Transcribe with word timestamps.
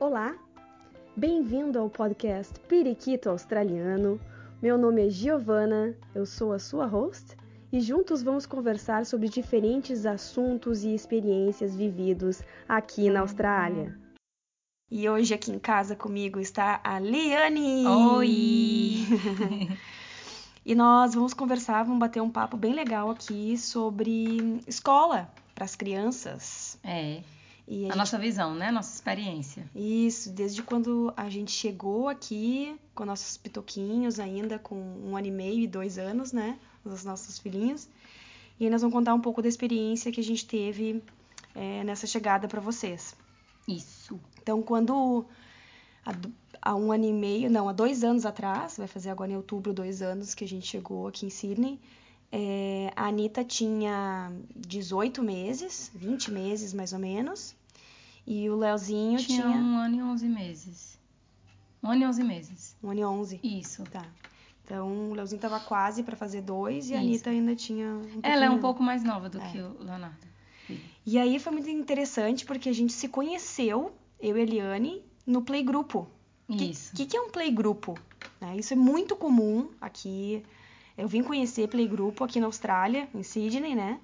Olá, 0.00 0.32
bem-vindo 1.16 1.76
ao 1.76 1.90
podcast 1.90 2.54
Periquito 2.68 3.28
Australiano. 3.28 4.20
Meu 4.62 4.78
nome 4.78 5.04
é 5.04 5.10
Giovana, 5.10 5.92
eu 6.14 6.24
sou 6.24 6.52
a 6.52 6.58
sua 6.60 6.86
host 6.86 7.36
e 7.72 7.80
juntos 7.80 8.22
vamos 8.22 8.46
conversar 8.46 9.04
sobre 9.04 9.28
diferentes 9.28 10.06
assuntos 10.06 10.84
e 10.84 10.94
experiências 10.94 11.74
vividos 11.74 12.40
aqui 12.68 13.10
na 13.10 13.22
Austrália. 13.22 13.98
E 14.88 15.08
hoje 15.08 15.34
aqui 15.34 15.50
em 15.50 15.58
casa 15.58 15.96
comigo 15.96 16.38
está 16.38 16.80
a 16.84 17.00
Liane. 17.00 17.84
Oi! 17.84 18.98
e 20.64 20.76
nós 20.76 21.12
vamos 21.12 21.34
conversar, 21.34 21.82
vamos 21.82 21.98
bater 21.98 22.22
um 22.22 22.30
papo 22.30 22.56
bem 22.56 22.72
legal 22.72 23.10
aqui 23.10 23.58
sobre 23.58 24.62
escola 24.64 25.28
para 25.56 25.64
as 25.64 25.74
crianças. 25.74 26.78
É. 26.84 27.20
E 27.70 27.80
A 27.84 27.88
gente- 27.88 27.96
nossa 27.98 28.18
visão, 28.18 28.54
né? 28.54 28.70
Nossa 28.70 28.94
experiência. 28.94 29.68
Isso, 29.74 30.30
desde 30.32 30.62
quando 30.62 31.12
a 31.16 31.28
gente 31.28 31.50
chegou 31.50 32.08
aqui 32.08 32.74
com 32.94 33.04
nossos 33.04 33.36
pitoquinhos 33.36 34.18
ainda, 34.18 34.58
com 34.58 34.74
um 34.76 35.14
ano 35.16 35.26
e 35.26 35.30
meio 35.30 35.60
e 35.60 35.66
dois 35.66 35.98
anos, 35.98 36.32
né? 36.32 36.58
Os 36.84 37.04
nossos 37.04 37.38
filhinhos. 37.38 37.86
E 38.58 38.64
aí 38.64 38.70
nós 38.70 38.80
vamos 38.80 38.94
contar 38.94 39.12
um 39.12 39.20
pouco 39.20 39.42
da 39.42 39.48
experiência 39.48 40.10
que 40.10 40.20
a 40.20 40.24
gente 40.24 40.46
teve 40.46 41.02
é, 41.54 41.84
nessa 41.84 42.06
chegada 42.06 42.48
para 42.48 42.60
vocês. 42.60 43.14
Isso. 43.68 44.18
Então, 44.40 44.62
quando 44.62 45.26
há, 46.06 46.12
do- 46.12 46.32
há 46.62 46.74
um 46.74 46.90
ano 46.90 47.04
e 47.04 47.12
meio, 47.12 47.50
não, 47.50 47.68
há 47.68 47.72
dois 47.72 48.02
anos 48.02 48.24
atrás, 48.24 48.78
vai 48.78 48.86
fazer 48.86 49.10
agora 49.10 49.30
em 49.32 49.36
outubro 49.36 49.74
dois 49.74 50.00
anos 50.00 50.34
que 50.34 50.44
a 50.44 50.48
gente 50.48 50.66
chegou 50.66 51.06
aqui 51.06 51.26
em 51.26 51.30
Sydney, 51.30 51.78
é, 52.32 52.92
a 52.96 53.06
Anitta 53.08 53.44
tinha 53.44 54.32
18 54.56 55.22
meses, 55.22 55.90
20 55.94 56.30
meses 56.30 56.72
mais 56.72 56.92
ou 56.92 56.98
menos, 56.98 57.54
e 58.26 58.48
o 58.50 58.56
Leozinho 58.56 59.18
Tinha, 59.18 59.42
tinha, 59.42 59.56
um 59.56 59.76
ano 59.78 59.96
e 59.96 60.02
onze 60.02 60.28
meses. 60.28 60.98
Um 61.82 61.90
ano 61.90 62.02
e 62.02 62.06
onze 62.06 62.24
meses. 62.24 62.76
um 62.82 62.90
ano 62.90 63.00
e 63.00 63.04
11. 63.04 63.40
Isso. 63.42 63.84
Tá. 63.84 64.04
Então, 64.64 65.10
o 65.10 65.14
Leozinho 65.14 65.40
tava 65.40 65.58
quase 65.60 66.02
para 66.02 66.14
fazer 66.16 66.42
dois 66.42 66.90
e 66.90 66.94
a. 66.94 66.98
Anitta 66.98 67.30
ainda 67.30 67.54
tinha 67.56 67.86
um 67.86 68.20
Ela 68.22 68.44
é 68.44 68.50
um 68.50 68.58
pouco 68.60 68.82
mais 68.82 69.02
nova 69.02 69.28
do 69.28 69.40
É. 69.40 69.50
que 69.50 69.58
o 69.58 69.82
Leonardo. 69.82 70.28
E 71.06 71.18
aí 71.18 71.38
foi 71.38 71.52
muito 71.52 71.70
interessante 71.70 72.44
porque 72.44 72.68
a 72.68 72.72
gente 72.74 72.92
se 72.92 73.08
conheceu, 73.08 73.94
eu 74.20 74.36
e 74.36 74.40
a 74.40 74.42
Eliane, 74.42 75.02
no 75.26 75.40
playgrupo. 75.40 76.06
O 76.46 76.54
que, 76.54 76.64
Isso. 76.64 76.94
que, 76.94 77.06
que 77.06 77.16
é 77.16 77.20
um 77.20 77.30
playgrupo? 77.30 77.98
Né? 78.38 78.56
Isso 78.58 78.74
é 78.74 78.76
muito 78.76 79.16
comum 79.16 79.70
aqui. 79.80 80.42
Eu 80.98 81.08
vim 81.08 81.22
conhecer 81.22 81.66
playgrupo 81.68 82.22
aqui 82.24 82.38
na 82.38 82.46
Austrália, 82.46 83.08
em 83.14 83.22
Sydney, 83.22 83.74
né? 83.74 83.98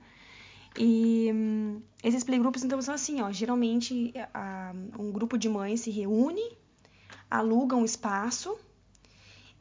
E 0.78 1.30
hum, 1.32 1.80
esses 2.02 2.24
playgrupos, 2.24 2.64
então, 2.64 2.80
são 2.82 2.94
assim, 2.94 3.20
ó. 3.22 3.30
Geralmente, 3.30 4.12
a- 4.32 4.72
um 4.98 5.10
grupo 5.12 5.38
de 5.38 5.48
mães 5.48 5.80
se 5.80 5.90
reúne, 5.90 6.42
aluga 7.30 7.76
um 7.76 7.84
espaço 7.84 8.56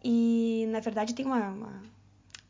e, 0.03 0.66
na 0.70 0.80
verdade, 0.80 1.14
tem 1.14 1.25
uma... 1.25 1.50
uma- 1.50 1.94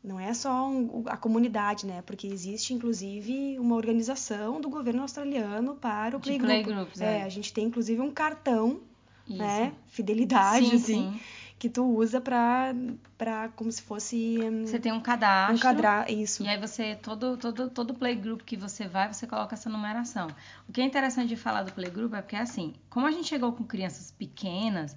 não 0.02 0.20
é 0.20 0.34
só 0.34 0.68
um- 0.68 1.04
a 1.06 1.16
comunidade, 1.16 1.86
né? 1.86 2.02
Porque 2.02 2.26
existe, 2.26 2.74
inclusive, 2.74 3.58
uma 3.58 3.74
organização 3.74 4.60
do 4.60 4.68
governo 4.68 5.00
australiano 5.02 5.76
para 5.76 6.16
o 6.16 6.20
playgroup. 6.20 6.62
playgroups, 6.64 7.00
é, 7.00 7.20
é. 7.20 7.22
a 7.22 7.28
gente 7.30 7.52
tem, 7.54 7.66
inclusive, 7.66 8.00
um 8.02 8.10
cartão 8.10 8.80
Isso. 9.26 9.38
né? 9.38 9.72
Fidelidade, 9.86 10.66
Sim, 10.66 10.74
assim, 10.74 11.12
sim. 11.12 11.20
Que 11.64 11.70
tu 11.70 11.82
usa 11.82 12.20
pra, 12.20 12.74
pra 13.16 13.48
como 13.56 13.72
se 13.72 13.80
fosse 13.80 14.38
hum, 14.42 14.66
Você 14.66 14.78
tem 14.78 14.92
um 14.92 15.00
cadastro. 15.00 15.56
um 15.56 15.58
cadra... 15.58 16.12
Isso. 16.12 16.42
E 16.42 16.48
aí 16.48 16.60
você, 16.60 16.94
todo, 16.94 17.38
todo, 17.38 17.70
todo 17.70 17.94
playgroup 17.94 18.42
que 18.42 18.54
você 18.54 18.86
vai, 18.86 19.10
você 19.10 19.26
coloca 19.26 19.54
essa 19.54 19.70
numeração. 19.70 20.28
O 20.68 20.72
que 20.72 20.82
é 20.82 20.84
interessante 20.84 21.28
de 21.28 21.36
falar 21.36 21.62
do 21.62 21.72
playgroup 21.72 22.12
é 22.12 22.20
porque, 22.20 22.36
assim, 22.36 22.74
como 22.90 23.06
a 23.06 23.10
gente 23.10 23.28
chegou 23.28 23.50
com 23.54 23.64
crianças 23.64 24.10
pequenas, 24.10 24.94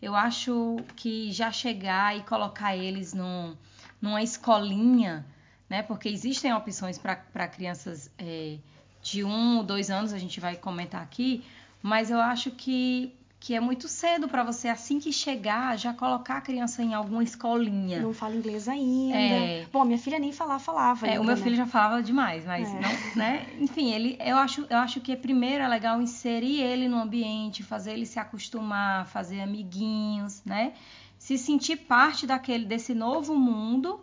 eu 0.00 0.14
acho 0.14 0.76
que 0.94 1.32
já 1.32 1.50
chegar 1.50 2.16
e 2.16 2.22
colocar 2.22 2.76
eles 2.76 3.12
num, 3.12 3.56
numa 4.00 4.22
escolinha, 4.22 5.26
né? 5.68 5.82
Porque 5.82 6.08
existem 6.08 6.54
opções 6.54 6.96
para 6.96 7.48
crianças 7.48 8.08
é, 8.16 8.58
de 9.02 9.24
um 9.24 9.56
ou 9.56 9.64
dois 9.64 9.90
anos, 9.90 10.12
a 10.12 10.18
gente 10.18 10.38
vai 10.38 10.54
comentar 10.54 11.02
aqui, 11.02 11.44
mas 11.82 12.08
eu 12.08 12.20
acho 12.20 12.52
que, 12.52 13.12
que 13.44 13.52
é 13.52 13.60
muito 13.60 13.88
cedo 13.88 14.26
para 14.26 14.42
você, 14.42 14.68
assim 14.68 14.98
que 14.98 15.12
chegar, 15.12 15.76
já 15.76 15.92
colocar 15.92 16.38
a 16.38 16.40
criança 16.40 16.82
em 16.82 16.94
alguma 16.94 17.22
escolinha. 17.22 18.00
Não 18.00 18.14
fala 18.14 18.34
inglês 18.34 18.66
ainda. 18.66 19.18
É. 19.18 19.66
Bom, 19.70 19.84
minha 19.84 19.98
filha 19.98 20.18
nem 20.18 20.32
falar 20.32 20.58
falava. 20.58 21.06
É, 21.06 21.10
ainda, 21.10 21.20
o 21.20 21.26
meu 21.26 21.36
né? 21.36 21.42
filho 21.42 21.54
já 21.54 21.66
falava 21.66 22.02
demais, 22.02 22.46
mas 22.46 22.66
É. 22.66 22.80
não, 22.80 23.16
né? 23.16 23.46
Enfim, 23.60 23.92
ele, 23.92 24.16
eu 24.18 24.38
acho, 24.38 24.66
eu 24.70 24.78
acho 24.78 24.98
que 25.02 25.14
primeiro 25.14 25.62
é 25.62 25.68
legal 25.68 26.00
inserir 26.00 26.58
ele 26.62 26.88
no 26.88 26.96
ambiente, 26.96 27.62
fazer 27.62 27.92
ele 27.92 28.06
se 28.06 28.18
acostumar, 28.18 29.06
fazer 29.08 29.42
amiguinhos, 29.42 30.42
né? 30.42 30.72
Se 31.18 31.36
sentir 31.36 31.76
parte 31.76 32.26
daquele 32.26 32.64
desse 32.64 32.94
novo 32.94 33.34
mundo, 33.34 34.00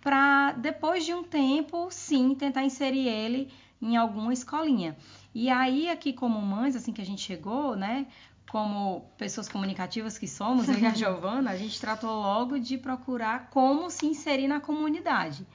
para 0.00 0.54
depois 0.54 1.06
de 1.06 1.14
um 1.14 1.22
tempo, 1.22 1.86
sim, 1.88 2.34
tentar 2.34 2.64
inserir 2.64 3.06
ele 3.06 3.48
em 3.80 3.96
alguma 3.96 4.32
escolinha. 4.32 4.96
E 5.34 5.48
aí 5.48 5.88
aqui 5.88 6.12
como 6.12 6.40
mães, 6.40 6.76
assim 6.76 6.92
que 6.92 7.00
a 7.00 7.06
gente 7.06 7.22
chegou, 7.22 7.74
né? 7.74 8.06
Como 8.50 9.10
pessoas 9.16 9.48
comunicativas 9.48 10.18
que 10.18 10.28
somos, 10.28 10.68
eu 10.68 10.78
e 10.78 10.86
a 10.86 10.92
Giovana, 10.94 11.50
a 11.50 11.56
gente 11.56 11.80
tratou 11.80 12.10
logo 12.10 12.58
de 12.58 12.76
procurar 12.76 13.48
como 13.50 13.90
se 13.90 14.06
inserir 14.06 14.48
na 14.48 14.60
comunidade 14.60 15.46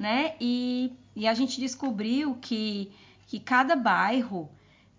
né? 0.00 0.34
E, 0.40 0.92
e 1.14 1.28
a 1.28 1.34
gente 1.34 1.60
descobriu 1.60 2.34
que, 2.40 2.90
que 3.26 3.38
cada 3.38 3.76
bairro, 3.76 4.50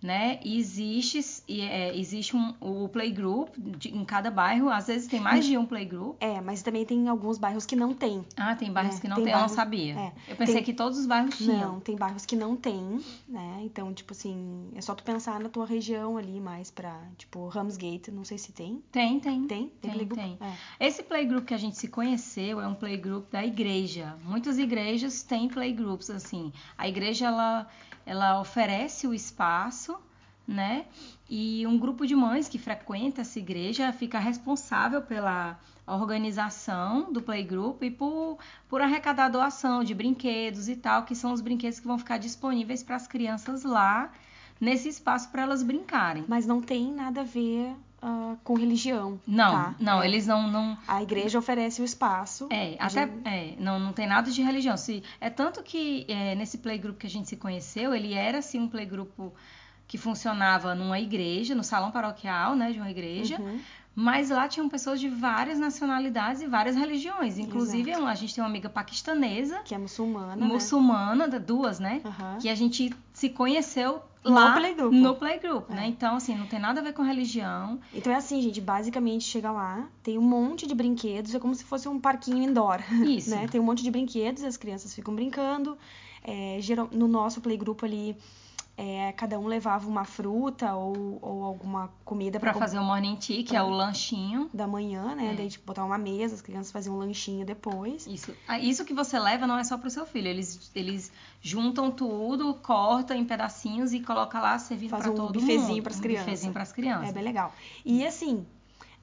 né, 0.01 0.39
existe, 0.43 1.19
e, 1.47 1.61
é, 1.61 1.95
existe 1.97 2.35
um, 2.35 2.53
o 2.59 2.89
playgroup 2.89 3.49
de- 3.57 3.89
em 3.95 4.03
cada 4.03 4.31
bairro, 4.31 4.69
às 4.69 4.87
vezes 4.87 5.07
tem 5.07 5.19
mais 5.19 5.45
de 5.45 5.57
um 5.57 5.65
playgroup. 5.65 6.15
É, 6.19 6.41
mas 6.41 6.61
também 6.63 6.85
tem 6.85 7.07
alguns 7.07 7.37
bairros 7.37 7.65
que 7.65 7.75
não 7.75 7.93
tem. 7.93 8.25
Ah, 8.35 8.55
tem 8.55 8.71
bairros 8.71 8.97
É, 8.97 9.01
que 9.01 9.07
não 9.07 9.15
tem 9.17 9.25
tem, 9.25 9.33
eu 9.33 9.37
não 9.39 9.45
bairro- 9.45 9.55
sabia. 9.55 9.93
é. 9.95 10.13
Eu 10.27 10.35
pensei 10.35 10.55
Tem- 10.55 10.63
que 10.63 10.73
todos 10.73 10.97
os 10.97 11.05
bairros 11.05 11.37
tinham. 11.37 11.73
Não, 11.73 11.79
tem 11.79 11.95
bairros 11.95 12.25
que 12.25 12.35
não 12.35 12.55
tem, 12.55 12.99
né? 13.27 13.59
Então, 13.63 13.93
tipo 13.93 14.13
assim, 14.13 14.69
é 14.75 14.81
só 14.81 14.95
tu 14.95 15.03
pensar 15.03 15.39
na 15.39 15.49
tua 15.49 15.65
região 15.65 16.17
ali 16.17 16.39
mais 16.39 16.71
pra, 16.71 16.99
tipo, 17.17 17.47
Ramsgate, 17.47 18.09
não 18.11 18.23
sei 18.25 18.37
se 18.37 18.51
tem. 18.51 18.81
Tem, 18.91 19.19
tem. 19.19 19.45
Tem? 19.47 19.67
Tem, 19.81 19.91
playgroup? 19.91 20.19
tem. 20.19 20.37
É. 20.79 20.87
Esse 20.87 21.03
playgroup 21.03 21.45
que 21.45 21.53
a 21.53 21.57
gente 21.57 21.77
se 21.77 21.87
conheceu 21.87 22.59
é 22.59 22.67
um 22.67 22.73
playgroup 22.75 23.29
da 23.31 23.45
igreja. 23.45 24.15
Muitas 24.23 24.57
igrejas 24.57 25.21
têm 25.23 25.47
playgroups 25.47 26.09
assim. 26.09 26.51
A 26.77 26.87
igreja 26.87 27.27
ela, 27.27 27.67
ela 28.11 28.41
oferece 28.41 29.07
o 29.07 29.13
espaço, 29.13 29.97
né? 30.45 30.85
E 31.29 31.65
um 31.65 31.77
grupo 31.79 32.05
de 32.05 32.13
mães 32.13 32.49
que 32.49 32.59
frequenta 32.59 33.21
essa 33.21 33.39
igreja 33.39 33.93
fica 33.93 34.19
responsável 34.19 35.01
pela 35.01 35.57
organização 35.87 37.13
do 37.13 37.21
playgroup 37.21 37.81
e 37.83 37.89
por, 37.89 38.37
por 38.67 38.81
arrecadar 38.81 39.29
doação 39.29 39.81
de 39.81 39.93
brinquedos 39.93 40.67
e 40.67 40.75
tal, 40.75 41.05
que 41.05 41.15
são 41.15 41.31
os 41.31 41.39
brinquedos 41.39 41.79
que 41.79 41.87
vão 41.87 41.97
ficar 41.97 42.17
disponíveis 42.17 42.83
para 42.83 42.97
as 42.97 43.07
crianças 43.07 43.63
lá 43.63 44.11
nesse 44.59 44.89
espaço 44.89 45.29
para 45.29 45.43
elas 45.43 45.63
brincarem. 45.63 46.25
Mas 46.27 46.45
não 46.45 46.61
tem 46.61 46.91
nada 46.91 47.21
a 47.21 47.23
ver 47.23 47.73
ah, 48.01 48.35
com 48.43 48.55
religião. 48.55 49.19
Não, 49.27 49.51
tá? 49.51 49.75
não, 49.79 50.01
É. 50.01 50.07
eles 50.07 50.25
não, 50.25 50.49
não, 50.49 50.77
A 50.87 51.03
igreja 51.03 51.37
oferece 51.37 51.81
o 51.81 51.85
espaço. 51.85 52.47
É, 52.49 52.75
A 52.79 52.87
até 52.87 53.09
é, 53.25 53.55
não, 53.59 53.79
não 53.79 53.93
tem 53.93 54.07
nada 54.07 54.31
de 54.31 54.41
religião. 54.41 54.75
Se, 54.75 55.03
é 55.19 55.29
tanto 55.29 55.61
que 55.61 56.05
é, 56.07 56.33
nesse 56.35 56.57
playgroup 56.57 56.97
que 56.97 57.07
a 57.07 57.09
gente 57.09 57.29
se 57.29 57.37
conheceu, 57.37 57.93
ele 57.93 58.13
era 58.13 58.39
assim 58.39 58.59
um 58.59 58.67
playgroup 58.67 59.11
que 59.87 59.97
funcionava 59.97 60.73
numa 60.73 60.99
igreja, 60.99 61.53
no 61.53 61.65
salão 61.65 61.91
paroquial, 61.91 62.55
né, 62.55 62.71
de 62.71 62.79
uma 62.79 62.89
igreja, 62.89 63.39
Uhum. 63.41 63.59
Mas 63.95 64.29
lá 64.29 64.47
tinham 64.47 64.69
pessoas 64.69 64.99
de 64.99 65.09
várias 65.09 65.59
nacionalidades 65.59 66.41
e 66.41 66.47
várias 66.47 66.75
religiões. 66.75 67.37
Inclusive, 67.37 67.91
a 67.93 68.15
gente 68.15 68.33
tem 68.33 68.43
uma 68.43 68.49
amiga 68.49 68.69
paquistanesa, 68.69 69.59
Que 69.65 69.75
é 69.75 69.77
muçulmana, 69.77 70.35
muçulmana, 70.45 71.27
da- 71.27 71.37
duas, 71.37 71.79
né? 71.79 71.95
né? 71.95 72.01
Aham. 72.05 72.37
Que 72.39 72.47
a 72.49 72.55
gente 72.55 72.93
se 73.13 73.29
conheceu 73.29 74.01
No 74.23 74.31
lá 74.31 74.53
playgroup. 74.53 74.93
no 74.93 75.15
playgroup, 75.15 75.69
É. 75.71 75.75
né? 75.75 75.87
Então, 75.87 76.15
assim, 76.15 76.35
não 76.37 76.45
tem 76.47 76.59
nada 76.59 76.79
a 76.79 76.83
ver 76.83 76.93
com 76.93 77.01
religião. 77.01 77.79
Então 77.93 78.13
é 78.13 78.15
assim, 78.15 78.41
gente, 78.41 78.61
basicamente 78.61 79.23
chega 79.25 79.51
lá, 79.51 79.87
tem 80.03 80.17
um 80.17 80.21
monte 80.21 80.65
de 80.67 80.73
brinquedos, 80.75 81.33
é 81.35 81.39
como 81.39 81.53
se 81.55 81.63
fosse 81.65 81.87
um 81.89 81.99
parquinho 81.99 82.41
indoor, 82.43 82.79
Isso. 83.05 83.29
né? 83.31 83.47
Tem 83.47 83.59
um 83.59 83.63
monte 83.63 83.83
de 83.83 83.91
brinquedos, 83.91 84.43
as 84.43 84.55
crianças 84.57 84.93
ficam 84.95 85.13
brincando. 85.13 85.77
É, 86.23 86.57
geral, 86.61 86.87
no 86.91 87.07
nosso 87.07 87.41
playgroup 87.41 87.83
ali, 87.83 88.15
é, 88.83 89.11
cada 89.11 89.37
um 89.39 89.45
levava 89.45 89.87
uma 89.87 90.03
fruta 90.03 90.73
ou, 90.73 91.19
ou 91.21 91.43
alguma 91.43 91.93
comida 92.03 92.39
para 92.39 92.51
fazer 92.51 92.79
o 92.79 92.83
morning 92.83 93.15
tea, 93.15 93.43
que 93.43 93.55
é 93.55 93.61
o 93.61 93.69
lanchinho. 93.69 94.49
da 94.51 94.65
manhã, 94.65 95.13
né? 95.13 95.33
É. 95.33 95.35
Daí, 95.35 95.49
tipo, 95.49 95.63
botar 95.67 95.85
uma 95.85 95.99
mesa, 95.99 96.33
as 96.33 96.41
crianças 96.41 96.71
faziam 96.71 96.95
um 96.95 96.97
lanchinho 96.97 97.45
depois. 97.45 98.07
Isso. 98.07 98.33
Ah, 98.47 98.57
Isso 98.57 98.83
que 98.83 98.91
você 98.93 99.19
leva 99.19 99.45
não 99.45 99.55
é 99.55 99.63
só 99.63 99.77
pro 99.77 99.87
seu 99.91 100.03
filho. 100.07 100.27
Eles, 100.27 100.71
eles 100.73 101.11
juntam 101.41 101.91
tudo, 101.91 102.55
cortam 102.55 103.15
em 103.15 103.23
pedacinhos 103.23 103.93
e 103.93 103.99
colocam 103.99 104.41
lá 104.41 104.57
servindo 104.57 104.89
Faz 104.89 105.03
para 105.03 105.11
um 105.11 105.15
todo 105.15 105.39
bifezinho 105.39 105.67
mundo. 105.75 105.83
pras 105.83 105.97
um 105.99 106.01
crianças. 106.01 106.25
bifezinho 106.25 106.53
pras 106.53 106.71
crianças. 106.71 107.09
É 107.09 107.13
bem 107.13 107.23
legal. 107.23 107.53
E 107.85 108.03
assim, 108.03 108.43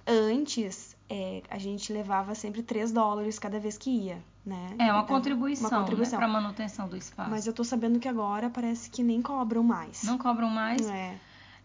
antes 0.06 0.96
é, 1.08 1.42
a 1.48 1.58
gente 1.58 1.92
levava 1.92 2.34
sempre 2.34 2.62
3 2.62 2.92
dólares 2.92 3.38
cada 3.38 3.58
vez 3.60 3.78
que 3.78 3.90
ia, 3.90 4.18
né? 4.48 4.74
É 4.78 4.92
uma 4.92 5.04
contribuição, 5.04 5.68
Uma 5.68 5.80
contribuição. 5.80 6.18
Né, 6.18 6.26
para 6.26 6.32
manutenção 6.32 6.88
do 6.88 6.96
espaço. 6.96 7.30
Mas 7.30 7.46
eu 7.46 7.52
tô 7.52 7.62
sabendo 7.62 8.00
que 8.00 8.08
agora 8.08 8.48
parece 8.48 8.88
que 8.90 9.02
nem 9.02 9.20
cobram 9.20 9.62
mais. 9.62 10.02
Não 10.02 10.16
cobram 10.16 10.48
mais. 10.48 10.88
É. 10.88 11.14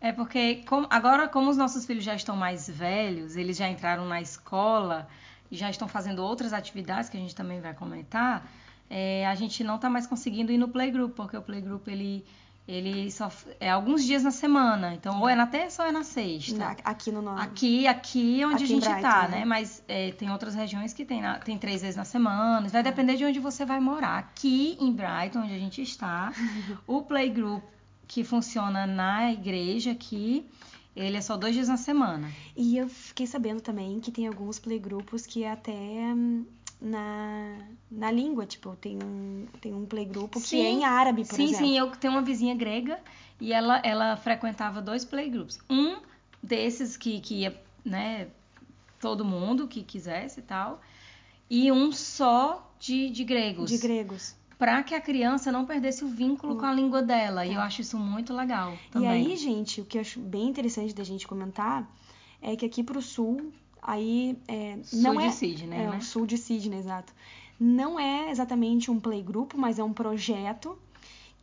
É 0.01 0.11
porque 0.11 0.63
como, 0.67 0.85
agora, 0.89 1.29
como 1.29 1.49
os 1.49 1.55
nossos 1.55 1.85
filhos 1.85 2.03
já 2.03 2.13
estão 2.13 2.35
mais 2.35 2.69
velhos, 2.69 3.37
eles 3.37 3.55
já 3.55 3.69
entraram 3.69 4.05
na 4.05 4.21
escola 4.21 5.07
e 5.49 5.55
já 5.55 5.69
estão 5.69 5.87
fazendo 5.87 6.19
outras 6.21 6.51
atividades 6.51 7.09
que 7.09 7.15
a 7.15 7.19
gente 7.19 7.33
também 7.33 7.61
vai 7.61 7.73
comentar, 7.73 8.45
é, 8.89 9.25
a 9.25 9.33
gente 9.33 9.63
não 9.63 9.77
está 9.77 9.89
mais 9.89 10.05
conseguindo 10.05 10.51
ir 10.51 10.57
no 10.57 10.67
playgroup, 10.67 11.15
porque 11.15 11.37
o 11.37 11.41
playgroup 11.41 11.87
ele 11.87 12.25
ele 12.65 13.11
só 13.11 13.29
é 13.59 13.69
alguns 13.69 14.05
dias 14.05 14.23
na 14.23 14.31
semana, 14.31 14.93
então 14.93 15.19
ou 15.19 15.27
é 15.27 15.35
na 15.35 15.45
terça 15.45 15.83
ou 15.83 15.89
é 15.89 15.91
na 15.91 16.03
sexta. 16.03 16.57
Na, 16.57 16.75
aqui 16.83 17.11
no 17.11 17.21
nosso. 17.21 17.43
Aqui, 17.43 17.85
aqui 17.87 18.41
onde 18.45 18.55
aqui 18.55 18.63
a 18.63 18.67
gente 18.67 18.83
Brighton, 18.83 19.01
tá, 19.01 19.27
né? 19.27 19.39
né? 19.39 19.45
Mas 19.45 19.83
é, 19.87 20.11
tem 20.11 20.31
outras 20.31 20.55
regiões 20.55 20.93
que 20.93 21.03
tem, 21.03 21.21
na, 21.21 21.39
tem 21.39 21.57
três 21.57 21.81
vezes 21.81 21.97
na 21.97 22.05
semana. 22.05 22.69
Vai 22.69 22.81
depender 22.81 23.17
de 23.17 23.25
onde 23.25 23.39
você 23.39 23.65
vai 23.65 23.81
morar. 23.81 24.17
Aqui 24.17 24.77
em 24.79 24.93
Brighton, 24.93 25.39
onde 25.39 25.53
a 25.53 25.59
gente 25.59 25.81
está, 25.81 26.31
o 26.87 27.01
playgroup 27.01 27.63
que 28.07 28.23
funciona 28.23 28.87
na 28.87 29.31
igreja 29.31 29.91
aqui, 29.91 30.45
ele 30.95 31.17
é 31.17 31.21
só 31.21 31.35
dois 31.35 31.53
dias 31.53 31.67
na 31.67 31.77
semana. 31.77 32.31
E 32.55 32.77
eu 32.77 32.87
fiquei 32.87 33.27
sabendo 33.27 33.59
também 33.59 33.99
que 33.99 34.11
tem 34.11 34.25
alguns 34.25 34.57
playgrupos 34.57 35.25
que 35.25 35.43
até 35.45 35.73
hum, 35.73 36.45
na, 36.83 37.59
na 37.89 38.11
língua, 38.11 38.45
tipo, 38.45 38.75
tem 38.75 38.99
um, 39.01 39.47
tem 39.61 39.73
um 39.73 39.85
playgrupo 39.85 40.41
que 40.41 40.59
é 40.59 40.69
em 40.69 40.83
árabe, 40.83 41.23
por 41.23 41.35
sim, 41.35 41.43
exemplo. 41.45 41.65
Sim, 41.65 41.71
sim, 41.71 41.77
eu 41.77 41.89
tenho 41.91 42.13
uma 42.13 42.21
vizinha 42.21 42.53
grega 42.53 42.99
e 43.39 43.53
ela, 43.53 43.79
ela 43.83 44.17
frequentava 44.17 44.81
dois 44.81 45.05
playgroups. 45.05 45.59
Um 45.69 45.97
desses 46.41 46.97
que, 46.97 47.21
que 47.21 47.35
ia, 47.35 47.61
né, 47.85 48.27
todo 48.99 49.23
mundo 49.23 49.65
que 49.65 49.81
quisesse 49.81 50.41
e 50.41 50.43
tal, 50.43 50.81
e 51.49 51.71
um 51.71 51.93
só 51.93 52.69
de, 52.77 53.09
de 53.09 53.23
gregos. 53.23 53.69
De 53.69 53.77
gregos. 53.77 54.35
Para 54.59 54.83
que 54.83 54.93
a 54.93 54.99
criança 54.99 55.51
não 55.51 55.65
perdesse 55.65 56.03
o 56.03 56.07
vínculo 56.07 56.55
hum. 56.55 56.57
com 56.57 56.65
a 56.65 56.73
língua 56.73 57.01
dela. 57.01 57.45
E 57.45 57.53
eu 57.53 57.61
acho 57.61 57.81
isso 57.81 57.97
muito 57.97 58.33
legal 58.33 58.77
também. 58.91 59.09
E 59.09 59.31
aí, 59.31 59.37
gente, 59.37 59.81
o 59.81 59.85
que 59.85 59.97
eu 59.97 60.01
acho 60.01 60.19
bem 60.19 60.47
interessante 60.47 60.93
da 60.93 61.03
gente 61.03 61.27
comentar 61.27 61.89
é 62.41 62.55
que 62.55 62.65
aqui 62.65 62.83
pro 62.83 63.01
sul 63.01 63.53
Aí 63.83 64.37
é, 64.47 64.77
sul 64.83 65.01
não 65.01 65.17
de 65.17 65.25
é, 65.25 65.31
Sydney, 65.31 65.79
é 65.79 65.89
né? 65.89 65.97
o 65.97 66.01
sul 66.01 66.25
de 66.25 66.37
Sydney, 66.37 66.79
exato. 66.79 67.13
Não 67.59 67.99
é 67.99 68.31
exatamente 68.31 68.89
um 68.89 68.99
playgroup, 68.99 69.53
mas 69.55 69.77
é 69.77 69.83
um 69.83 69.93
projeto 69.93 70.77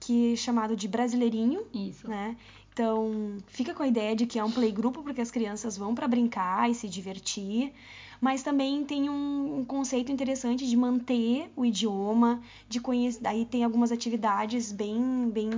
que 0.00 0.32
é 0.32 0.36
chamado 0.36 0.74
de 0.74 0.88
Brasileirinho, 0.88 1.66
Isso. 1.72 2.08
né? 2.08 2.36
Então, 2.72 3.36
fica 3.46 3.74
com 3.74 3.82
a 3.82 3.86
ideia 3.86 4.16
de 4.16 4.26
que 4.26 4.38
é 4.38 4.44
um 4.44 4.50
playgroup 4.50 4.96
porque 4.96 5.20
as 5.20 5.30
crianças 5.30 5.76
vão 5.76 5.94
para 5.94 6.08
brincar 6.08 6.70
e 6.70 6.74
se 6.74 6.88
divertir, 6.88 7.72
mas 8.20 8.42
também 8.42 8.84
tem 8.84 9.10
um, 9.10 9.58
um, 9.58 9.64
conceito 9.64 10.10
interessante 10.10 10.66
de 10.66 10.76
manter 10.76 11.50
o 11.54 11.64
idioma, 11.64 12.40
de 12.68 12.80
conhecer, 12.80 13.20
daí 13.20 13.44
tem 13.44 13.64
algumas 13.64 13.92
atividades 13.92 14.72
bem 14.72 15.30
bem 15.30 15.50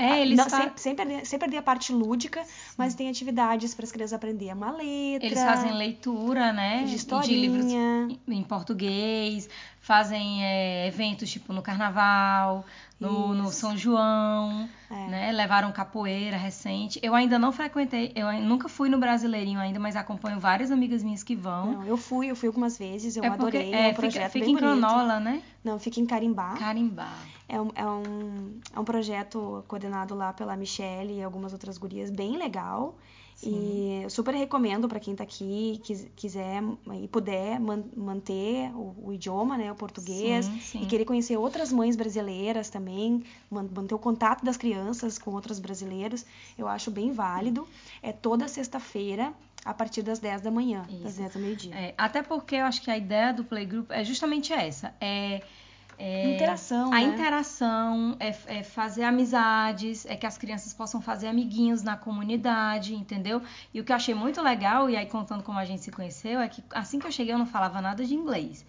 é, 0.00 0.22
eles 0.22 0.36
não, 0.36 0.48
sem, 0.48 0.72
sem, 0.76 0.94
perder, 0.94 1.26
sem 1.26 1.38
perder 1.38 1.58
a 1.58 1.62
parte 1.62 1.92
lúdica, 1.92 2.42
mas 2.76 2.94
tem 2.94 3.08
atividades 3.08 3.74
para 3.74 3.84
as 3.84 3.92
crianças 3.92 4.14
aprenderem 4.14 4.54
uma 4.54 4.70
letra. 4.70 5.26
Eles 5.26 5.42
fazem 5.42 5.72
leitura, 5.72 6.52
né? 6.52 6.84
De 6.84 6.94
historinha. 6.94 7.28
De 7.28 7.40
livros 7.40 8.18
em 8.28 8.42
português, 8.42 9.48
fazem 9.80 10.44
é, 10.44 10.86
eventos 10.86 11.30
tipo 11.30 11.52
no 11.52 11.62
carnaval, 11.62 12.64
no, 12.98 13.34
no 13.34 13.50
São 13.50 13.76
João, 13.76 14.68
é. 14.90 15.06
né? 15.08 15.32
Levaram 15.32 15.72
capoeira 15.72 16.36
recente. 16.36 17.00
Eu 17.02 17.14
ainda 17.14 17.38
não 17.38 17.50
frequentei, 17.50 18.12
eu 18.14 18.30
nunca 18.40 18.68
fui 18.68 18.88
no 18.88 18.98
Brasileirinho 18.98 19.58
ainda, 19.58 19.80
mas 19.80 19.96
acompanho 19.96 20.38
várias 20.38 20.70
amigas 20.70 21.02
minhas 21.02 21.22
que 21.22 21.34
vão. 21.34 21.72
Não, 21.72 21.86
eu 21.86 21.96
fui, 21.96 22.30
eu 22.30 22.36
fui 22.36 22.46
algumas 22.46 22.78
vezes, 22.78 23.16
eu 23.16 23.24
é 23.24 23.28
adorei. 23.28 23.64
Porque, 23.64 23.76
é, 23.76 23.88
é 23.88 23.90
um 23.90 23.94
projeto 23.94 24.32
fica, 24.32 24.44
fica 24.46 24.50
em 24.50 24.56
Cronola, 24.56 25.18
né? 25.18 25.42
Não, 25.64 25.78
fica 25.78 25.98
em 25.98 26.06
Carimbá. 26.06 26.54
Carimbá. 26.56 27.12
É 27.50 27.60
um, 27.60 27.68
é, 27.74 27.84
um, 27.84 28.60
é 28.76 28.80
um 28.80 28.84
projeto 28.84 29.64
coordenado 29.66 30.14
lá 30.14 30.32
pela 30.32 30.56
Michelle 30.56 31.14
e 31.14 31.22
algumas 31.22 31.52
outras 31.52 31.76
gurias, 31.76 32.08
bem 32.08 32.36
legal. 32.36 32.96
Sim. 33.34 34.04
E 34.04 34.10
super 34.10 34.34
recomendo 34.34 34.86
para 34.86 35.00
quem 35.00 35.12
está 35.12 35.24
aqui, 35.24 35.80
quiser 36.14 36.62
e 37.02 37.08
puder 37.08 37.58
man 37.58 37.82
manter 37.96 38.70
o, 38.74 38.94
o, 39.06 39.12
idioma, 39.14 39.56
né, 39.56 39.72
o 39.72 39.74
português, 39.74 40.44
sim, 40.44 40.60
sim. 40.60 40.82
e 40.82 40.86
querer 40.86 41.06
conhecer 41.06 41.38
outras 41.38 41.72
mães 41.72 41.96
brasileiras 41.96 42.68
também, 42.68 43.24
manter 43.50 43.94
o 43.94 43.98
contato 43.98 44.44
das 44.44 44.58
crianças 44.58 45.18
com 45.18 45.30
outros 45.30 45.58
brasileiros, 45.58 46.26
eu 46.58 46.68
acho 46.68 46.90
bem 46.90 47.12
válido. 47.12 47.66
É 48.02 48.12
toda 48.12 48.46
sexta-feira, 48.46 49.32
a 49.64 49.72
partir 49.72 50.02
das 50.02 50.18
10 50.18 50.42
da 50.42 50.50
manhã, 50.50 50.84
Isso. 50.90 51.02
das 51.02 51.16
10 51.16 51.34
da 51.34 51.40
meio-dia. 51.40 51.74
É, 51.74 51.94
até 51.96 52.22
porque 52.22 52.56
eu 52.56 52.64
acho 52.64 52.82
que 52.82 52.90
a 52.90 52.96
ideia 52.96 53.32
do 53.32 53.42
Playgroup 53.42 53.90
é 53.90 54.04
justamente 54.04 54.52
essa, 54.52 54.94
é 55.00 55.42
é, 56.02 56.34
interação, 56.34 56.86
a 56.88 56.96
né? 56.96 57.02
interação, 57.02 58.16
é, 58.18 58.34
é, 58.46 58.62
fazer 58.62 59.02
amizades, 59.02 60.06
é 60.06 60.16
que 60.16 60.24
as 60.26 60.38
crianças 60.38 60.72
possam 60.72 60.98
fazer 60.98 61.26
amiguinhos 61.26 61.82
na 61.82 61.94
comunidade, 61.94 62.94
entendeu? 62.94 63.42
E 63.74 63.80
o 63.80 63.84
que 63.84 63.92
eu 63.92 63.96
achei 63.96 64.14
muito 64.14 64.40
legal, 64.40 64.88
e 64.88 64.96
aí 64.96 65.04
contando 65.04 65.42
como 65.42 65.58
a 65.58 65.64
gente 65.66 65.82
se 65.82 65.90
conheceu, 65.90 66.40
é 66.40 66.48
que 66.48 66.64
assim 66.70 66.98
que 66.98 67.06
eu 67.06 67.12
cheguei 67.12 67.34
eu 67.34 67.38
não 67.38 67.44
falava 67.44 67.82
nada 67.82 68.02
de 68.02 68.14
inglês. 68.14 68.64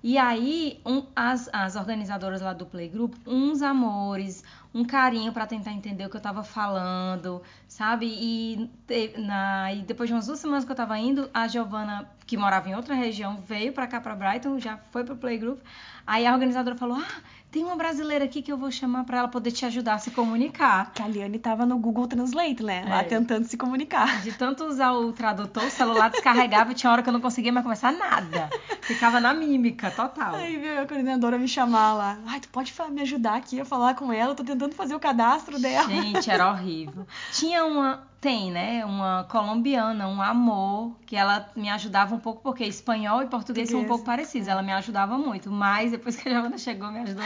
E 0.00 0.16
aí, 0.16 0.80
um, 0.86 1.04
as, 1.16 1.50
as 1.52 1.74
organizadoras 1.74 2.40
lá 2.40 2.52
do 2.52 2.64
Playgroup, 2.64 3.14
uns 3.26 3.60
amores, 3.60 4.44
um 4.72 4.84
carinho 4.84 5.32
para 5.32 5.44
tentar 5.44 5.72
entender 5.72 6.06
o 6.06 6.10
que 6.10 6.16
eu 6.16 6.20
tava 6.20 6.44
falando, 6.44 7.42
sabe? 7.66 8.06
E, 8.06 8.70
na, 9.18 9.74
e 9.74 9.82
depois 9.82 10.08
de 10.08 10.14
umas 10.14 10.26
duas 10.26 10.38
semanas 10.38 10.64
que 10.64 10.70
eu 10.70 10.76
tava 10.76 10.96
indo, 10.96 11.28
a 11.34 11.48
Giovana, 11.48 12.08
que 12.28 12.36
morava 12.36 12.68
em 12.68 12.74
outra 12.74 12.94
região, 12.94 13.42
veio 13.48 13.72
para 13.72 13.86
cá, 13.86 14.02
para 14.02 14.14
Brighton, 14.14 14.60
já 14.60 14.76
foi 14.92 15.02
pro 15.02 15.16
Playgroup. 15.16 15.60
Aí 16.06 16.26
a 16.26 16.32
organizadora 16.34 16.76
falou: 16.76 16.98
Ah, 16.98 17.22
tem 17.50 17.64
uma 17.64 17.74
brasileira 17.74 18.26
aqui 18.26 18.42
que 18.42 18.52
eu 18.52 18.58
vou 18.58 18.70
chamar 18.70 19.04
para 19.04 19.20
ela 19.20 19.28
poder 19.28 19.50
te 19.50 19.64
ajudar 19.64 19.94
a 19.94 19.98
se 19.98 20.10
comunicar. 20.10 20.92
Que 20.92 21.00
a 21.00 21.08
Liane 21.08 21.38
tava 21.38 21.64
no 21.64 21.78
Google 21.78 22.06
Translate, 22.06 22.62
né? 22.62 22.84
Lá 22.86 23.00
é. 23.00 23.04
tentando 23.04 23.46
se 23.46 23.56
comunicar. 23.56 24.20
De 24.20 24.32
tanto 24.32 24.64
usar 24.64 24.92
o 24.92 25.10
tradutor, 25.10 25.64
o 25.64 25.70
celular 25.70 26.10
descarregava 26.10 26.74
tinha 26.74 26.92
hora 26.92 27.02
que 27.02 27.08
eu 27.08 27.12
não 27.14 27.20
conseguia 27.20 27.50
mais 27.50 27.64
começar 27.64 27.92
nada. 27.92 28.50
Ficava 28.82 29.20
na 29.20 29.32
mímica, 29.32 29.90
total. 29.90 30.34
Aí 30.34 30.58
veio 30.58 30.82
a 30.82 30.86
coordenadora 30.86 31.38
me 31.38 31.48
chamar 31.48 31.94
lá. 31.94 32.18
Ai, 32.26 32.40
tu 32.40 32.50
pode 32.50 32.74
me 32.90 33.00
ajudar 33.00 33.36
aqui 33.36 33.58
a 33.58 33.64
falar 33.64 33.94
com 33.94 34.12
ela? 34.12 34.32
Eu 34.32 34.36
tô 34.36 34.44
tentando 34.44 34.74
fazer 34.74 34.94
o 34.94 35.00
cadastro 35.00 35.58
dela. 35.58 35.88
Gente, 35.88 36.30
era 36.30 36.50
horrível. 36.50 37.06
Tinha 37.32 37.64
uma 37.64 38.07
tem, 38.20 38.50
né, 38.50 38.84
uma 38.84 39.24
colombiana, 39.24 40.08
um 40.08 40.20
amor, 40.20 40.96
que 41.06 41.14
ela 41.14 41.48
me 41.54 41.68
ajudava 41.68 42.14
um 42.14 42.18
pouco, 42.18 42.42
porque 42.42 42.64
espanhol 42.64 43.22
e 43.22 43.26
português 43.26 43.70
são 43.70 43.80
um 43.80 43.84
pouco 43.84 44.04
parecidos. 44.04 44.48
Ela 44.48 44.62
me 44.62 44.72
ajudava 44.72 45.16
muito, 45.16 45.50
mas 45.50 45.92
depois 45.92 46.16
que 46.16 46.28
a 46.28 46.32
Giovana 46.32 46.58
chegou, 46.58 46.90
me 46.90 46.98
ajudou 47.00 47.24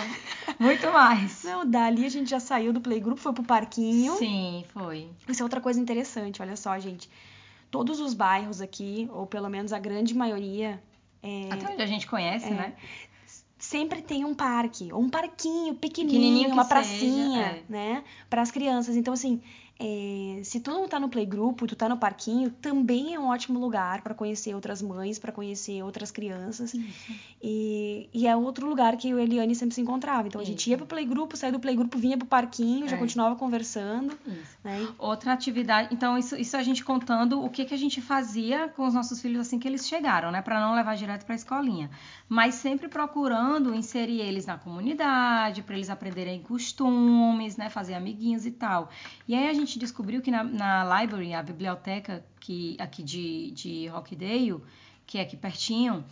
muito 0.58 0.92
mais. 0.92 1.44
Não, 1.44 1.68
dali 1.68 2.04
a 2.04 2.10
gente 2.10 2.28
já 2.28 2.40
saiu 2.40 2.72
do 2.72 2.80
playgroup, 2.80 3.18
foi 3.18 3.32
pro 3.32 3.42
parquinho. 3.42 4.16
Sim, 4.16 4.64
foi. 4.68 5.08
Isso 5.26 5.42
é 5.42 5.44
outra 5.44 5.60
coisa 5.60 5.80
interessante, 5.80 6.42
olha 6.42 6.56
só, 6.56 6.78
gente. 6.78 7.08
Todos 7.70 7.98
os 7.98 8.12
bairros 8.12 8.60
aqui, 8.60 9.08
ou 9.14 9.26
pelo 9.26 9.48
menos 9.48 9.72
a 9.72 9.78
grande 9.78 10.14
maioria. 10.14 10.82
É, 11.22 11.48
Até 11.50 11.72
onde 11.72 11.82
a 11.82 11.86
gente 11.86 12.06
conhece, 12.06 12.48
é, 12.48 12.50
né? 12.50 12.74
sempre 13.62 14.02
tem 14.02 14.24
um 14.24 14.34
parque, 14.34 14.92
ou 14.92 15.00
um 15.00 15.08
parquinho 15.08 15.74
pequenininho, 15.74 16.20
pequenininho 16.20 16.50
uma 16.50 16.64
pracinha, 16.64 17.44
seja, 17.44 17.56
é. 17.56 17.62
né, 17.68 18.04
para 18.28 18.42
as 18.42 18.50
crianças. 18.50 18.96
Então 18.96 19.14
assim, 19.14 19.40
é, 19.78 20.40
se 20.44 20.60
tu 20.60 20.70
não 20.70 20.86
tá 20.86 21.00
no 21.00 21.08
playgroup, 21.08 21.60
tu 21.62 21.74
tá 21.74 21.88
no 21.88 21.96
parquinho, 21.96 22.50
também 22.50 23.14
é 23.14 23.18
um 23.18 23.28
ótimo 23.28 23.58
lugar 23.58 24.02
para 24.02 24.14
conhecer 24.14 24.54
outras 24.54 24.80
mães, 24.80 25.18
para 25.18 25.32
conhecer 25.32 25.82
outras 25.82 26.10
crianças. 26.10 26.72
E, 27.42 28.08
e, 28.12 28.26
é 28.28 28.36
outro 28.36 28.68
lugar 28.68 28.96
que 28.96 29.12
a 29.12 29.20
Eliane 29.20 29.54
sempre 29.54 29.74
se 29.74 29.80
encontrava. 29.80 30.28
Então 30.28 30.40
a 30.40 30.44
gente 30.44 30.70
ia 30.70 30.76
pro 30.76 30.86
playgroup, 30.86 31.32
saía 31.34 31.52
do 31.52 31.58
playgroup, 31.58 31.92
vinha 31.96 32.16
pro 32.16 32.26
parquinho, 32.26 32.88
já 32.88 32.96
é. 32.96 32.98
continuava 32.98 33.34
conversando. 33.34 34.16
Né? 34.62 34.86
Outra 34.98 35.32
atividade. 35.32 35.88
Então, 35.92 36.16
isso, 36.16 36.36
isso 36.36 36.56
a 36.56 36.62
gente 36.62 36.84
contando 36.84 37.42
o 37.42 37.50
que, 37.50 37.64
que 37.64 37.74
a 37.74 37.78
gente 37.78 38.00
fazia 38.00 38.68
com 38.68 38.86
os 38.86 38.94
nossos 38.94 39.20
filhos 39.20 39.40
assim 39.40 39.58
que 39.58 39.66
eles 39.66 39.88
chegaram, 39.88 40.30
né? 40.30 40.40
Para 40.40 40.60
não 40.60 40.74
levar 40.76 40.94
direto 40.96 41.24
pra 41.24 41.34
escolinha. 41.34 41.90
Mas 42.28 42.54
sempre 42.54 42.88
procurando 42.88 43.74
inserir 43.74 44.20
eles 44.20 44.46
na 44.46 44.56
comunidade, 44.56 45.62
para 45.62 45.74
eles 45.74 45.90
aprenderem 45.90 46.40
costumes, 46.40 47.56
né? 47.56 47.68
Fazer 47.68 47.94
amiguinhos 47.94 48.46
e 48.46 48.52
tal. 48.52 48.88
E 49.26 49.34
aí 49.34 49.48
a 49.48 49.52
gente 49.52 49.61
gente 49.64 49.78
descobriu 49.78 50.20
que 50.20 50.30
na, 50.30 50.44
na 50.44 51.00
library, 51.00 51.34
a 51.34 51.42
biblioteca 51.42 52.24
que, 52.40 52.76
aqui 52.78 53.02
de, 53.02 53.50
de 53.52 53.86
Rockdale, 53.88 54.60
que 55.06 55.18
é 55.18 55.22
aqui 55.22 55.36
pertinho, 55.36 56.04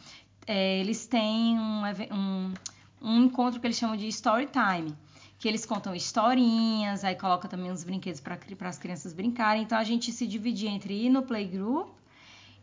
é, 0.46 0.80
eles 0.80 1.06
têm 1.06 1.58
um, 1.58 1.82
um, 2.12 2.54
um 3.00 3.24
encontro 3.24 3.60
que 3.60 3.66
eles 3.66 3.76
chamam 3.76 3.96
de 3.96 4.08
story 4.08 4.46
time 4.46 4.94
que 5.40 5.48
eles 5.48 5.64
contam 5.64 5.94
historinhas, 5.94 7.02
aí 7.02 7.14
coloca 7.14 7.48
também 7.48 7.72
uns 7.72 7.82
brinquedos 7.82 8.20
para 8.20 8.38
as 8.68 8.78
crianças 8.78 9.14
brincarem. 9.14 9.62
Então 9.62 9.78
a 9.78 9.82
gente 9.82 10.12
se 10.12 10.26
dividia 10.26 10.68
entre 10.68 11.06
ir 11.06 11.08
no 11.08 11.22
playgroup 11.22 11.88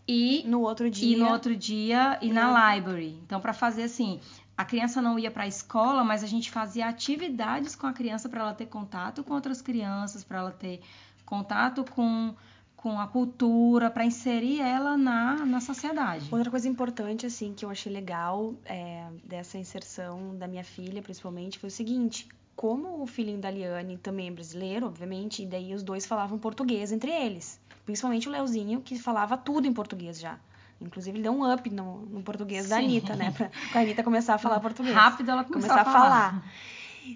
e 0.08 0.44
no 0.46 0.62
outro 0.62 0.89
dia 0.89 1.17
e 1.17 1.20
no 1.20 1.27
outro 1.27 1.56
dia 1.56 2.20
e, 2.22 2.32
na 2.32 2.75
library. 2.75 3.20
Então 3.25 3.41
para 3.41 3.51
fazer 3.51 3.84
assim, 3.84 4.20
a 4.57 4.65
criança 4.65 4.99
não 5.01 5.19
ia 5.19 5.29
para 5.29 5.43
a 5.43 5.47
escola, 5.47 6.03
mas 6.03 6.23
a 6.23 6.27
gente 6.27 6.49
fazia 6.49 6.87
atividades 6.87 7.75
com 7.75 7.85
a 7.85 7.93
criança 7.93 8.27
para 8.27 8.41
ela 8.41 8.53
ter 8.55 8.65
contato 8.65 9.23
com 9.23 9.35
outras 9.35 9.61
crianças, 9.61 10.23
para 10.23 10.39
ela 10.39 10.51
ter 10.51 10.81
contato 11.23 11.85
com, 11.91 12.33
com 12.75 12.99
a 12.99 13.05
cultura, 13.05 13.91
para 13.91 14.03
inserir 14.03 14.59
ela 14.59 14.97
na, 14.97 15.45
na 15.45 15.61
sociedade. 15.61 16.27
Outra 16.31 16.49
coisa 16.49 16.67
importante, 16.67 17.25
assim, 17.25 17.53
que 17.53 17.63
eu 17.63 17.69
achei 17.69 17.93
legal 17.93 18.55
é, 18.65 19.07
dessa 19.23 19.59
inserção 19.59 20.35
da 20.35 20.47
minha 20.47 20.63
filha, 20.63 21.03
principalmente, 21.03 21.59
foi 21.59 21.67
o 21.67 21.71
seguinte: 21.71 22.27
como 22.55 23.03
o 23.03 23.05
filhinho 23.05 23.39
da 23.39 23.51
Liane 23.51 23.97
também 23.97 24.29
é 24.29 24.31
brasileiro, 24.31 24.87
obviamente, 24.87 25.43
e 25.43 25.45
daí 25.45 25.75
os 25.75 25.83
dois 25.83 26.07
falavam 26.07 26.39
português 26.39 26.91
entre 26.91 27.11
eles. 27.11 27.59
Principalmente 27.85 28.27
o 28.27 28.31
Leozinho, 28.31 28.81
que 28.81 28.97
falava 28.97 29.37
tudo 29.37 29.67
em 29.67 29.73
português 29.73 30.19
já. 30.19 30.39
Inclusive, 30.79 31.17
ele 31.17 31.24
deu 31.24 31.31
um 31.34 31.51
up 31.51 31.69
no, 31.69 32.05
no 32.05 32.22
português 32.22 32.63
Sim. 32.63 32.69
da 32.69 32.77
Anitta, 32.77 33.15
né? 33.15 33.31
Pra, 33.31 33.50
pra 33.72 33.81
Anitta 33.81 34.03
começar 34.03 34.36
a 34.36 34.38
falar 34.38 34.60
português. 34.62 34.96
Rápido 34.96 35.31
ela 35.31 35.43
começou 35.43 35.69
começar 35.75 35.81
a 35.89 35.91
falar. 35.93 36.43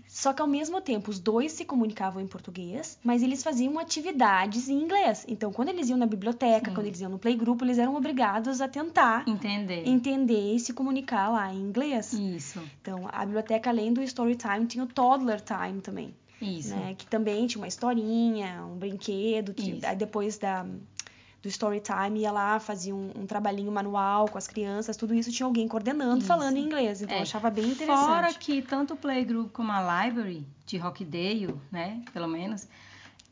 Só 0.08 0.32
que 0.32 0.42
ao 0.42 0.48
mesmo 0.48 0.80
tempo, 0.80 1.12
os 1.12 1.20
dois 1.20 1.52
se 1.52 1.66
comunicavam 1.66 2.22
em 2.22 2.28
português, 2.28 2.98
mas 3.04 3.22
eles 3.22 3.44
faziam 3.44 3.78
atividades 3.78 4.70
em 4.70 4.82
inglês. 4.82 5.26
Então, 5.28 5.52
quando 5.52 5.68
eles 5.68 5.90
iam 5.90 5.98
na 5.98 6.06
biblioteca, 6.06 6.70
Sim. 6.70 6.76
quando 6.76 6.88
eles 6.88 7.02
iam 7.02 7.10
no 7.12 7.20
playgroup, 7.20 7.62
eles 7.62 7.78
eram 7.78 7.94
obrigados 7.96 8.62
a 8.62 8.70
tentar 8.70 9.28
Entender. 9.28 9.86
entender 9.86 10.56
e 10.56 10.60
se 10.62 10.72
comunicar 10.72 11.30
lá 11.30 11.54
em 11.54 11.58
inglês. 11.60 12.14
Isso, 12.14 12.62
Então, 12.82 13.02
a 13.12 13.26
biblioteca, 13.26 13.70
além 13.70 13.92
do 13.94 14.02
story 14.02 14.36
time, 14.38 14.66
tinha 14.66 14.84
o 14.86 14.88
toddler 14.88 15.42
time 15.42 15.82
também, 15.82 16.16
isso. 16.42 16.70
né? 16.74 16.96
Que 16.98 17.06
também 17.06 17.46
tinha 17.48 17.62
uma 17.62 17.68
historinha, 17.68 18.64
um 18.66 18.78
brinquedo, 18.78 19.54
que 19.54 19.72
Isso. 19.72 19.86
aí 19.86 19.96
depois 19.98 20.38
da 20.38 20.66
do 21.42 21.50
story 21.50 21.82
time 21.82 22.20
ia 22.20 22.32
lá, 22.32 22.60
fazia 22.60 22.94
um, 22.94 23.12
um 23.16 23.26
trabalhinho 23.26 23.72
manual 23.72 24.28
com 24.30 24.38
as 24.38 24.48
crianças, 24.48 24.96
tudo 24.96 25.14
isso 25.14 25.32
tinha 25.32 25.46
alguém 25.48 25.68
coordenando, 25.68 26.20
Isso. 26.20 26.28
falando 26.28 26.58
em 26.58 26.64
inglês. 26.64 27.02
Então, 27.02 27.16
É. 27.16 27.20
eu 27.20 27.24
achava 27.24 27.50
bem 27.50 27.66
interessante. 27.66 28.06
Fora 28.06 28.34
que 28.34 28.62
tanto 28.62 28.94
o 28.94 28.98
Playgroup 28.98 29.52
como 29.52 29.72
a 29.72 30.06
Library 30.06 30.46
de 30.68 30.78
Rockdale, 30.78 31.56
né, 31.72 32.02
pelo 32.14 32.28
menos, 32.28 32.68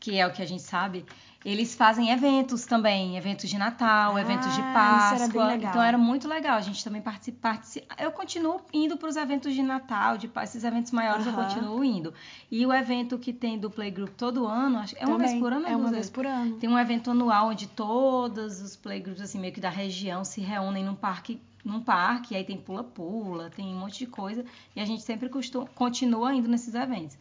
que 0.00 0.18
é 0.18 0.26
o 0.26 0.32
que 0.32 0.40
a 0.42 0.46
gente 0.46 0.62
sabe, 0.62 1.04
eles 1.44 1.74
fazem 1.74 2.10
eventos 2.10 2.66
também, 2.66 3.16
eventos 3.16 3.48
de 3.48 3.56
Natal, 3.58 4.16
Ah, 4.16 4.20
eventos 4.20 4.52
de 4.54 4.60
era 4.60 4.72
Páscoa. 4.72 5.46
legal. 5.46 5.70
Então 5.70 5.82
era 5.82 5.96
muito 5.98 6.26
legal. 6.26 6.56
A 6.56 6.60
gente 6.60 6.82
também 6.82 7.00
participa. 7.02 7.38
partici- 7.40 7.84
Eu 7.98 8.10
continuo 8.10 8.60
indo 8.72 8.96
para 8.96 9.08
os 9.08 9.16
eventos 9.16 9.54
de 9.54 9.62
Natal, 9.62 10.18
de 10.18 10.26
Páscoa, 10.26 10.44
esses 10.44 10.64
eventos 10.64 10.90
maiores 10.92 11.24
eu 11.26 11.32
Aham. 11.32 11.44
continuo 11.44 11.84
indo. 11.84 12.12
E 12.50 12.64
o 12.66 12.72
evento 12.72 13.18
que 13.18 13.32
tem 13.32 13.58
do 13.58 13.70
Playgroup 13.70 14.10
todo 14.16 14.46
ano, 14.46 14.78
acho 14.78 14.94
é 14.98 15.06
uma 15.06 15.16
vez 15.18 15.30
Também, 15.30 15.40
por 15.42 15.52
ano, 15.52 15.66
É 15.66 15.76
uma 15.76 15.90
vez 15.90 16.10
por 16.10 16.26
ano. 16.26 16.56
tem 16.56 16.68
um 16.68 16.78
evento 16.78 17.10
anual 17.10 17.48
onde 17.48 17.66
todos 17.66 18.60
os 18.60 18.76
playgroups, 18.76 19.22
assim, 19.22 19.38
meio 19.38 19.52
que 19.52 19.60
da 19.60 19.70
região 19.70 20.24
se 20.24 20.40
reúnem 20.40 20.84
num 20.84 20.94
parque, 20.94 21.40
num 21.64 21.80
parque, 21.82 22.34
aí 22.36 22.44
tem 22.44 22.56
pula-pula, 22.56 23.50
tem 23.50 23.66
um 23.74 23.78
monte 23.78 23.98
de 24.00 24.06
coisa, 24.06 24.44
e 24.74 24.80
a 24.80 24.84
gente 24.84 25.02
sempre 25.02 25.28
costuma, 25.28 25.66
continua 25.74 26.34
indo 26.34 26.48
nesses 26.48 26.74
eventos. 26.74 27.16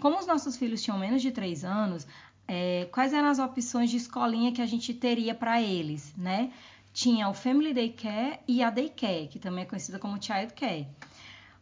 Como 0.00 0.18
os 0.18 0.26
nossos 0.26 0.56
filhos 0.56 0.82
tinham 0.82 0.98
menos 0.98 1.22
de 1.22 1.30
3 1.30 1.64
anos, 1.64 2.06
é, 2.46 2.88
quais 2.92 3.12
eram 3.12 3.28
as 3.28 3.38
opções 3.38 3.90
de 3.90 3.96
escolinha 3.96 4.52
que 4.52 4.62
a 4.62 4.66
gente 4.66 4.94
teria 4.94 5.34
para 5.34 5.60
eles, 5.60 6.14
né? 6.16 6.52
Tinha 6.92 7.28
o 7.28 7.34
Family 7.34 7.74
Daycare 7.74 8.38
e 8.46 8.62
a 8.62 8.70
Daycare, 8.70 9.28
que 9.28 9.38
também 9.38 9.64
é 9.64 9.66
conhecida 9.66 9.98
como 9.98 10.22
Child 10.22 10.54
Care. 10.54 10.86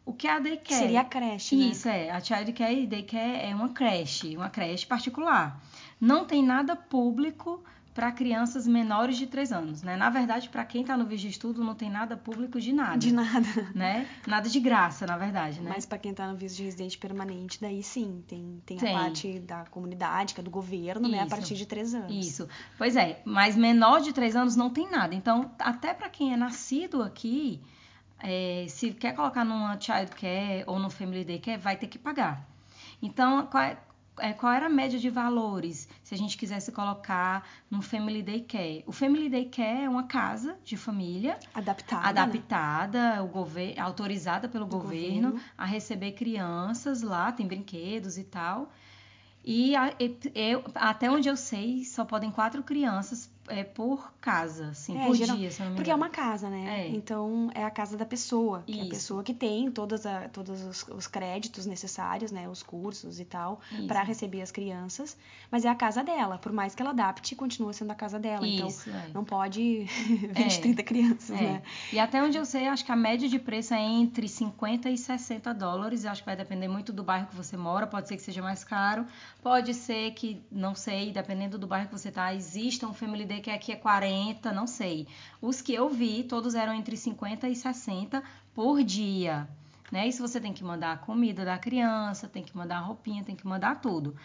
O 0.06 0.12
que 0.12 0.28
é 0.28 0.32
a 0.32 0.38
Daycare? 0.38 0.80
Seria 0.80 1.00
a 1.00 1.04
creche, 1.04 1.56
né? 1.56 1.64
Isso, 1.66 1.88
é. 1.88 2.10
A 2.10 2.20
Child 2.20 2.52
Care 2.52 2.82
e 2.82 2.86
Daycare 2.86 3.40
é 3.40 3.54
uma 3.54 3.70
creche, 3.70 4.36
uma 4.36 4.50
creche 4.50 4.86
particular. 4.86 5.60
Não 6.00 6.24
tem 6.24 6.44
nada 6.44 6.76
público 6.76 7.64
para 7.94 8.10
crianças 8.10 8.66
menores 8.66 9.16
de 9.16 9.26
3 9.28 9.52
anos, 9.52 9.82
né? 9.82 9.96
Na 9.96 10.10
verdade, 10.10 10.48
para 10.48 10.64
quem 10.64 10.80
está 10.82 10.96
no 10.96 11.06
Vigio 11.06 11.30
Estudo, 11.30 11.62
não 11.62 11.76
tem 11.76 11.88
nada 11.88 12.16
público 12.16 12.60
de 12.60 12.72
nada. 12.72 12.98
De 12.98 13.12
nada. 13.12 13.44
Né? 13.74 14.08
Nada 14.26 14.48
de 14.48 14.60
graça, 14.60 15.06
na 15.06 15.16
verdade, 15.16 15.60
né? 15.60 15.70
Mas 15.74 15.86
pra 15.86 15.98
quem 15.98 16.12
tá 16.12 16.26
no 16.26 16.36
visto 16.36 16.56
de 16.56 16.64
residente 16.64 16.98
permanente, 16.98 17.60
daí 17.60 17.82
sim, 17.82 18.22
tem, 18.26 18.60
tem, 18.64 18.76
Tem. 18.76 18.94
a 18.94 18.98
parte 18.98 19.38
da 19.40 19.64
comunidade, 19.66 20.34
que 20.34 20.40
é 20.40 20.44
do 20.44 20.50
governo, 20.50 21.08
né? 21.08 21.20
A 21.20 21.22
Isso. 21.22 21.30
partir 21.30 21.54
de 21.54 21.66
três 21.66 21.94
anos. 21.94 22.14
Isso. 22.14 22.48
Pois 22.76 22.96
é, 22.96 23.20
mas 23.24 23.56
menor 23.56 24.00
de 24.00 24.12
3 24.12 24.36
anos 24.36 24.56
não 24.56 24.70
tem 24.70 24.90
nada. 24.90 25.14
Então, 25.14 25.50
até 25.58 25.94
para 25.94 26.08
quem 26.08 26.32
é 26.32 26.36
nascido 26.36 27.02
aqui, 27.02 27.60
é, 28.20 28.66
se 28.68 28.92
quer 28.92 29.14
colocar 29.14 29.44
numa 29.44 29.78
child 29.78 30.10
care 30.12 30.64
ou 30.66 30.78
no 30.78 30.90
family 30.90 31.24
day 31.24 31.38
care, 31.38 31.60
vai 31.60 31.76
ter 31.76 31.86
que 31.86 31.98
pagar. 31.98 32.46
Então, 33.02 33.46
qual, 33.46 33.76
é- 34.18 34.32
qual 34.32 34.52
era 34.52 34.66
a 34.66 34.68
média 34.68 34.98
de 34.98 35.10
valores 35.10 35.88
se 36.02 36.14
a 36.14 36.18
gente 36.18 36.36
quisesse 36.36 36.70
colocar 36.72 37.46
num 37.70 37.82
family 37.82 38.22
day 38.22 38.40
care? 38.40 38.84
O 38.86 38.92
family 38.92 39.28
day 39.28 39.46
care 39.46 39.84
é 39.84 39.88
uma 39.88 40.04
casa 40.04 40.56
de 40.64 40.76
família 40.76 41.38
Adaptada. 41.54 42.02
né? 42.02 42.08
adaptada, 42.08 43.22
o 43.22 43.28
governo, 43.28 43.82
autorizada 43.82 44.48
pelo 44.48 44.66
governo, 44.66 45.30
governo. 45.32 45.40
a 45.58 45.64
receber 45.64 46.12
crianças 46.12 47.02
lá, 47.02 47.32
tem 47.32 47.46
brinquedos 47.46 48.16
e 48.18 48.24
tal. 48.24 48.72
E 49.44 49.76
a- 49.76 49.92
e- 50.00 50.16
eu, 50.34 50.64
até 50.74 51.10
onde 51.10 51.28
eu 51.28 51.36
sei, 51.36 51.84
só 51.84 52.04
podem 52.04 52.30
quatro 52.30 52.62
crianças 52.62 53.30
é, 53.48 53.62
por 53.64 54.12
casa, 54.20 54.68
assim, 54.68 54.98
É, 54.98 55.06
por 55.06 55.14
geral- 55.14 55.36
dia, 55.36 55.50
se 55.50 55.60
não 55.62 55.70
me 55.70 55.76
Porque 55.76 55.90
é 55.90 55.94
uma 55.94 56.08
casa, 56.08 56.48
né? 56.48 56.84
É. 56.84 56.88
Então 56.88 57.50
é 57.54 57.62
a 57.64 57.70
casa 57.70 57.96
da 57.96 58.06
pessoa. 58.06 58.62
Que 58.66 58.80
é 58.80 58.82
a 58.84 58.88
pessoa 58.88 59.22
que 59.22 59.34
tem 59.34 59.70
todas 59.70 60.06
a- 60.06 60.28
todos 60.28 60.62
os, 60.62 60.86
os 60.88 61.06
créditos 61.06 61.66
necessários, 61.66 62.32
né? 62.32 62.48
Os 62.48 62.62
cursos 62.62 63.20
e 63.20 63.24
tal, 63.24 63.60
pra 63.86 64.02
receber 64.02 64.42
as 64.42 64.50
crianças. 64.50 65.16
Mas 65.50 65.64
é 65.64 65.68
a 65.68 65.74
casa 65.74 66.02
dela. 66.02 66.38
Por 66.38 66.52
mais 66.52 66.74
que 66.74 66.82
ela 66.82 66.90
adapte, 66.92 67.34
continua 67.34 67.72
sendo 67.72 67.90
a 67.90 67.94
casa 67.94 68.18
dela. 68.18 68.46
Isso, 68.46 68.88
então 68.88 69.00
é. 69.00 69.08
não 69.12 69.24
pode 69.24 69.84
20, 70.34 70.56
É. 70.56 70.60
30 70.60 70.82
crianças, 70.82 71.30
É. 71.38 71.42
né? 71.42 71.62
E 71.92 71.98
até 71.98 72.22
onde 72.22 72.36
eu 72.38 72.44
sei, 72.44 72.66
acho 72.68 72.84
que 72.84 72.92
a 72.92 72.96
média 72.96 73.28
de 73.28 73.38
preço 73.38 73.74
é 73.74 73.80
entre 73.82 74.26
50 74.28 74.88
e 74.90 74.96
60 74.96 75.52
dólares. 75.52 76.04
Acho 76.06 76.22
que 76.22 76.26
vai 76.26 76.36
depender 76.36 76.68
muito 76.68 76.92
do 76.92 77.02
bairro 77.04 77.26
que 77.26 77.36
você 77.36 77.56
mora. 77.56 77.86
Pode 77.86 78.08
ser 78.08 78.16
que 78.16 78.22
seja 78.22 78.40
mais 78.42 78.64
caro. 78.64 79.06
Pode 79.42 79.74
ser 79.74 80.12
que, 80.12 80.42
não 80.50 80.74
sei, 80.74 81.12
dependendo 81.12 81.58
do 81.58 81.66
bairro 81.66 81.86
que 81.88 81.92
você 81.92 82.10
tá, 82.10 82.34
exista 82.34 82.86
um 82.86 82.94
Family 82.94 83.24
Day 83.34 83.40
que 83.40 83.50
aqui 83.50 83.72
é 83.72 83.76
40, 83.76 84.52
não 84.52 84.66
sei. 84.66 85.06
Os 85.40 85.60
que 85.60 85.74
eu 85.74 85.88
vi, 85.88 86.22
todos 86.24 86.54
eram 86.54 86.72
entre 86.74 86.96
50 86.96 87.48
e 87.48 87.56
60 87.56 88.22
por 88.54 88.82
dia. 88.82 89.48
Né? 89.90 90.08
Isso 90.08 90.22
você 90.26 90.40
tem 90.40 90.52
que 90.52 90.64
mandar 90.64 90.92
a 90.92 90.96
comida 90.96 91.44
da 91.44 91.58
criança, 91.58 92.28
tem 92.28 92.42
que 92.42 92.56
mandar 92.56 92.78
a 92.78 92.80
roupinha, 92.80 93.22
tem 93.24 93.36
que 93.36 93.46
mandar 93.46 93.80
tudo. 93.80 94.16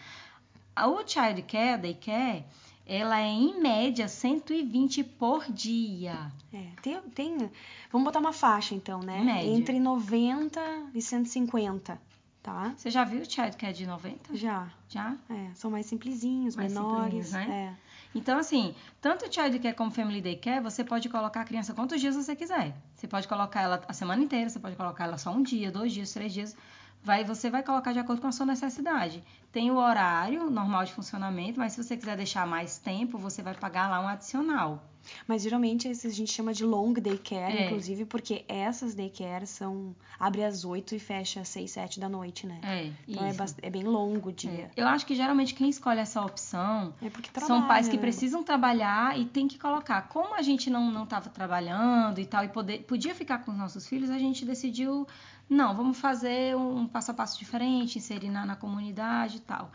O 0.76 1.06
Child 1.06 1.42
Care, 1.42 1.82
Daycare, 1.82 2.44
ela 2.86 3.20
é 3.20 3.26
em 3.26 3.60
média 3.60 4.08
120 4.08 5.04
por 5.04 5.44
dia. 5.52 6.32
É, 6.52 6.66
tem, 6.82 7.00
tem. 7.14 7.50
Vamos 7.92 8.04
botar 8.04 8.18
uma 8.18 8.32
faixa, 8.32 8.74
então, 8.74 9.00
né? 9.00 9.22
Média. 9.22 9.48
Entre 9.50 9.78
90 9.78 10.60
e 10.94 11.02
150, 11.02 12.00
tá? 12.42 12.72
Você 12.76 12.90
já 12.90 13.04
viu 13.04 13.20
o 13.20 13.30
Childcare 13.30 13.72
de 13.74 13.86
90? 13.86 14.34
Já. 14.36 14.68
Já? 14.88 15.16
É, 15.28 15.50
são 15.54 15.70
mais 15.70 15.86
simplesinhos, 15.86 16.56
Mais 16.56 16.72
menores. 16.72 17.32
né? 17.32 17.76
É. 17.76 17.89
Então, 18.14 18.38
assim, 18.38 18.74
tanto 19.00 19.26
o 19.26 19.32
Childcare 19.32 19.74
como 19.74 19.90
Family 19.90 20.20
Day 20.20 20.36
Care, 20.36 20.62
você 20.62 20.82
pode 20.82 21.08
colocar 21.08 21.42
a 21.42 21.44
criança 21.44 21.72
quantos 21.72 22.00
dias 22.00 22.16
você 22.16 22.34
quiser. 22.34 22.76
Você 22.94 23.06
pode 23.06 23.28
colocar 23.28 23.62
ela 23.62 23.80
a 23.86 23.92
semana 23.92 24.22
inteira, 24.22 24.50
você 24.50 24.58
pode 24.58 24.74
colocar 24.74 25.04
ela 25.04 25.16
só 25.16 25.30
um 25.30 25.42
dia, 25.42 25.70
dois 25.70 25.92
dias, 25.92 26.12
três 26.12 26.32
dias. 26.32 26.56
Vai, 27.02 27.24
você 27.24 27.48
vai 27.48 27.62
colocar 27.62 27.92
de 27.92 27.98
acordo 27.98 28.20
com 28.20 28.26
a 28.26 28.32
sua 28.32 28.46
necessidade. 28.46 29.22
Tem 29.52 29.70
o 29.70 29.76
horário 29.76 30.50
normal 30.50 30.84
de 30.84 30.92
funcionamento, 30.92 31.58
mas 31.58 31.72
se 31.72 31.82
você 31.82 31.96
quiser 31.96 32.16
deixar 32.16 32.46
mais 32.46 32.78
tempo, 32.78 33.16
você 33.16 33.42
vai 33.42 33.54
pagar 33.54 33.88
lá 33.88 34.00
um 34.00 34.08
adicional. 34.08 34.89
Mas 35.26 35.42
geralmente 35.42 35.88
esses 35.88 36.12
a 36.12 36.14
gente 36.16 36.32
chama 36.32 36.52
de 36.52 36.64
long 36.64 36.92
daycare, 36.92 37.56
É. 37.56 37.66
inclusive, 37.66 38.04
porque 38.04 38.44
essas 38.48 38.94
daycare 38.94 39.46
são. 39.46 39.94
abre 40.18 40.44
às 40.44 40.64
8 40.64 40.94
e 40.94 40.98
fecha 40.98 41.40
às 41.40 41.48
6, 41.48 41.70
7 41.70 41.98
da 41.98 42.08
noite, 42.08 42.46
né? 42.46 42.60
É, 42.62 42.90
Então 43.08 43.24
é, 43.26 43.32
bast- 43.32 43.58
é 43.62 43.70
bem 43.70 43.82
longo 43.84 44.28
o 44.28 44.30
É. 44.30 44.34
dia. 44.34 44.70
Eu 44.76 44.86
acho 44.86 45.06
que 45.06 45.14
geralmente 45.14 45.54
quem 45.54 45.68
escolhe 45.70 45.98
essa 46.00 46.20
opção 46.22 46.92
É, 47.00 47.08
porque 47.08 47.30
São 47.38 47.46
trabalha, 47.48 47.66
pais 47.68 47.88
que 47.88 47.96
né? 47.96 48.00
precisam 48.02 48.42
trabalhar 48.42 49.18
e 49.18 49.24
tem 49.24 49.48
que 49.48 49.58
colocar. 49.58 50.02
Como 50.08 50.34
a 50.34 50.42
gente 50.42 50.68
não 50.68 50.90
não 50.90 51.04
estava 51.04 51.30
trabalhando 51.30 52.18
e 52.20 52.26
tal 52.26 52.44
e 52.44 52.48
poder, 52.48 52.82
podia 52.84 53.14
ficar 53.14 53.38
com 53.44 53.50
os 53.52 53.56
nossos 53.58 53.86
filhos, 53.86 54.10
a 54.10 54.18
gente 54.18 54.44
decidiu 54.44 55.06
não, 55.48 55.74
vamos 55.74 55.98
fazer 55.98 56.54
um 56.56 56.86
passo 56.86 57.10
a 57.10 57.14
passo 57.14 57.36
diferente, 57.38 57.98
inserir 57.98 58.28
na, 58.30 58.46
na 58.46 58.54
comunidade 58.56 59.38
e 59.38 59.40
tal. 59.40 59.72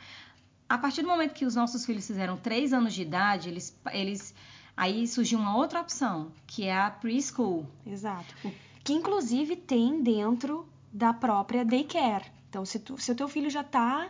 A 0.69 0.77
partir 0.77 1.01
do 1.01 1.07
momento 1.07 1.33
que 1.33 1.45
os 1.45 1.53
nossos 1.55 1.85
filhos 1.85 2.07
fizeram 2.07 2.37
três 2.37 2.71
anos 2.73 2.93
de 2.93 3.01
idade, 3.01 3.49
eles, 3.49 3.77
eles 3.91 4.33
aí 4.77 5.07
surgiu 5.07 5.39
uma 5.39 5.55
outra 5.57 5.81
opção 5.81 6.31
que 6.47 6.63
é 6.65 6.75
a 6.75 6.89
preschool. 6.89 7.65
Exato. 7.85 8.33
O- 8.43 8.51
Que 8.83 8.93
inclusive 8.93 9.55
tem 9.55 10.01
dentro 10.03 10.67
da 10.93 11.13
própria 11.13 11.65
daycare. 11.65 12.25
Então, 12.49 12.65
se, 12.65 12.79
tu, 12.79 12.97
se 12.97 13.11
o 13.11 13.15
teu 13.15 13.27
filho 13.27 13.49
já 13.49 13.63
tá 13.63 14.07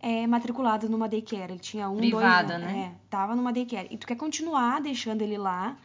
é, 0.00 0.26
matriculado 0.26 0.88
numa 0.88 1.08
daycare, 1.08 1.52
ele 1.52 1.58
tinha 1.58 1.88
um, 1.88 1.96
Privada, 1.96 2.48
dois 2.48 2.62
anos, 2.62 2.74
né? 2.74 2.92
É, 2.94 3.00
tava 3.08 3.34
numa 3.34 3.52
daycare, 3.52 3.88
e 3.90 3.96
tu 3.96 4.06
quer 4.06 4.16
continuar 4.16 4.80
deixando 4.82 5.22
ele 5.22 5.38
lá, 5.38 5.76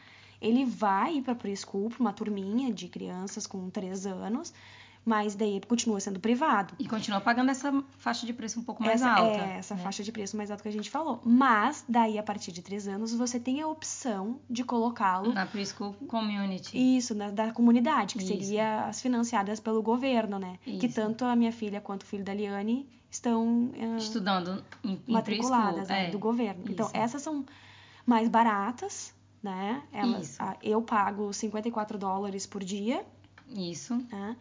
ele 0.42 0.66
vai 0.66 1.18
ir 1.18 1.22
pra 1.22 1.36
preschool, 1.36 1.90
pra 1.90 2.00
uma 2.00 2.12
turminha 2.12 2.74
de 2.74 2.88
crianças 2.90 3.46
com 3.48 3.70
três 3.70 4.06
anos, 4.06 4.54
mas 5.04 5.34
daí 5.36 5.60
continua 5.68 6.00
sendo 6.00 6.20
privado. 6.20 6.74
E 6.78 6.88
continua 6.88 7.20
pagando 7.20 7.50
essa 7.50 7.72
faixa 7.98 8.26
de 8.26 8.34
preço 8.34 8.60
um 8.60 8.64
pouco 8.64 8.84
mais 8.84 9.02
essa, 9.02 9.12
alta. 9.12 9.42
É, 9.42 9.58
essa 9.58 9.76
né? 9.76 9.82
faixa 9.82 10.04
de 10.04 10.12
preço 10.12 10.38
mais 10.38 10.52
alta 10.52 10.62
que 10.62 10.70
a 10.70 10.72
gente 10.72 10.90
falou. 10.92 11.22
Mas, 11.26 11.84
daí, 11.90 12.20
a 12.20 12.24
partir 12.24 12.52
de 12.52 12.62
três 12.62 12.88
anos, 12.88 13.14
você 13.14 13.40
tem 13.40 13.62
a 13.62 13.68
opção 13.68 14.40
de 14.50 14.64
colocá-lo 14.64 15.34
Na 15.34 15.46
preschool 15.46 15.94
community. 16.08 16.78
isso, 16.98 17.16
na, 17.16 17.32
da 17.32 17.52
comunidade, 17.52 18.16
que 18.16 18.24
Isso. 18.24 18.34
seria 18.34 18.86
as 18.86 19.02
financiadas 19.02 19.60
pelo 19.60 19.82
governo, 19.82 20.38
né? 20.38 20.60
Que 20.64 20.86
Isso. 20.86 20.96
tanto 20.96 21.26
a 21.26 21.36
minha 21.36 21.52
filha 21.52 21.82
quanto 21.82 22.04
o 22.04 22.06
filho 22.06 22.24
da 22.24 22.34
Liane 22.34 22.88
estão 23.10 23.72
eh, 23.74 23.98
Estudando 23.98 24.64
em, 24.84 25.02
em 25.08 25.12
matriculadas 25.14 25.88
né, 25.90 26.08
é. 26.08 26.12
do 26.12 26.20
governo. 26.20 26.64
Então, 26.70 26.86
isso. 26.86 26.96
essas 26.98 27.22
são 27.22 27.44
mais 28.06 28.30
baratas, 28.30 29.14
né? 29.44 29.82
Elas, 29.92 30.30
Isso. 30.30 30.44
a- 30.44 30.56
eu 30.62 30.82
pago 30.82 31.34
54 31.34 31.98
dólares 31.98 32.46
por 32.46 32.64
dia, 32.64 33.04
Isso. 33.50 33.96
né? 34.12 34.38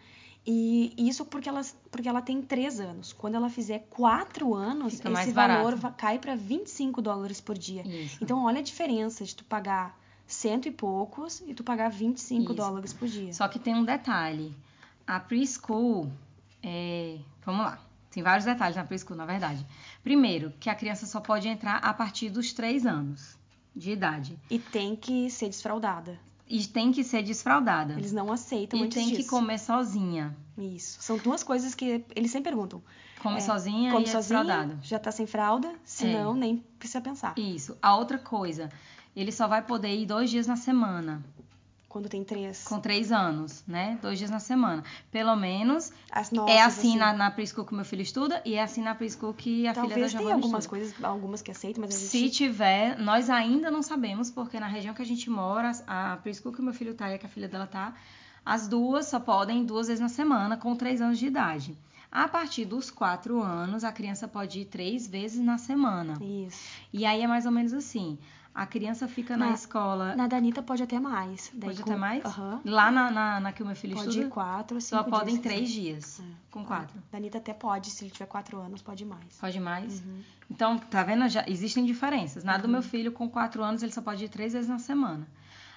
E 0.46 0.94
isso 0.96 1.24
porque 1.24 1.48
ela, 1.48 1.60
porque 1.90 2.08
ela 2.08 2.22
tem 2.22 2.40
3 2.40 2.80
anos. 2.80 3.12
Quando 3.12 3.34
ela 3.34 3.50
fizer 3.50 3.86
4 3.90 4.54
anos, 4.54 4.94
Fica 4.94 5.10
esse 5.12 5.32
valor 5.32 5.78
cai 5.96 6.18
para 6.18 6.34
25 6.34 7.02
dólares 7.02 7.40
por 7.40 7.56
dia. 7.56 7.86
Isso. 7.86 8.18
Então, 8.22 8.44
olha 8.44 8.60
a 8.60 8.62
diferença 8.62 9.24
de 9.24 9.34
tu 9.34 9.44
pagar 9.44 9.98
cento 10.26 10.66
e 10.66 10.70
poucos 10.70 11.42
e 11.46 11.54
tu 11.54 11.62
pagar 11.62 11.90
25 11.90 12.42
Isso. 12.42 12.54
dólares 12.54 12.92
por 12.92 13.06
dia. 13.06 13.32
Só 13.32 13.48
que 13.48 13.58
tem 13.58 13.74
um 13.74 13.84
detalhe. 13.84 14.54
A 15.06 15.20
preschool, 15.20 16.10
é... 16.62 17.18
vamos 17.44 17.64
lá. 17.64 17.78
Tem 18.10 18.22
vários 18.22 18.44
detalhes 18.44 18.76
na 18.76 18.84
preschool, 18.84 19.16
na 19.16 19.26
verdade. 19.26 19.64
Primeiro, 20.02 20.52
que 20.58 20.70
a 20.70 20.74
criança 20.74 21.06
só 21.06 21.20
pode 21.20 21.48
entrar 21.48 21.76
a 21.76 21.92
partir 21.92 22.30
dos 22.30 22.52
3 22.52 22.86
anos 22.86 23.38
de 23.74 23.92
idade. 23.92 24.38
E 24.48 24.58
tem 24.58 24.96
que 24.96 25.30
ser 25.30 25.46
desfraudada. 25.46 26.18
E 26.50 26.66
tem 26.66 26.90
que 26.90 27.04
ser 27.04 27.22
desfraldada. 27.22 27.92
Eles 27.94 28.10
não 28.12 28.32
aceitam 28.32 28.78
E 28.80 28.82
antes 28.82 28.96
tem 28.98 29.10
que 29.10 29.18
disso. 29.18 29.30
comer 29.30 29.56
sozinha. 29.58 30.36
Isso. 30.58 31.00
São 31.00 31.16
duas 31.16 31.44
coisas 31.44 31.74
que 31.76 32.04
eles 32.16 32.32
sempre 32.32 32.50
perguntam. 32.50 32.82
Come 33.22 33.36
É, 33.36 33.40
sozinha 33.40 33.92
Come 33.92 34.04
e 34.04 34.08
é 34.08 34.12
sozinha, 34.12 34.40
desfraldada. 34.42 34.78
já 34.82 34.98
tá 34.98 35.12
sem 35.12 35.26
fralda, 35.28 35.72
se 35.84 36.06
É. 36.06 36.34
nem 36.34 36.56
precisa 36.78 37.00
pensar. 37.00 37.38
Isso. 37.38 37.76
A 37.80 37.94
outra 37.96 38.18
coisa, 38.18 38.68
ele 39.14 39.30
só 39.30 39.46
vai 39.46 39.62
poder 39.62 39.94
ir 39.94 40.06
dois 40.06 40.28
dias 40.28 40.46
na 40.48 40.56
semana, 40.56 41.22
Quando 41.90 42.08
tem 42.08 42.22
três. 42.22 42.62
com 42.62 42.78
três 42.78 43.10
anos, 43.10 43.64
né? 43.66 43.98
Dois 44.00 44.16
dias 44.16 44.30
na 44.30 44.38
semana. 44.38 44.84
Pelo 45.10 45.34
menos 45.34 45.92
As 46.08 46.30
nossas, 46.30 46.54
é 46.54 46.62
assim, 46.62 46.96
na, 46.96 47.12
na 47.12 47.32
preschool 47.32 47.66
que 47.66 47.74
meu 47.74 47.84
filho 47.84 48.00
estuda 48.00 48.40
e 48.44 48.54
é 48.54 48.62
assim 48.62 48.80
na 48.80 48.94
preschool 48.94 49.34
que 49.34 49.66
a 49.66 49.74
filha 49.74 49.88
da 49.88 49.88
Talvez 49.88 49.96
tenha 49.96 50.08
Giovanna 50.08 50.34
algumas 50.36 50.64
estuda. 50.64 50.78
coisas, 50.78 51.04
algumas 51.04 51.42
que 51.42 51.50
aceitam, 51.50 51.80
mas 51.80 51.92
a 51.92 51.98
gente... 51.98 52.08
Se 52.08 52.30
tiver, 52.30 52.96
nós 52.96 53.28
ainda 53.28 53.72
não 53.72 53.82
sabemos, 53.82 54.30
porque 54.30 54.60
na 54.60 54.68
região 54.68 54.94
que 54.94 55.02
a 55.02 55.04
gente 55.04 55.28
mora, 55.28 55.72
a 55.84 56.16
preschool 56.22 56.54
que 56.54 56.62
meu 56.62 56.72
filho 56.72 56.94
tá 56.94 57.10
e 57.10 57.14
a 57.14 57.18
que 57.18 57.26
a 57.26 57.28
filha 57.28 57.48
dela 57.48 57.66
tá, 57.66 57.92
as 58.46 58.68
duas 58.68 59.06
só 59.06 59.18
podem 59.18 59.64
duas 59.64 59.88
vezes 59.88 60.00
na 60.00 60.08
semana, 60.08 60.56
com 60.56 60.76
três 60.76 61.00
anos 61.00 61.18
de 61.18 61.26
idade. 61.26 61.76
A 62.12 62.28
partir 62.28 62.64
dos 62.64 62.88
quatro 62.88 63.42
anos, 63.42 63.82
a 63.82 63.90
criança 63.90 64.28
pode 64.28 64.60
ir 64.60 64.64
três 64.66 65.08
vezes 65.08 65.40
na 65.40 65.58
semana. 65.58 66.18
Isso. 66.20 66.60
E 66.92 67.04
aí 67.04 67.20
é 67.20 67.26
mais 67.26 67.46
ou 67.46 67.52
menos 67.52 67.72
assim. 67.72 68.16
A 68.54 68.66
criança 68.66 69.06
fica 69.06 69.36
na, 69.36 69.46
Na- 69.46 69.52
escola. 69.52 70.14
Na 70.16 70.26
Danita 70.26 70.60
pode 70.62 70.82
até 70.82 70.98
mais. 70.98 71.50
Daí 71.54 71.70
pode 71.70 71.82
com- 71.84 71.90
até 71.90 71.98
mais? 71.98 72.24
Aham. 72.24 72.60
Lá 72.64 72.90
na, 72.90 73.10
na, 73.10 73.40
na 73.40 73.52
que 73.52 73.62
o 73.62 73.66
meu 73.66 73.76
filho 73.76 73.94
Pode 73.94 74.08
estuda, 74.08 74.26
ir 74.26 74.28
quatro 74.28 74.80
cinco 74.80 75.02
só 75.04 75.08
podem 75.08 75.34
dias, 75.34 75.36
se 75.36 75.42
três 75.42 75.60
quiser. 75.70 75.80
dias. 75.80 76.20
É. 76.20 76.24
Com 76.50 76.64
quatro. 76.64 77.00
Danita 77.12 77.38
até 77.38 77.52
pode, 77.54 77.90
se 77.90 78.04
ele 78.04 78.10
tiver 78.10 78.26
quatro 78.26 78.58
anos, 78.58 78.82
pode 78.82 79.04
mais. 79.04 79.36
Pode 79.40 79.60
mais? 79.60 80.00
Uhum. 80.00 80.20
Então, 80.50 80.78
tá 80.78 81.02
vendo? 81.04 81.28
Já 81.28 81.44
existem 81.48 81.84
diferenças. 81.86 82.42
Na 82.42 82.56
do 82.56 82.66
meu 82.68 82.82
filho, 82.82 83.12
com 83.12 83.28
quatro 83.30 83.62
anos, 83.62 83.82
ele 83.84 83.92
só 83.92 84.02
pode 84.02 84.24
ir 84.24 84.28
três 84.28 84.52
vezes 84.52 84.68
na 84.68 84.80
semana. 84.80 85.26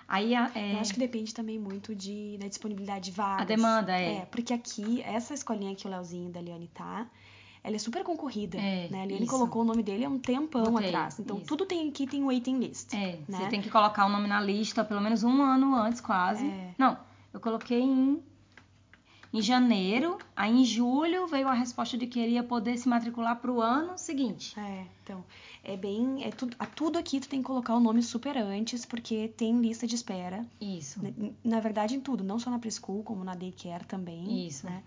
Aí 0.08 0.34
a- 0.36 0.52
é, 0.56 0.74
Eu 0.74 0.80
acho 0.80 0.94
que 0.94 1.00
depende 1.00 1.34
também 1.34 1.60
muito 1.60 1.94
de, 1.96 2.38
da 2.40 2.48
disponibilidade 2.48 3.06
de 3.06 3.12
vagas. 3.12 3.42
A 3.44 3.46
demanda, 3.46 3.92
é. 3.98 4.16
É, 4.18 4.26
porque 4.26 4.52
aqui, 4.54 5.02
essa 5.04 5.34
escolinha 5.34 5.76
que 5.76 5.88
o 5.88 5.90
Leozinho 5.92 6.30
da 6.32 6.42
Liane 6.42 6.68
tá, 6.74 7.06
ela 7.64 7.76
é 7.76 7.80
super 7.80 8.04
concorrida. 8.04 8.58
É, 8.58 8.90
né? 8.90 9.04
A 9.04 9.06
Liane 9.06 9.24
isso. 9.24 9.32
colocou 9.32 9.62
o 9.62 9.66
nome 9.66 9.82
dele 9.82 10.04
há 10.04 10.10
um 10.10 10.20
tempão 10.20 10.64
Botei, 10.64 10.90
atrás. 10.90 11.18
Então, 11.20 11.38
isso. 11.38 11.46
tudo 11.46 11.66
tem 11.66 11.88
aqui 11.90 12.06
tem 12.06 12.24
waiting 12.24 12.58
list. 12.60 12.94
É, 12.94 13.20
né? 13.28 13.38
você 13.40 13.48
tem 13.48 13.62
que 13.62 13.70
colocar 13.70 14.06
o 14.06 14.10
nome 14.10 14.28
na 14.28 14.42
lista 14.42 14.84
pelo 14.84 15.00
menos 15.02 15.24
um 15.24 15.42
ano 15.42 15.74
antes, 15.76 16.02
quase. 16.02 16.46
É. 16.46 16.72
Não, 16.78 16.98
eu 17.34 17.40
coloquei 17.40 17.80
em, 17.80 18.22
em 19.34 19.42
janeiro, 19.42 20.18
aí 20.36 20.52
em 20.52 20.66
julho 20.66 21.26
veio 21.26 21.48
a 21.48 21.54
resposta 21.54 21.98
de 21.98 22.06
que 22.06 22.20
ele 22.20 22.34
ia 22.34 22.44
poder 22.44 22.78
se 22.78 22.88
matricular 22.88 23.38
pro 23.38 23.62
ano 23.62 23.98
seguinte. 23.98 24.60
É, 24.60 24.84
então, 25.04 25.24
é 25.64 25.76
bem. 25.78 26.24
É 26.24 26.30
tudo, 26.30 26.56
a 26.60 26.66
tudo 26.66 27.00
aqui 27.00 27.20
tu 27.20 27.28
tem 27.30 27.40
que 27.40 27.46
colocar 27.46 27.74
o 27.76 27.80
nome 27.80 28.04
super 28.04 28.38
antes, 28.38 28.86
porque 28.86 29.30
tem 29.30 29.60
lista 29.62 29.88
de 29.88 29.96
espera. 29.96 30.46
Isso. 30.62 31.00
Na- 31.02 31.30
Na 31.44 31.60
verdade, 31.62 31.96
em 31.96 32.00
tudo, 32.02 32.24
não 32.24 32.38
só 32.38 32.50
na 32.52 32.60
preschool, 32.60 33.02
como 33.04 33.24
na 33.24 33.34
daycare 33.34 33.86
também. 33.86 34.46
Isso. 34.46 34.66
Né? 34.68 34.84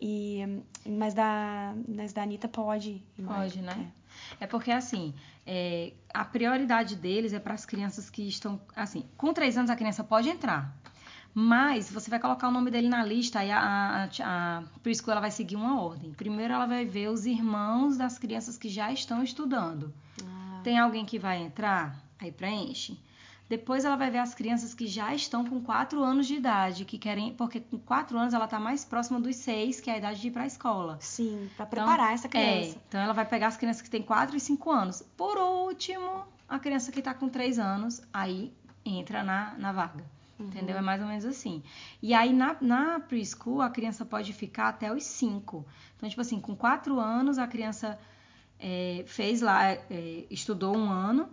E, 0.00 0.62
mas 0.86 1.12
da, 1.14 1.74
mas 1.88 2.12
da 2.12 2.22
Anitta 2.22 2.48
pode. 2.48 3.02
mais, 3.16 3.52
Pode, 3.52 3.62
né? 3.64 3.92
É 4.40 4.46
porque, 4.46 4.70
assim, 4.70 5.14
é, 5.46 5.92
a 6.12 6.24
prioridade 6.24 6.96
deles 6.96 7.32
é 7.32 7.38
para 7.38 7.54
as 7.54 7.64
crianças 7.66 8.08
que 8.10 8.26
estão. 8.28 8.60
Assim, 8.74 9.04
com 9.16 9.32
três 9.32 9.56
anos 9.56 9.70
a 9.70 9.76
criança 9.76 10.02
pode 10.04 10.28
entrar. 10.28 10.76
Mas 11.34 11.90
você 11.90 12.10
vai 12.10 12.18
colocar 12.18 12.48
o 12.48 12.50
nome 12.50 12.70
dele 12.70 12.88
na 12.88 13.04
lista, 13.04 13.40
aí 13.40 13.50
a, 13.50 13.58
a, 13.60 14.04
a, 14.04 14.58
a 14.58 14.62
preschool 14.82 15.12
ela 15.12 15.20
vai 15.20 15.30
seguir 15.30 15.56
uma 15.56 15.80
ordem. 15.80 16.12
Primeiro 16.12 16.52
ela 16.54 16.66
vai 16.66 16.84
ver 16.84 17.08
os 17.10 17.26
irmãos 17.26 17.96
das 17.96 18.18
crianças 18.18 18.56
que 18.58 18.68
já 18.68 18.90
estão 18.92 19.22
estudando. 19.22 19.92
Ah, 20.24 20.60
Tem 20.64 20.78
alguém 20.78 21.04
que 21.04 21.18
vai 21.18 21.38
entrar? 21.42 21.96
Aí 22.18 22.32
preenche. 22.32 22.98
Depois 23.48 23.84
ela 23.84 23.96
vai 23.96 24.10
ver 24.10 24.18
as 24.18 24.34
crianças 24.34 24.74
que 24.74 24.86
já 24.86 25.14
estão 25.14 25.44
com 25.44 25.60
4 25.62 26.02
anos 26.02 26.26
de 26.26 26.34
idade, 26.34 26.84
que 26.84 26.98
querem. 26.98 27.32
Porque 27.32 27.60
com 27.60 27.78
4 27.78 28.18
anos 28.18 28.34
ela 28.34 28.44
está 28.44 28.60
mais 28.60 28.84
próxima 28.84 29.18
dos 29.18 29.36
6, 29.36 29.80
que 29.80 29.88
é 29.90 29.94
a 29.94 29.98
idade 29.98 30.20
de 30.20 30.28
ir 30.28 30.30
para 30.30 30.42
a 30.42 30.46
escola. 30.46 30.98
sim, 31.00 31.48
pra 31.56 31.64
Então, 31.66 31.84
preparar 31.84 32.12
essa 32.12 32.26
É, 32.26 32.30
criança. 32.30 32.78
então 32.88 33.00
ela 33.00 33.12
vai 33.14 33.24
pegar 33.24 33.46
as 33.46 33.56
crianças 33.56 33.80
que 33.82 33.88
têm 33.88 34.02
4 34.02 34.36
e 34.36 34.40
5 34.40 34.70
anos. 34.70 35.02
Por 35.16 35.38
último, 35.38 36.24
a 36.48 36.58
criança 36.58 36.92
que 36.92 36.98
está 36.98 37.14
com 37.14 37.28
3 37.28 37.58
anos, 37.58 38.02
aí 38.12 38.52
entra 38.84 39.22
na, 39.22 39.54
na 39.58 39.72
vaga. 39.72 40.04
Entendeu? 40.40 40.74
Uhum. 40.76 40.82
É 40.82 40.84
mais 40.84 41.00
ou 41.02 41.08
menos 41.08 41.24
assim. 41.24 41.62
E 42.00 42.14
aí 42.14 42.32
na, 42.32 42.56
na 42.60 43.00
preschool 43.00 43.60
a 43.60 43.70
criança 43.70 44.04
pode 44.04 44.32
ficar 44.32 44.68
até 44.68 44.92
os 44.94 45.02
5. 45.04 45.66
Então, 45.96 46.08
tipo 46.08 46.20
assim, 46.20 46.38
com 46.38 46.54
4 46.54 47.00
anos 47.00 47.38
a 47.38 47.46
criança 47.48 47.98
é, 48.60 49.02
fez 49.06 49.40
lá, 49.40 49.64
é, 49.72 50.26
estudou 50.30 50.76
um 50.76 50.88
ano. 50.90 51.28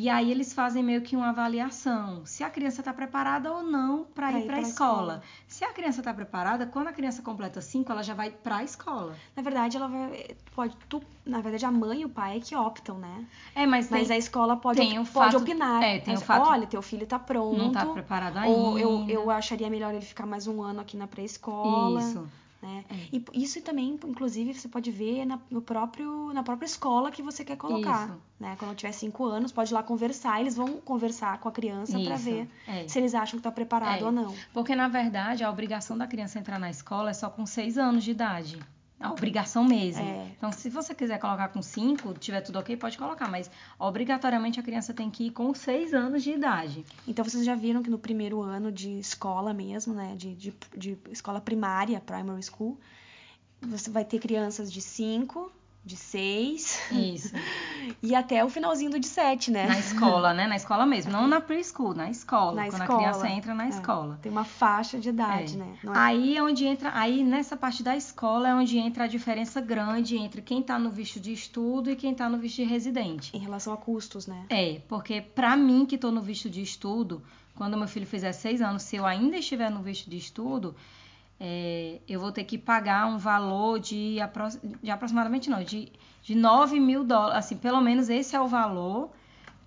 E 0.00 0.08
aí 0.08 0.30
eles 0.30 0.52
fazem 0.52 0.80
meio 0.80 1.02
que 1.02 1.16
uma 1.16 1.30
avaliação, 1.30 2.24
se 2.24 2.44
a 2.44 2.48
criança 2.50 2.80
está 2.82 2.92
preparada 2.92 3.52
ou 3.52 3.64
não 3.64 4.04
para 4.14 4.30
ir 4.30 4.42
ir 4.42 4.46
para 4.46 4.56
a 4.58 4.60
escola. 4.60 4.92
escola. 5.14 5.22
Se 5.48 5.64
a 5.64 5.72
criança 5.72 6.00
está 6.00 6.14
preparada, 6.14 6.66
quando 6.66 6.86
a 6.86 6.92
criança 6.92 7.20
completa 7.20 7.60
5, 7.60 7.90
ela 7.90 8.02
já 8.04 8.14
vai 8.14 8.30
para 8.30 8.58
a 8.58 8.62
escola. 8.62 9.16
Na 9.34 9.42
verdade, 9.42 9.76
ela 9.76 9.88
vai. 9.88 10.36
Pode, 10.54 10.76
tu, 10.88 11.02
na 11.26 11.40
verdade, 11.40 11.64
a 11.64 11.72
mãe 11.72 12.02
e 12.02 12.04
o 12.04 12.08
pai 12.08 12.36
é 12.36 12.40
que 12.40 12.54
optam, 12.54 12.96
né? 12.96 13.26
É, 13.56 13.66
mas, 13.66 13.90
Mas 13.90 14.06
tem- 14.06 14.14
a 14.14 14.18
escola 14.18 14.56
pode, 14.56 14.78
tem 14.78 15.00
op- 15.00 15.08
o 15.08 15.12
pode 15.12 15.32
fato- 15.32 15.42
opinar. 15.42 15.82
é, 15.82 15.98
tem 15.98 16.14
o 16.14 16.16
Mas, 16.18 16.22
fato- 16.26 16.48
Olha, 16.48 16.66
teu 16.68 16.80
filho 16.80 17.04
tá 17.04 17.18
pronto. 17.18 17.58
não 17.58 17.66
está 17.66 17.84
preparado 17.84 18.36
ainda. 18.36 18.56
Ou 18.56 18.78
eu, 18.78 19.04
eu 19.08 19.28
acharia 19.32 19.68
melhor 19.68 19.92
ele 19.92 20.04
ficar 20.04 20.26
mais 20.26 20.46
um 20.46 20.62
ano 20.62 20.78
aqui 20.80 20.96
na 20.96 21.08
pré-escola. 21.08 22.00
Isso. 22.00 22.24
Né? 22.60 22.84
É. 22.90 22.94
E 23.12 23.24
isso 23.42 23.60
também, 23.62 23.98
inclusive, 24.04 24.52
você 24.52 24.68
pode 24.68 24.90
ver 24.90 25.24
na, 25.24 25.38
no 25.50 25.62
próprio, 25.62 26.32
na 26.32 26.42
própria 26.42 26.66
escola 26.66 27.10
que 27.10 27.22
você 27.22 27.44
quer 27.44 27.56
colocar. 27.56 28.08
Isso. 28.08 28.20
Né? 28.40 28.56
Quando 28.58 28.74
tiver 28.74 28.92
cinco 28.92 29.24
anos, 29.24 29.52
pode 29.52 29.72
ir 29.72 29.74
lá 29.74 29.82
conversar. 29.82 30.40
Eles 30.40 30.56
vão 30.56 30.80
conversar 30.80 31.38
com 31.38 31.48
a 31.48 31.52
criança 31.52 31.98
para 31.98 32.16
ver 32.16 32.48
é. 32.66 32.86
se 32.88 32.98
eles 32.98 33.14
acham 33.14 33.38
que 33.38 33.42
tá 33.42 33.50
preparado 33.52 34.02
É. 34.02 34.04
ou 34.04 34.12
não. 34.12 34.34
Porque, 34.52 34.74
na 34.74 34.88
verdade, 34.88 35.44
a 35.44 35.50
obrigação 35.50 35.96
da 35.96 36.06
criança 36.06 36.38
entrar 36.38 36.58
na 36.58 36.70
escola 36.70 37.10
é 37.10 37.14
só 37.14 37.30
com 37.30 37.46
6 37.46 37.78
anos 37.78 38.02
de 38.02 38.10
idade. 38.10 38.58
A 39.00 39.12
obrigação 39.12 39.62
mesmo. 39.64 40.02
É. 40.02 40.32
Então, 40.36 40.50
se 40.50 40.68
você 40.68 40.92
quiser 40.92 41.18
colocar 41.18 41.48
com 41.48 41.62
5, 41.62 42.14
tiver 42.14 42.40
tudo 42.40 42.58
ok, 42.58 42.76
pode 42.76 42.98
colocar. 42.98 43.28
Mas, 43.28 43.48
obrigatoriamente, 43.78 44.58
a 44.58 44.62
criança 44.62 44.92
tem 44.92 45.08
que 45.08 45.28
ir 45.28 45.30
com 45.30 45.54
6 45.54 45.94
anos 45.94 46.22
de 46.22 46.32
idade. 46.32 46.84
Então 47.06 47.24
vocês 47.24 47.44
já 47.44 47.54
viram 47.54 47.82
que 47.82 47.90
no 47.90 47.98
primeiro 47.98 48.42
ano 48.42 48.72
de 48.72 48.98
escola 48.98 49.54
mesmo, 49.54 49.94
né? 49.94 50.14
De, 50.16 50.34
de, 50.34 50.54
de 50.76 50.98
escola 51.10 51.40
primária, 51.40 52.00
primary 52.00 52.42
school, 52.42 52.78
você 53.60 53.90
vai 53.90 54.04
ter 54.04 54.18
crianças 54.18 54.72
de 54.72 54.80
5, 54.80 55.52
de 55.88 55.96
6 55.96 56.78
Isso. 56.92 57.32
e 58.02 58.14
até 58.14 58.44
o 58.44 58.48
finalzinho 58.48 58.90
do 58.90 59.00
de 59.00 59.06
7, 59.08 59.50
né? 59.50 59.66
Na 59.66 59.78
escola, 59.78 60.34
né? 60.34 60.46
Na 60.46 60.54
escola 60.56 60.84
mesmo. 60.86 61.10
Não 61.10 61.26
na 61.26 61.40
preschool, 61.40 61.94
na 61.94 62.10
escola. 62.10 62.52
Na 62.62 62.68
quando 62.70 62.82
escola. 62.82 62.98
a 62.98 63.02
criança 63.12 63.28
entra 63.28 63.54
na 63.54 63.64
É. 63.66 63.68
escola. 63.70 64.18
Tem 64.22 64.30
uma 64.30 64.44
faixa 64.44 64.98
de 64.98 65.08
idade, 65.08 65.54
É. 65.54 65.56
né? 65.56 65.78
É- 65.84 65.88
Aí 65.94 66.36
é 66.36 66.42
onde 66.42 66.66
entra, 66.66 66.92
aí 66.94 67.24
nessa 67.24 67.56
parte 67.56 67.82
da 67.82 67.96
escola 67.96 68.48
é 68.48 68.54
onde 68.54 68.78
entra 68.78 69.04
a 69.04 69.06
diferença 69.06 69.60
grande 69.60 70.16
entre 70.16 70.42
quem 70.42 70.62
tá 70.62 70.78
no 70.78 70.90
visto 70.90 71.18
de 71.18 71.32
estudo 71.32 71.90
e 71.90 71.96
quem 71.96 72.14
tá 72.14 72.28
no 72.28 72.38
visto 72.38 72.56
de 72.56 72.64
residente. 72.64 73.34
Em 73.36 73.40
relação 73.40 73.72
a 73.72 73.76
custos, 73.76 74.26
né? 74.26 74.44
É, 74.50 74.80
porque 74.86 75.20
pra 75.22 75.56
mim 75.56 75.86
que 75.86 75.96
tô 75.96 76.10
no 76.10 76.20
visto 76.20 76.48
de 76.50 76.60
estudo, 76.62 77.22
quando 77.54 77.76
meu 77.76 77.88
filho 77.88 78.06
fizer 78.06 78.32
seis 78.32 78.60
anos, 78.60 78.82
se 78.82 78.96
eu 78.96 79.06
ainda 79.06 79.36
estiver 79.38 79.70
no 79.70 79.82
visto 79.82 80.08
de 80.08 80.16
estudo, 80.18 80.76
é, 81.40 82.00
eu 82.08 82.18
vou 82.20 82.32
ter 82.32 82.44
que 82.44 82.58
pagar 82.58 83.06
um 83.06 83.16
valor 83.18 83.78
de, 83.78 84.20
apro 84.20 84.44
de 84.82 84.90
aproximadamente 84.90 85.48
não, 85.48 85.62
de, 85.62 85.90
de 86.22 86.34
9 86.34 86.80
mil 86.80 87.04
dólares. 87.04 87.36
Assim, 87.44 87.56
pelo 87.56 87.80
menos 87.80 88.08
esse 88.08 88.34
é 88.34 88.40
o 88.40 88.48
valor 88.48 89.10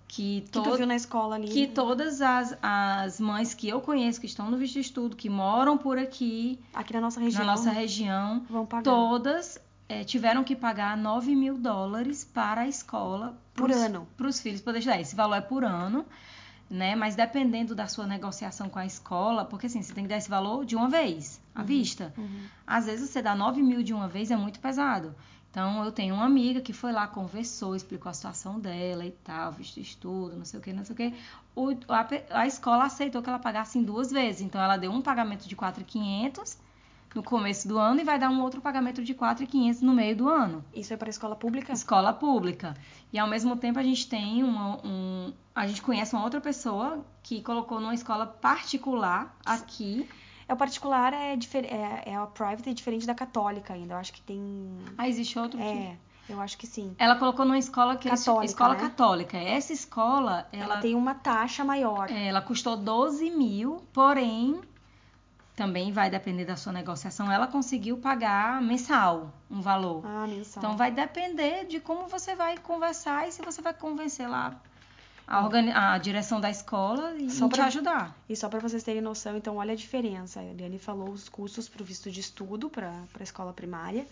que, 0.08 0.44
Que 0.52 0.86
na 0.86 0.94
escola 0.96 1.36
ali. 1.36 1.48
que 1.48 1.66
todas 1.66 2.20
as, 2.20 2.56
as 2.62 3.18
mães 3.18 3.54
que 3.54 3.68
eu 3.68 3.80
conheço 3.80 4.20
que 4.20 4.26
estão 4.26 4.50
no 4.50 4.58
visto 4.58 4.74
de 4.74 4.80
estudo, 4.80 5.16
que 5.16 5.30
moram 5.30 5.78
por 5.78 5.96
aqui, 5.98 6.58
Aqui 6.74 6.92
na 6.92 7.00
nossa 7.00 7.18
região. 7.20 7.44
na 7.46 7.52
nossa 7.52 7.70
região, 7.70 8.44
Vão 8.50 8.66
pagar. 8.66 8.82
todas 8.82 9.58
é, 9.88 10.04
tiveram 10.04 10.44
que 10.44 10.54
pagar 10.54 10.96
9 10.96 11.34
mil 11.34 11.56
dólares 11.56 12.24
para 12.24 12.62
a 12.62 12.68
escola. 12.68 13.34
Por 13.54 13.68
pros- 13.70 13.76
ano. 13.82 14.06
Para 14.16 14.26
os 14.28 14.38
filhos 14.40 14.60
poder 14.60 14.78
estudar. 14.80 15.00
Esse 15.00 15.14
valor 15.16 15.36
é 15.36 15.40
por 15.40 15.64
ano, 15.64 16.04
né? 16.72 16.96
Mas 16.96 17.14
dependendo 17.14 17.74
da 17.74 17.86
sua 17.86 18.06
negociação 18.06 18.68
com 18.70 18.78
a 18.78 18.86
escola, 18.86 19.44
porque 19.44 19.66
assim, 19.66 19.82
você 19.82 19.92
tem 19.92 20.04
que 20.04 20.08
dar 20.08 20.16
esse 20.16 20.30
valor 20.30 20.64
de 20.64 20.74
uma 20.74 20.88
vez, 20.88 21.38
à 21.54 21.62
vista. 21.62 22.14
Uhum. 22.16 22.44
Às 22.66 22.86
vezes 22.86 23.10
você 23.10 23.20
dá 23.20 23.34
9 23.34 23.62
mil 23.62 23.82
de 23.82 23.92
uma 23.92 24.08
vez 24.08 24.30
é 24.30 24.36
muito 24.36 24.58
pesado. 24.58 25.14
Então, 25.50 25.84
eu 25.84 25.92
tenho 25.92 26.14
uma 26.14 26.24
amiga 26.24 26.62
que 26.62 26.72
foi 26.72 26.92
lá, 26.92 27.06
conversou, 27.06 27.76
explicou 27.76 28.08
a 28.08 28.14
situação 28.14 28.58
dela 28.58 29.04
e 29.04 29.10
tal, 29.10 29.52
visto 29.52 29.78
estudo, 29.78 30.34
não 30.34 30.46
sei 30.46 30.58
o 30.58 30.62
que, 30.62 30.72
não 30.72 30.82
sei 30.82 30.94
o 30.94 30.96
que. 30.96 31.14
O, 31.54 31.72
a, 31.92 32.40
a 32.40 32.46
escola 32.46 32.84
aceitou 32.86 33.20
que 33.22 33.28
ela 33.28 33.38
pagasse 33.38 33.78
em 33.78 33.82
duas 33.82 34.10
vezes. 34.10 34.40
Então, 34.40 34.58
ela 34.58 34.78
deu 34.78 34.90
um 34.90 35.02
pagamento 35.02 35.46
de 35.46 35.54
4.500 35.54 36.56
no 37.14 37.22
começo 37.22 37.68
do 37.68 37.78
ano 37.78 38.00
e 38.00 38.04
vai 38.04 38.18
dar 38.18 38.30
um 38.30 38.42
outro 38.42 38.60
pagamento 38.60 39.02
de 39.02 39.14
4.500 39.14 39.80
no 39.82 39.92
meio 39.92 40.16
do 40.16 40.28
ano. 40.28 40.64
Isso 40.74 40.92
é 40.92 40.96
para 40.96 41.10
escola 41.10 41.36
pública? 41.36 41.72
Escola 41.72 42.12
pública. 42.12 42.74
E 43.12 43.18
ao 43.18 43.28
mesmo 43.28 43.56
tempo 43.56 43.78
a 43.78 43.82
gente 43.82 44.08
tem 44.08 44.42
uma, 44.42 44.78
um. 44.84 45.32
A 45.54 45.66
gente 45.66 45.82
conhece 45.82 46.14
uma 46.14 46.24
outra 46.24 46.40
pessoa 46.40 47.04
que 47.22 47.42
colocou 47.42 47.80
numa 47.80 47.94
escola 47.94 48.26
particular 48.26 49.36
aqui. 49.44 50.08
É 50.48 50.52
o 50.52 50.56
particular 50.56 51.12
é, 51.12 51.34
é, 51.34 52.02
é 52.12 52.16
a 52.16 52.26
private 52.26 52.70
é 52.70 52.72
diferente 52.72 53.06
da 53.06 53.14
católica 53.14 53.74
ainda. 53.74 53.94
Eu 53.94 53.98
acho 53.98 54.12
que 54.12 54.20
tem. 54.22 54.78
Ah, 54.96 55.08
existe 55.08 55.38
outro 55.38 55.60
É. 55.60 55.96
Eu 56.28 56.40
acho 56.40 56.56
que 56.56 56.66
sim. 56.66 56.94
Ela 56.98 57.16
colocou 57.16 57.44
numa 57.44 57.58
escola 57.58 57.96
que 57.96 58.08
católica, 58.08 58.44
escola 58.44 58.74
né? 58.74 58.80
católica. 58.80 59.36
Essa 59.36 59.72
escola, 59.72 60.46
Ela, 60.52 60.64
ela, 60.64 60.78
tem 60.78 60.94
uma 60.94 61.14
taxa 61.14 61.64
maior. 61.64 62.10
é, 62.10 62.28
ela 62.28 62.40
custou 62.40 62.76
12 62.76 63.28
mil, 63.30 63.82
porém 63.92 64.60
também 65.62 65.92
vai 65.92 66.10
depender 66.10 66.44
da 66.44 66.56
sua 66.56 66.72
negociação. 66.72 67.30
Ela 67.30 67.46
conseguiu 67.46 67.96
pagar 67.96 68.60
mensal 68.60 69.32
um 69.48 69.60
valor. 69.60 70.02
Ah, 70.04 70.26
mensal. 70.26 70.60
Então 70.62 70.76
vai 70.76 70.90
depender 70.90 71.66
de 71.66 71.78
como 71.78 72.08
você 72.08 72.34
vai 72.34 72.58
conversar 72.58 73.28
e 73.28 73.32
se 73.32 73.40
você 73.42 73.62
vai 73.62 73.72
convencer 73.72 74.28
lá 74.28 74.60
a, 75.24 75.40
organi- 75.44 75.70
a 75.72 75.96
direção 75.98 76.40
da 76.40 76.50
escola 76.50 77.14
e, 77.16 77.30
Só 77.30 77.46
e 77.46 77.48
te 77.50 77.54
pra- 77.54 77.66
ajudar. 77.66 78.16
E 78.28 78.34
só 78.34 78.48
para 78.48 78.58
vocês 78.58 78.82
terem 78.82 79.00
noção, 79.00 79.36
então 79.36 79.56
olha 79.56 79.72
a 79.72 79.76
diferença. 79.76 80.40
A 80.40 80.44
Eliane 80.44 80.78
falou 80.80 81.10
os 81.10 81.28
custos 81.28 81.68
para 81.68 81.80
o 81.80 81.84
visto 81.84 82.10
de 82.10 82.18
estudo 82.18 82.68
para 82.68 82.92
a 83.18 83.22
escola 83.22 83.52
primária. 83.52 84.04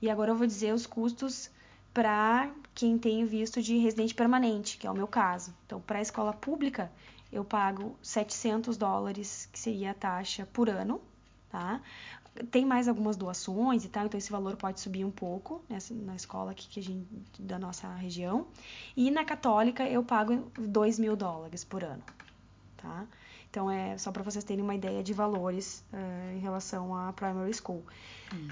E 0.00 0.08
agora 0.08 0.30
eu 0.30 0.36
vou 0.36 0.46
dizer 0.46 0.72
os 0.72 0.86
custos 0.86 1.50
para 1.92 2.48
quem 2.74 2.96
tem 2.98 3.22
o 3.22 3.26
visto 3.26 3.60
de 3.60 3.76
residente 3.76 4.14
permanente, 4.14 4.78
que 4.78 4.86
é 4.86 4.90
o 4.90 4.94
meu 4.94 5.06
caso. 5.06 5.54
Então, 5.66 5.80
para 5.82 5.98
a 5.98 6.02
escola 6.02 6.32
pública, 6.32 6.90
eu 7.34 7.44
pago 7.44 7.96
700 8.02 8.76
dólares, 8.76 9.48
que 9.52 9.58
seria 9.58 9.90
a 9.90 9.94
taxa 9.94 10.46
por 10.52 10.68
ano, 10.70 11.00
tá? 11.50 11.80
Tem 12.50 12.64
mais 12.64 12.88
algumas 12.88 13.16
doações 13.16 13.84
e 13.84 13.88
tal, 13.88 14.06
então 14.06 14.18
esse 14.18 14.30
valor 14.30 14.56
pode 14.56 14.80
subir 14.80 15.04
um 15.04 15.10
pouco 15.10 15.62
nessa, 15.68 15.94
na 15.94 16.16
escola 16.16 16.50
aqui 16.52 16.66
que 16.68 16.80
a 16.80 16.82
gente, 16.82 17.06
da 17.38 17.58
nossa 17.58 17.88
região. 17.94 18.46
E 18.96 19.10
na 19.10 19.24
católica 19.24 19.84
eu 19.88 20.02
pago 20.02 20.50
2 20.58 20.98
mil 20.98 21.14
dólares 21.16 21.62
por 21.64 21.84
ano, 21.84 22.02
tá? 22.76 23.04
Então 23.50 23.70
é 23.70 23.96
só 23.98 24.10
para 24.10 24.22
vocês 24.24 24.42
terem 24.44 24.64
uma 24.64 24.74
ideia 24.74 25.00
de 25.02 25.12
valores 25.12 25.84
eh, 25.92 26.34
em 26.36 26.40
relação 26.40 26.92
à 26.94 27.12
primary 27.12 27.54
school. 27.54 27.84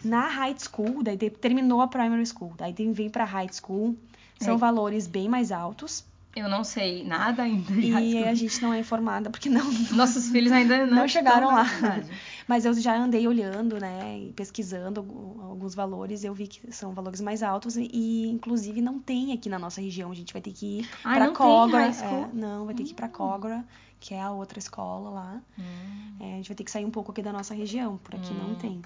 Na 0.04 0.28
high 0.28 0.54
school, 0.56 1.02
daí 1.02 1.16
terminou 1.18 1.80
a 1.80 1.88
primary 1.88 2.24
school, 2.24 2.52
daí 2.56 2.72
tem- 2.72 2.92
vem 2.92 3.10
para 3.10 3.24
high 3.24 3.50
school, 3.52 3.96
são 4.38 4.54
É. 4.54 4.56
valores 4.56 5.08
bem 5.08 5.28
mais 5.28 5.50
altos 5.50 6.04
Eu 6.34 6.48
não 6.48 6.64
sei 6.64 7.04
nada 7.04 7.42
ainda. 7.42 7.72
e 7.74 8.16
a 8.24 8.34
gente 8.34 8.60
não 8.62 8.72
é 8.72 8.78
informada 8.80 9.28
porque 9.30 9.48
não 9.50 9.70
Nossos 9.92 10.28
filhos 10.30 10.50
ainda 10.50 10.84
não, 10.86 10.96
não 10.96 11.08
chegaram 11.08 11.48
lá. 11.48 11.64
Mas 12.48 12.64
eu 12.64 12.72
já 12.74 12.96
andei 12.96 13.26
olhando, 13.28 13.78
né, 13.78 14.18
e 14.18 14.32
pesquisando 14.32 15.00
algu- 15.00 15.40
alguns 15.42 15.74
valores, 15.74 16.24
eu 16.24 16.32
vi 16.34 16.46
que 16.48 16.72
são 16.72 16.92
valores 16.92 17.20
mais 17.20 17.42
altos 17.42 17.76
e, 17.76 18.26
inclusive 18.28 18.80
não 18.80 18.98
tem 18.98 19.32
aqui 19.32 19.48
na 19.48 19.58
nossa 19.58 19.80
região. 19.80 20.10
A 20.10 20.14
gente 20.14 20.32
vai 20.32 20.42
ter 20.42 20.52
que 20.52 20.80
ir 20.80 20.88
para 21.02 21.26
não 21.26 21.34
Cogra. 21.34 21.86
é, 21.86 22.28
não, 22.32 22.64
vai 22.66 22.74
ter 22.74 22.84
que 22.84 22.92
ir 22.92 22.94
para 22.94 23.08
Cogra, 23.08 23.64
que 24.00 24.14
é 24.14 24.20
a 24.20 24.30
outra 24.30 24.58
escola 24.58 25.10
lá. 25.10 25.42
Hum. 25.58 26.16
É, 26.20 26.32
a 26.32 26.36
gente 26.36 26.48
vai 26.48 26.56
ter 26.56 26.64
que 26.64 26.70
sair 26.70 26.84
um 26.84 26.90
pouco 26.90 27.12
aqui 27.12 27.22
da 27.22 27.32
nossa 27.32 27.54
região, 27.54 27.98
por 27.98 28.14
aqui 28.14 28.32
não 28.34 28.50
Hum. 28.50 28.54
tem. 28.56 28.82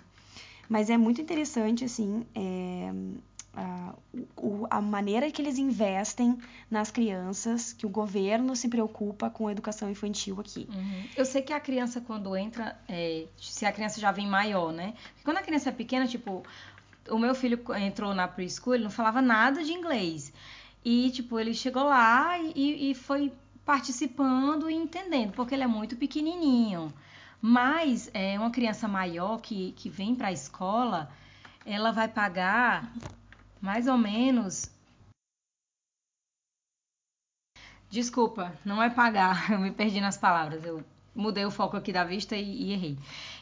Mas 0.69 0.91
é 0.91 0.97
muito 0.99 1.21
interessante, 1.21 1.85
assim, 1.85 2.27
é, 2.35 2.93
a, 3.57 3.95
o- 4.37 4.67
a 4.71 4.81
maneira 4.83 5.31
que 5.31 5.41
eles 5.41 5.57
investem 5.59 6.39
nas 6.71 6.91
crianças, 6.91 7.73
que 7.73 7.87
o 7.87 7.89
governo 7.89 8.55
se 8.55 8.69
preocupa 8.69 9.31
com 9.31 9.49
a 9.49 9.53
educação 9.53 9.91
infantil 9.91 10.39
aqui. 10.41 10.69
Uhum. 10.73 11.05
Eu 11.17 11.25
sei 11.25 11.41
que 11.43 11.53
a 11.53 11.59
criança, 11.61 12.01
quando 12.01 12.37
entra, 12.37 12.79
é, 12.89 13.25
se 13.41 13.65
a 13.65 13.73
criança 13.73 13.99
já 14.01 14.13
vem 14.13 14.27
maior, 14.27 14.73
né? 14.73 14.95
Quando 15.25 15.39
a 15.39 15.43
criança 15.43 15.71
é 15.71 15.73
pequena, 15.73 16.07
tipo, 16.07 16.43
o 17.11 17.19
meu 17.19 17.35
filho 17.35 17.59
entrou 17.79 18.15
na 18.15 18.29
preschool, 18.29 18.75
ele 18.75 18.85
não 18.85 18.91
falava 18.91 19.23
nada 19.23 19.65
de 19.65 19.73
inglês. 19.73 20.33
E, 20.85 21.11
tipo, 21.11 21.41
ele 21.41 21.55
chegou 21.55 21.85
lá 21.85 22.39
e, 22.39 22.91
e 22.91 22.95
foi 22.95 23.33
participando 23.65 24.71
e 24.71 24.75
entendendo, 24.75 25.33
porque 25.33 25.55
ele 25.55 25.63
é 25.65 25.67
muito 25.67 25.97
pequenininho. 25.97 26.93
Mas 27.41 28.11
é, 28.15 28.39
uma 28.39 28.51
criança 28.51 28.89
maior 28.89 29.41
que, 29.41 29.73
que 29.73 29.89
vem 29.89 30.15
para 30.15 30.29
a 30.29 30.33
escola, 30.33 31.11
ela 31.65 31.91
vai 31.93 32.09
pagar 32.09 32.93
mais 33.61 33.87
ou 33.87 33.97
menos. 33.99 34.71
Desculpa, 37.89 38.53
não 38.65 38.83
é 38.83 38.91
pagar, 38.91 39.51
eu 39.53 39.59
me 39.59 39.71
perdi 39.71 40.01
nas 40.01 40.17
palavras, 40.17 40.65
eu 40.65 40.85
mudei 41.15 41.45
o 41.45 41.51
foco 41.51 41.77
aqui 41.77 41.93
da 41.93 42.05
vista 42.05 42.37
e, 42.37 42.65
e 42.65 42.73
errei. 42.73 42.99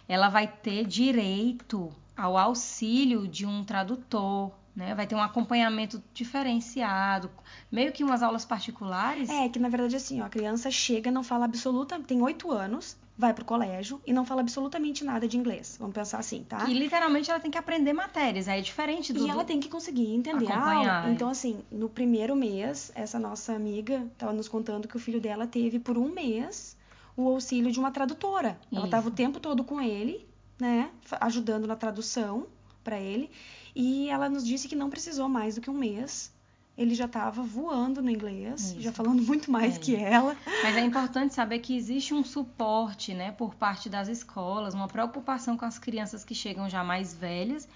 Ela 0.09 0.29
vai 0.29 0.47
ter 0.47 0.87
direito 0.87 1.93
ao 2.17 2.37
auxílio 2.37 3.27
de 3.27 3.45
um 3.47 3.65
tradutor, 3.65 4.53
né? 4.75 4.95
Vai 4.95 5.07
ter 5.07 5.15
um 5.15 5.23
acompanhamento 5.23 6.03
diferenciado, 6.13 7.31
meio 7.71 7.93
que 7.93 8.03
umas 8.03 8.23
aulas 8.23 8.45
particulares. 8.45 9.29
É, 9.29 9.49
que 9.49 9.59
na 9.59 9.69
verdade 9.69 9.97
assim, 9.97 10.21
ó, 10.21 10.25
a 10.25 10.29
criança 10.29 10.71
chega, 10.71 11.11
não 11.11 11.23
fala 11.23 11.45
absoluta, 11.45 11.99
tem 12.01 12.21
oito 12.23 12.51
anos, 12.51 12.97
vai 13.17 13.33
pro 13.33 13.45
colégio 13.45 14.01
e 14.07 14.13
não 14.13 14.25
fala 14.25 14.41
absolutamente 14.41 15.05
nada 15.05 15.29
de 15.29 15.37
inglês. 15.37 15.77
Vamos 15.79 15.95
pensar 15.95 16.19
assim, 16.19 16.43
tá? 16.43 16.65
E 16.69 16.75
literalmente 16.75 17.31
ela 17.31 17.41
tem 17.41 17.51
que 17.51 17.59
aprender 17.59 17.93
matérias, 17.93 18.49
é 18.49 18.61
diferente 18.61 19.13
do. 19.13 19.25
E 19.25 19.31
ela 19.31 19.45
tem 19.45 19.61
que 19.61 19.69
conseguir 19.69 20.13
entender 20.13 20.51
a 20.51 20.57
Acompanhar, 20.57 20.97
aula. 20.97 21.11
é. 21.11 21.13
Então, 21.13 21.29
assim, 21.29 21.61
no 21.71 21.89
primeiro 21.89 22.35
mês, 22.35 22.91
essa 22.95 23.19
nossa 23.19 23.55
amiga 23.55 24.07
estava 24.13 24.33
nos 24.33 24.49
contando 24.49 24.89
que 24.89 24.97
o 24.97 25.01
filho 25.01 25.21
dela 25.21 25.47
teve 25.47 25.79
por 25.79 25.97
um 25.97 26.13
mês 26.13 26.77
o 27.17 27.29
auxílio 27.29 27.71
de 27.71 27.79
uma 27.79 27.93
tradutora. 27.93 28.59
Ela 28.73 28.81
Isso. 28.81 28.85
estava 28.87 29.09
o 29.09 29.11
tempo 29.13 29.39
todo 29.39 29.63
com 29.63 29.81
ele, 29.81 30.27
né, 30.59 30.91
ajudando 31.21 31.67
na 31.67 31.77
tradução 31.77 32.47
para 32.83 32.99
ele. 32.99 33.31
E 33.75 34.09
ela 34.09 34.29
nos 34.29 34.45
disse 34.47 34.69
que 34.69 34.77
não 34.77 34.89
precisou 34.91 35.29
mais 35.29 35.55
do 35.57 35.61
que 35.61 35.71
um 35.71 35.75
mês. 35.75 36.33
Ele 36.77 36.95
já 36.95 37.05
estava 37.05 37.41
voando 37.43 38.03
no 38.03 38.11
inglês, 38.11 38.71
Isso. 38.73 38.81
já 38.81 38.91
falando 38.93 39.23
muito 39.23 39.49
mais 39.51 39.77
É. 39.77 39.79
que 39.79 39.95
ela. 39.95 40.37
Mas 40.63 40.77
é 40.77 40.81
importante 40.81 41.33
saber 41.33 41.61
que 41.61 41.77
existe 41.77 42.13
um 42.13 42.25
suporte, 42.25 43.15
né, 43.15 43.31
por 43.31 43.55
parte 43.55 43.89
das 43.89 44.09
escolas, 44.09 44.75
uma 44.75 44.89
preocupação 44.89 45.57
com 45.57 45.65
as 45.65 45.79
crianças 45.79 46.25
que 46.25 46.35
chegam 46.35 46.69
já 46.69 46.83
mais 46.83 47.15
velhas 47.15 47.69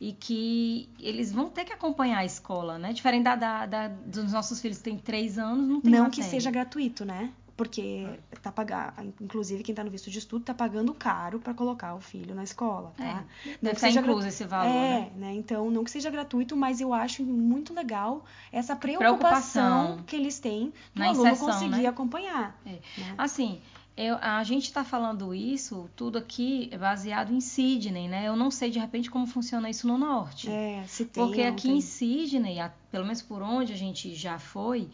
e 0.00 0.12
que 0.12 0.88
eles 0.98 1.30
vão 1.30 1.48
ter 1.48 1.64
que 1.64 1.72
acompanhar 1.72 2.18
a 2.18 2.24
escola, 2.24 2.76
né? 2.78 2.92
Diferente 2.92 3.22
da, 3.24 3.36
da- 3.36 3.66
da- 3.66 3.88
dos 3.88 4.32
nossos 4.32 4.58
filhos 4.60 4.78
que 4.78 4.84
têm 4.84 4.98
três 4.98 5.38
anos, 5.38 5.68
não 5.68 5.80
tem 5.80 5.92
Não 5.92 6.04
matéria. 6.04 6.24
que 6.24 6.28
seja 6.30 6.50
gratuito, 6.50 7.04
né? 7.04 7.30
Porque 7.60 8.08
tá 8.40 8.50
pagar, 8.50 8.94
inclusive 9.20 9.62
quem 9.62 9.74
tá 9.74 9.84
no 9.84 9.90
visto 9.90 10.10
de 10.10 10.18
estudo 10.18 10.42
tá 10.42 10.54
pagando 10.54 10.94
caro 10.94 11.38
para 11.38 11.52
colocar 11.52 11.94
o 11.94 12.00
filho 12.00 12.34
na 12.34 12.42
escola, 12.42 12.90
tá? 12.96 13.04
É, 13.04 13.12
Não 13.12 13.22
Deve 13.44 13.58
que 13.60 13.66
estar 13.68 13.86
seja 13.88 14.00
incluso 14.00 14.26
esse 14.26 14.44
valor, 14.44 14.66
é, 14.66 15.00
né? 15.00 15.12
né? 15.14 15.34
Então, 15.34 15.70
não 15.70 15.84
que 15.84 15.90
seja 15.90 16.08
gratuito, 16.08 16.56
mas 16.56 16.80
eu 16.80 16.94
acho 16.94 17.22
muito 17.22 17.74
legal 17.74 18.24
essa 18.50 18.74
Preocupação. 18.74 19.18
preocupação 19.18 20.04
que 20.06 20.16
eles 20.16 20.38
têm 20.38 20.72
do 20.94 21.02
aluno 21.02 21.20
inserção, 21.20 21.48
conseguir 21.48 21.82
né? 21.82 21.86
acompanhar. 21.86 22.58
É. 22.64 22.70
né? 22.70 23.14
Assim, 23.18 23.60
eu- 24.06 24.18
a 24.20 24.42
gente 24.44 24.64
está 24.64 24.84
falando 24.84 25.34
isso, 25.34 25.88
tudo 25.94 26.18
aqui 26.18 26.68
é 26.72 26.78
baseado 26.78 27.32
em 27.32 27.40
Sydney, 27.40 28.08
né? 28.08 28.26
Eu 28.26 28.36
não 28.36 28.50
sei 28.50 28.70
de 28.70 28.78
repente 28.78 29.10
como 29.10 29.26
funciona 29.26 29.68
isso 29.70 29.86
no 29.86 29.98
norte. 29.98 30.48
É, 30.50 30.84
se 30.86 31.04
tem 31.04 31.24
Porque 31.24 31.42
aqui 31.42 31.68
tem. 31.68 31.76
em 31.76 31.80
Sydney, 31.80 32.58
pelo 32.90 33.04
menos 33.04 33.22
por 33.22 33.42
onde 33.42 33.72
a 33.72 33.76
gente 33.76 34.14
já 34.14 34.38
foi, 34.38 34.88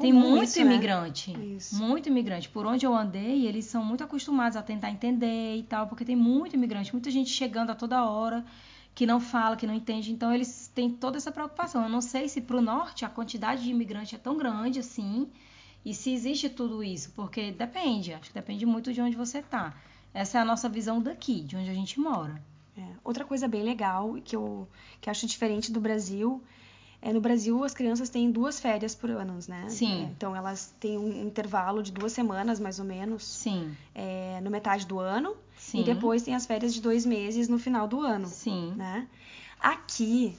tem 0.00 0.12
muito 0.12 0.44
isso, 0.44 0.64
né? 0.64 0.74
imigrante. 0.74 1.32
Isso. 1.56 1.74
Muito 1.76 2.08
imigrante. 2.08 2.48
Por 2.48 2.66
onde 2.66 2.86
eu 2.86 2.94
andei, 2.94 3.46
eles 3.46 3.64
são 3.66 3.84
muito 3.84 4.02
acostumados 4.04 4.56
a 4.56 4.62
tentar 4.62 4.90
entender 4.90 5.56
e 5.56 5.62
tal, 5.62 5.86
porque 5.86 6.04
tem 6.04 6.16
muito 6.16 6.54
imigrante, 6.54 6.92
muita 6.92 7.10
gente 7.10 7.30
chegando 7.30 7.70
a 7.70 7.74
toda 7.74 8.04
hora 8.04 8.44
que 8.94 9.06
não 9.06 9.18
fala, 9.20 9.56
que 9.56 9.66
não 9.66 9.74
entende. 9.74 10.12
Então 10.12 10.32
eles 10.34 10.70
têm 10.74 10.90
toda 10.90 11.16
essa 11.16 11.32
preocupação. 11.32 11.82
Eu 11.82 11.88
não 11.88 12.00
sei 12.02 12.28
se 12.28 12.40
para 12.42 12.56
o 12.56 12.60
norte 12.60 13.04
a 13.04 13.08
quantidade 13.08 13.62
de 13.64 13.70
imigrante 13.70 14.14
é 14.14 14.18
tão 14.18 14.36
grande 14.36 14.78
assim 14.78 15.28
e 15.84 15.94
se 15.94 16.12
existe 16.12 16.48
tudo 16.48 16.82
isso, 16.82 17.10
porque 17.14 17.50
depende. 17.52 18.12
Acho 18.12 18.28
que 18.28 18.34
depende 18.34 18.64
muito 18.64 18.92
de 18.92 19.00
onde 19.00 19.16
você 19.16 19.42
tá. 19.42 19.74
Essa 20.14 20.38
é 20.38 20.40
a 20.40 20.44
nossa 20.44 20.68
visão 20.68 21.00
daqui, 21.00 21.40
de 21.40 21.56
onde 21.56 21.70
a 21.70 21.74
gente 21.74 21.98
mora. 21.98 22.42
É. 22.76 22.82
Outra 23.04 23.24
coisa 23.24 23.48
bem 23.48 23.62
legal 23.62 24.14
que 24.24 24.36
eu 24.36 24.68
que 25.00 25.10
acho 25.10 25.26
diferente 25.26 25.70
do 25.70 25.80
Brasil 25.80 26.42
é 27.02 27.12
no 27.12 27.20
Brasil 27.20 27.64
as 27.64 27.74
crianças 27.74 28.08
têm 28.08 28.30
duas 28.30 28.60
férias 28.60 28.94
por 28.94 29.10
ano, 29.10 29.38
né? 29.48 29.68
Sim. 29.68 30.04
É, 30.04 30.04
então 30.04 30.34
elas 30.34 30.74
têm 30.78 30.96
um 30.96 31.22
intervalo 31.22 31.82
de 31.82 31.90
duas 31.90 32.12
semanas 32.12 32.60
mais 32.60 32.78
ou 32.78 32.84
menos 32.84 33.24
Sim, 33.24 33.76
é, 33.94 34.40
no 34.40 34.50
metade 34.50 34.86
do 34.86 35.00
ano 35.00 35.36
sim. 35.58 35.80
e 35.80 35.84
depois 35.84 36.22
tem 36.22 36.34
as 36.34 36.46
férias 36.46 36.72
de 36.72 36.80
dois 36.80 37.04
meses 37.04 37.48
no 37.48 37.58
final 37.58 37.88
do 37.88 38.00
ano, 38.00 38.28
Sim. 38.28 38.72
né? 38.76 39.08
Aqui 39.60 40.36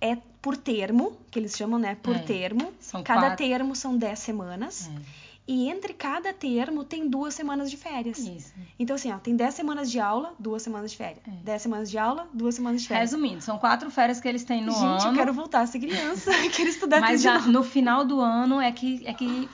é 0.00 0.16
por 0.40 0.56
termo, 0.56 1.18
que 1.30 1.38
eles 1.38 1.56
chamam, 1.56 1.78
né? 1.78 1.96
Por 2.02 2.16
É. 2.16 2.20
termo. 2.20 2.72
São 2.80 3.02
Cada 3.02 3.20
quatro. 3.30 3.36
termo 3.36 3.76
são 3.76 3.96
10 3.96 4.18
semanas. 4.18 4.88
É, 4.88 5.20
E 5.48 5.68
entre 5.68 5.92
cada 5.92 6.32
termo 6.32 6.84
tem 6.84 7.08
duas 7.08 7.34
semanas 7.34 7.70
de 7.70 7.76
férias. 7.76 8.18
isso. 8.18 8.52
Então, 8.78 8.94
assim, 8.94 9.10
ó, 9.10 9.18
tem 9.18 9.34
10 9.34 9.52
semanas 9.52 9.90
de 9.90 9.98
aula, 9.98 10.32
duas 10.38 10.62
semanas 10.62 10.92
de 10.92 10.96
férias. 10.96 11.18
É. 11.26 11.30
10 11.42 11.62
semanas 11.62 11.90
de 11.90 11.98
aula, 11.98 12.28
duas 12.32 12.54
semanas 12.54 12.82
de 12.82 12.88
férias. 12.88 13.10
Resumindo, 13.10 13.40
são 13.42 13.58
quatro 13.58 13.90
férias 13.90 14.20
que 14.20 14.28
eles 14.28 14.44
têm 14.44 14.62
no 14.64 14.70
Gente, 14.70 14.82
ano. 15.02 15.08
eu 15.08 15.14
quero 15.14 15.32
voltar 15.32 15.62
a 15.62 15.66
ser 15.66 15.80
criança, 15.80 16.30
quero 16.54 16.68
estudar 16.68 17.00
Mas 17.00 17.20
tudo 17.22 17.22
já 17.22 17.38
no 17.48 17.64
final 17.64 18.04
do 18.04 18.20
ano 18.20 18.60
é 18.60 18.70
que, 18.70 19.02
é 19.04 19.12
que 19.12 19.48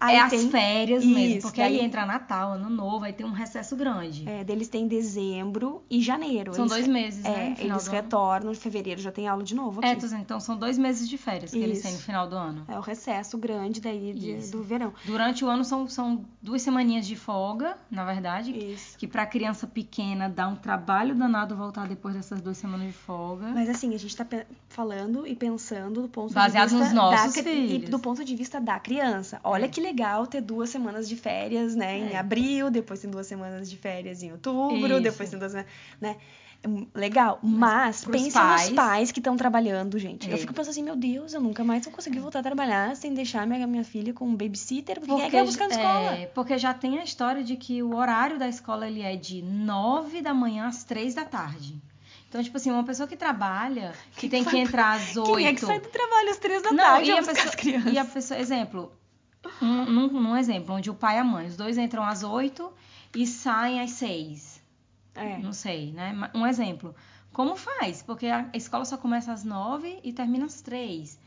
Aí 0.00 0.16
é 0.16 0.28
tem- 0.28 0.38
as 0.38 0.44
férias 0.46 1.02
Isso, 1.04 1.14
mesmo, 1.14 1.42
porque 1.42 1.60
aí 1.60 1.76
daí- 1.76 1.84
entra 1.84 2.06
Natal, 2.06 2.52
Ano 2.52 2.70
Novo, 2.70 3.04
aí 3.04 3.12
tem 3.12 3.26
um 3.26 3.32
recesso 3.32 3.74
grande. 3.74 4.28
É, 4.28 4.44
deles 4.44 4.68
tem 4.68 4.86
dezembro 4.86 5.82
e 5.90 6.00
janeiro. 6.00 6.54
São 6.54 6.64
Eles- 6.64 6.72
dois 6.72 6.86
meses, 6.88 7.24
é, 7.24 7.28
né? 7.30 7.48
no 7.50 7.56
final 7.56 7.76
eles 7.78 7.86
retornam, 7.88 8.52
em 8.52 8.54
fevereiro 8.54 9.00
já 9.00 9.10
tem 9.10 9.26
aula 9.26 9.42
de 9.42 9.54
novo 9.54 9.80
aqui. 9.80 9.88
É, 9.88 9.94
dizendo, 9.94 10.20
então 10.22 10.38
são 10.38 10.56
dois 10.56 10.78
meses 10.78 11.08
de 11.08 11.18
férias 11.18 11.50
que 11.50 11.58
eles 11.58 11.78
Isso. 11.78 11.86
têm 11.88 11.96
no 11.96 12.02
final 12.02 12.28
do 12.28 12.36
ano. 12.36 12.64
É 12.68 12.78
o 12.78 12.80
recesso 12.80 13.36
grande 13.36 13.80
daí 13.80 14.12
de- 14.14 14.50
do 14.50 14.62
verão. 14.62 14.92
Durante 15.04 15.44
o 15.44 15.48
ano 15.48 15.64
são, 15.64 15.88
são 15.88 16.24
duas 16.40 16.62
semaninhas 16.62 17.06
de 17.06 17.16
folga, 17.16 17.76
na 17.90 18.04
verdade, 18.04 18.52
Isso. 18.56 18.96
que 18.96 19.06
pra 19.06 19.26
criança 19.26 19.66
pequena 19.66 20.28
dá 20.28 20.46
um 20.46 20.54
trabalho 20.56 21.14
danado 21.14 21.56
voltar 21.56 21.88
depois 21.88 22.14
dessas 22.14 22.40
duas 22.40 22.56
semanas 22.56 22.86
de 22.86 22.92
folga. 22.92 23.48
Mas 23.48 23.68
assim, 23.68 23.94
a 23.94 23.98
gente 23.98 24.16
tá 24.16 24.26
falando 24.68 25.26
e 25.26 25.34
pensando 25.34 26.02
do 26.02 26.08
ponto 26.08 26.32
Baseado 26.32 26.68
de 26.68 26.74
vista 26.76 26.84
nos 26.86 26.94
nossos 26.94 27.34
da, 27.34 27.42
filhos. 27.42 27.88
E 27.88 27.90
do 27.90 27.98
ponto 27.98 28.24
de 28.24 28.36
vista 28.36 28.60
da 28.60 28.78
criança. 28.78 29.40
Olha 29.42 29.64
É. 29.64 29.68
que 29.68 29.80
legal 29.80 29.87
ter 30.30 30.40
duas 30.40 30.70
semanas 30.70 31.08
de 31.08 31.16
férias, 31.16 31.74
né? 31.74 31.98
Em 31.98 32.12
É. 32.12 32.16
abril, 32.18 32.70
depois 32.70 33.00
tem 33.00 33.10
duas 33.10 33.26
semanas 33.26 33.68
de 33.70 33.76
férias 33.76 34.22
em 34.22 34.32
outubro, 34.32 34.92
Isso. 34.94 35.00
depois 35.02 35.30
tem 35.30 35.38
duas 35.38 35.52
semanas, 35.52 35.72
né? 36.00 36.16
É 36.60 36.98
Legal, 36.98 37.38
mas 37.40 38.02
pros 38.04 38.20
pensa 38.20 38.40
pais- 38.40 38.62
nos 38.66 38.72
pais 38.74 39.12
que 39.12 39.20
estão 39.20 39.36
trabalhando, 39.36 39.96
gente. 39.96 40.28
É. 40.28 40.32
Eu 40.34 40.38
fico 40.38 40.52
pensando 40.52 40.70
assim, 40.72 40.82
meu 40.82 40.96
Deus, 40.96 41.32
eu 41.32 41.40
nunca 41.40 41.62
mais 41.62 41.84
vou 41.84 41.94
conseguir 41.94 42.18
voltar 42.18 42.40
a 42.40 42.42
trabalhar 42.42 42.96
sem 42.96 43.14
deixar 43.14 43.46
minha, 43.46 43.64
minha 43.64 43.84
filha 43.84 44.12
com 44.12 44.26
um 44.26 44.34
babysitter, 44.34 44.98
porque 44.98 45.14
quem 45.14 45.22
é 45.24 45.30
que 45.30 45.36
vai 45.36 45.44
buscar 45.44 45.68
na 45.68 45.74
escola? 45.76 46.16
é, 46.16 46.26
porque 46.26 46.58
já 46.58 46.74
tem 46.74 46.98
a 46.98 47.04
história 47.04 47.44
de 47.44 47.54
que 47.56 47.80
o 47.80 47.94
horário 47.94 48.40
da 48.40 48.48
escola 48.48 48.88
ele 48.88 49.02
é 49.02 49.14
de 49.14 49.40
9 49.40 50.20
da 50.20 50.34
manhã 50.34 50.66
às 50.66 50.82
3 50.82 51.14
da 51.14 51.24
tarde. 51.24 51.80
Então, 52.28 52.42
tipo 52.42 52.56
assim, 52.56 52.70
uma 52.72 52.84
pessoa 52.84 53.06
que 53.08 53.16
trabalha, 53.16 53.92
que 54.16 54.28
tem 54.28 54.44
que 54.44 54.58
entrar 54.58 54.96
às 54.96 55.16
8. 55.16 55.36
Quem 55.36 55.46
é 55.46 55.54
que 55.54 55.60
sai 55.64 55.78
do 55.80 55.88
trabalho 55.88 56.28
às 56.30 56.36
três 56.38 56.60
da 56.62 56.70
Não, 56.72 56.76
tarde 56.76 57.08
e 57.10 57.12
a, 57.12 57.22
pessoa, 57.22 57.92
e 57.92 57.98
a 57.98 58.04
pessoa, 58.04 58.40
exemplo, 58.40 58.92
um, 59.62 59.84
num, 59.84 60.08
num 60.08 60.36
exemplo, 60.36 60.74
onde 60.74 60.90
o 60.90 60.94
pai 60.94 61.16
e 61.16 61.18
a 61.18 61.24
mãe, 61.24 61.46
os 61.46 61.56
dois 61.56 61.78
entram 61.78 62.04
às 62.04 62.22
8 62.22 62.72
e 63.14 63.26
saem 63.26 63.80
às 63.80 63.92
6. 63.92 64.62
É. 65.14 65.38
Não 65.38 65.52
sei, 65.52 65.92
né? 65.92 66.14
Um 66.34 66.46
exemplo. 66.46 66.94
Como 67.32 67.56
faz? 67.56 68.02
Porque 68.02 68.26
a 68.26 68.48
a 68.52 68.56
escola 68.56 68.84
só 68.84 68.96
começa 68.96 69.32
às 69.32 69.44
9 69.44 70.00
e 70.02 70.12
termina 70.12 70.46
às 70.46 70.60
3. 70.60 71.18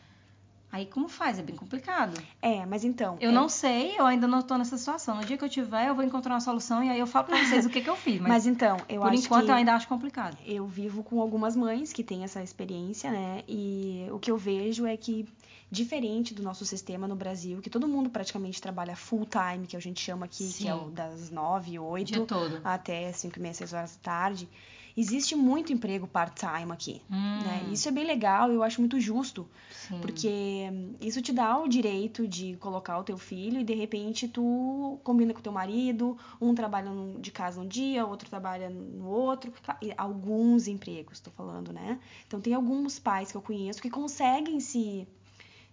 Aí 0.72 0.86
como 0.86 1.10
faz? 1.10 1.38
É 1.38 1.44
bem 1.44 1.56
complicado. 1.56 2.14
É, 2.42 2.66
mas 2.66 2.84
então. 2.86 3.18
Eu 3.20 3.30
é- 3.30 3.34
não 3.34 3.50
sei, 3.50 3.96
eu 4.00 4.06
ainda 4.06 4.26
não 4.28 4.42
tô 4.42 4.58
nessa 4.58 4.78
situação. 4.78 5.18
No 5.18 5.26
dia 5.26 5.38
que 5.38 5.44
eu 5.44 5.50
tiver, 5.50 5.88
eu 5.90 5.96
vou 5.96 6.04
encontrar 6.04 6.34
uma 6.34 6.40
solução 6.40 6.82
e 6.84 6.90
aí 6.90 7.00
eu 7.00 7.06
falo 7.08 7.26
pra 7.26 7.44
vocês 7.44 7.66
o 7.66 7.70
que, 7.70 7.82
que 7.82 7.90
eu 7.90 7.96
fiz. 7.98 8.20
Mas, 8.22 8.30
Mas 8.30 8.48
então, 8.48 8.78
eu 8.88 9.02
por 9.02 9.10
acho 9.12 9.26
enquanto 9.26 9.46
que 9.46 9.52
eu 9.52 9.56
ainda 9.56 9.74
acho 9.76 9.88
complicado. 9.88 10.38
eu 10.46 10.66
vivo 10.66 11.04
com 11.04 11.20
algumas 11.22 11.56
mães 11.56 11.92
que 11.92 12.04
têm 12.04 12.24
essa 12.24 12.42
experiência, 12.42 13.12
né? 13.12 13.44
E 13.48 14.08
o 14.12 14.18
que 14.20 14.32
eu 14.32 14.38
vejo 14.38 14.86
é 14.86 14.96
que, 14.96 15.28
diferente 15.70 16.34
do 16.34 16.42
nosso 16.42 16.66
sistema 16.66 17.08
no 17.08 17.16
Brasil, 17.16 17.62
que 17.62 17.70
todo 17.70 17.88
mundo 17.88 18.10
praticamente 18.10 18.62
trabalha 18.62 18.96
full 18.96 19.26
time, 19.26 19.68
que 19.68 19.76
a 19.76 19.80
gente 19.80 20.00
chama 20.02 20.26
aqui, 20.26 20.48
que 20.54 20.68
é 20.68 20.74
Sim. 20.74 20.86
o 20.88 20.90
das 20.92 21.30
9, 21.30 21.80
O 21.80 21.84
8 21.84 22.08
dia 22.14 22.26
todo. 22.26 22.62
até 22.64 23.12
5 23.12 23.38
e 23.38 23.42
meia, 23.42 23.54
6 23.54 23.74
horas 23.74 23.96
da 23.98 24.02
tarde, 24.02 24.48
existe 24.96 25.36
muito 25.36 25.72
emprego 25.74 26.08
part-time 26.08 26.72
aqui. 26.72 27.02
Hum, 27.10 27.40
Né? 27.44 27.64
Isso 27.72 27.88
é 27.88 27.92
bem 27.92 28.06
legal, 28.06 28.52
eu 28.52 28.62
acho 28.64 28.80
muito 28.82 29.00
justo, 29.00 29.50
sim. 29.72 30.00
porque 30.02 30.66
isso 31.00 31.22
te 31.22 31.32
dá 31.34 31.58
o 31.58 31.68
direito 31.68 32.28
de 32.28 32.56
colocar 32.58 32.98
o 33.00 33.04
teu 33.04 33.18
filho 33.18 33.60
e 33.60 33.64
de 33.64 33.74
repente 33.74 34.28
tu 34.28 35.00
combina 35.04 35.34
com 35.34 35.40
o 35.40 35.44
teu 35.44 35.52
marido, 35.52 36.18
um 36.40 36.54
trabalha 36.54 36.92
de 37.20 37.32
casa 37.32 37.60
um 37.62 37.68
dia, 37.68 38.06
outro 38.06 38.30
trabalha 38.30 38.70
no 38.70 39.08
outro. 39.08 39.52
E 39.82 39.92
Alguns 39.98 40.68
empregos, 40.68 41.20
tô 41.20 41.32
falando, 41.32 41.72
né? 41.74 42.00
Então 42.28 42.40
tem 42.42 42.54
alguns 42.54 43.00
pais 43.00 43.32
que 43.32 43.38
eu 43.38 43.42
conheço 43.42 43.82
que 43.82 43.90
conseguem 43.90 44.60
se 44.60 45.08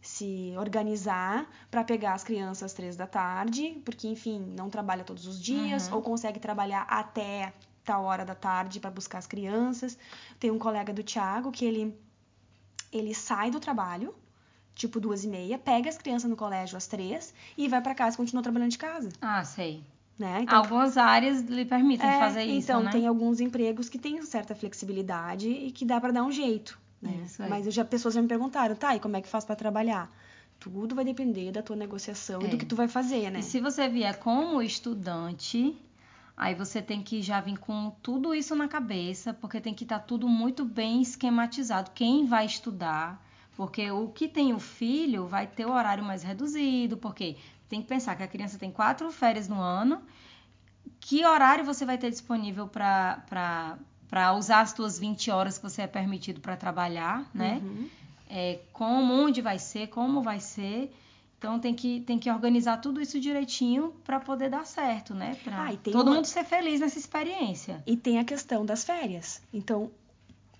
se 0.00 0.54
organizar 0.56 1.50
para 1.70 1.82
pegar 1.82 2.14
as 2.14 2.22
crianças 2.22 2.62
às 2.62 2.72
três 2.72 2.94
da 2.96 3.06
tarde, 3.06 3.80
porque 3.84 4.06
enfim, 4.06 4.38
não 4.56 4.70
trabalha 4.70 5.02
todos 5.02 5.26
os 5.26 5.42
dias, 5.42 5.88
Uhum. 5.88 5.96
ou 5.96 6.02
consegue 6.02 6.38
trabalhar 6.38 6.82
até 6.88 7.52
tal 7.90 8.04
hora 8.08 8.24
da 8.30 8.34
tarde 8.34 8.80
para 8.80 8.90
buscar 8.98 9.18
as 9.18 9.26
crianças. 9.26 9.96
Tem 10.38 10.50
um 10.50 10.58
colega 10.66 10.92
do 10.92 11.02
Thiago 11.02 11.50
que 11.50 11.64
ele 11.64 11.84
ele 12.92 13.14
sai 13.14 13.50
do 13.50 13.60
trabalho, 13.60 14.14
tipo 14.74 14.98
duas 15.00 15.24
e 15.24 15.28
meia, 15.28 15.58
pega 15.58 15.88
as 15.88 15.98
crianças 15.98 16.28
no 16.30 16.36
colégio 16.36 16.76
às 16.76 16.86
três 16.86 17.34
e 17.56 17.68
vai 17.68 17.80
para 17.82 17.94
casa 17.94 18.14
e 18.14 18.18
continua 18.22 18.42
trabalhando 18.42 18.70
de 18.70 18.78
casa, 18.78 19.08
Ah, 19.20 19.44
sei. 19.44 19.82
né? 20.18 20.40
Então, 20.42 20.58
Algumas 20.58 20.96
áreas 20.96 21.42
lhe 21.42 21.64
permitem 21.64 22.08
é, 22.08 22.18
fazer 22.18 22.44
isso, 22.44 22.70
então 22.70 22.82
né? 22.82 22.90
tem 22.90 23.06
alguns 23.06 23.40
empregos 23.40 23.88
que 23.88 23.98
têm 23.98 24.22
certa 24.22 24.54
flexibilidade 24.54 25.48
e 25.50 25.70
que 25.70 25.84
dá 25.84 26.00
para 26.00 26.12
dar 26.12 26.22
um 26.24 26.32
jeito, 26.32 26.78
né? 27.02 27.26
Aí. 27.38 27.48
Mas 27.50 27.66
eu 27.66 27.72
já 27.72 27.84
pessoas 27.84 28.14
já 28.14 28.22
me 28.22 28.28
perguntaram, 28.28 28.74
tá, 28.74 28.94
e 28.96 29.00
como 29.00 29.16
é 29.16 29.20
que 29.22 29.28
faz 29.28 29.44
para 29.44 29.56
trabalhar? 29.56 30.10
Tudo 30.58 30.94
vai 30.94 31.04
depender 31.04 31.52
da 31.52 31.62
tua 31.62 31.76
negociação 31.76 32.40
e 32.42 32.46
É. 32.46 32.48
do 32.48 32.56
que 32.58 32.64
tu 32.66 32.74
vai 32.74 32.88
fazer, 32.88 33.30
né? 33.30 33.40
E 33.40 33.42
se 33.42 33.60
você 33.60 33.86
vier 33.88 34.18
como 34.18 34.60
estudante, 34.62 35.76
aí 36.38 36.54
você 36.54 36.80
tem 36.80 37.02
que 37.02 37.20
já 37.20 37.40
vir 37.40 37.58
com 37.58 37.90
tudo 38.00 38.32
isso 38.32 38.54
na 38.54 38.68
cabeça, 38.68 39.34
porque 39.34 39.60
tem 39.60 39.74
que 39.74 39.82
estar 39.82 39.98
tudo 39.98 40.28
muito 40.28 40.64
bem 40.64 41.02
esquematizado. 41.02 41.90
Quem 41.90 42.26
vai 42.26 42.46
estudar, 42.46 43.20
porque 43.56 43.90
o 43.90 44.08
que 44.08 44.28
tem 44.28 44.54
o 44.54 44.60
filho 44.60 45.26
vai 45.26 45.48
ter 45.48 45.66
o 45.66 45.72
horário 45.72 46.04
mais 46.04 46.22
reduzido, 46.22 46.96
porque 46.96 47.36
tem 47.68 47.82
que 47.82 47.88
pensar 47.88 48.14
que 48.14 48.22
a 48.22 48.28
criança 48.28 48.56
tem 48.56 48.70
quatro 48.70 49.10
férias 49.10 49.48
no 49.48 49.60
ano. 49.60 50.00
Que 51.00 51.24
horário 51.24 51.64
você 51.64 51.84
vai 51.84 51.98
ter 51.98 52.08
disponível 52.10 52.68
para 52.68 53.78
usar 54.36 54.60
as 54.60 54.70
suas 54.70 54.96
20 54.96 55.30
horas 55.32 55.58
que 55.58 55.64
você 55.64 55.82
é 55.82 55.86
permitido 55.88 56.40
para 56.40 56.56
trabalhar, 56.56 57.28
né? 57.34 57.60
Uhum. 57.62 57.88
é, 58.30 58.60
como, 58.72 59.12
onde 59.12 59.42
vai 59.42 59.58
ser, 59.58 59.88
como 59.88 60.22
vai 60.22 60.38
ser. 60.38 60.94
Então 61.38 61.58
tem 61.60 61.72
que, 61.72 62.00
tem 62.00 62.18
que 62.18 62.28
organizar 62.28 62.78
tudo 62.78 63.00
isso 63.00 63.20
direitinho 63.20 63.94
para 64.04 64.18
poder 64.18 64.50
dar 64.50 64.66
certo, 64.66 65.14
né? 65.14 65.36
Pra 65.44 65.68
Ah, 65.68 65.76
todo 65.92 66.08
uma- 66.08 66.16
mundo 66.16 66.24
ser 66.26 66.44
feliz 66.44 66.80
nessa 66.80 66.98
experiência. 66.98 67.80
E 67.86 67.96
tem 67.96 68.18
a 68.18 68.24
questão 68.24 68.66
das 68.66 68.82
férias. 68.82 69.40
Então, 69.52 69.90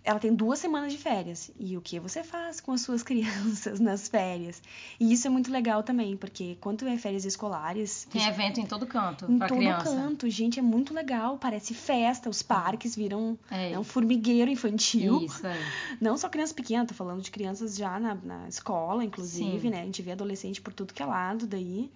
ela 0.04 0.18
tem 0.18 0.34
duas 0.34 0.58
semanas 0.58 0.92
de 0.92 0.98
férias. 0.98 1.50
E 1.58 1.76
o 1.76 1.80
que 1.80 1.98
você 2.00 2.22
faz 2.24 2.60
com 2.60 2.72
as 2.72 2.80
suas 2.80 3.02
crianças 3.04 3.78
nas 3.80 4.08
férias? 4.08 4.62
E 4.98 5.12
isso 5.12 5.26
é 5.26 5.30
muito 5.30 5.50
legal 5.50 5.82
também, 5.82 6.16
porque 6.16 6.56
quando 6.60 6.86
é 6.88 6.96
férias 6.96 7.24
escolares, 7.24 8.06
Tem 8.10 8.26
evento 8.26 8.58
em 8.60 8.66
todo 8.66 8.86
canto 8.86 9.30
em 9.30 9.38
todo 9.38 9.56
criança. 9.56 9.84
canto, 9.84 10.28
gente, 10.30 10.58
é 10.58 10.62
muito 10.62 10.94
legal. 10.94 11.36
Parece 11.38 11.74
festa, 11.74 12.30
os 12.30 12.42
parques 12.42 12.96
viram 12.96 13.38
É, 13.50 13.72
é 13.72 13.78
um 13.78 13.84
formigueiro 13.84 14.50
infantil. 14.50 15.22
isso 15.24 15.46
é. 15.46 15.56
Não 16.00 16.16
só 16.16 16.28
criança 16.28 16.54
pequena, 16.54 16.86
tô 16.86 16.94
falando 16.94 17.20
de 17.20 17.30
crianças 17.30 17.76
já 17.76 17.98
na, 18.00 18.14
na 18.14 18.48
escola, 18.48 19.04
inclusive, 19.04 19.60
Sim. 19.60 19.70
né? 19.70 19.82
A 19.82 19.84
gente 19.84 20.00
vê 20.02 20.12
adolescente 20.12 20.60
por 20.60 20.72
tudo 20.72 20.94
que 20.94 21.02
é 21.02 21.06
lado 21.06 21.46
daí. 21.46 21.90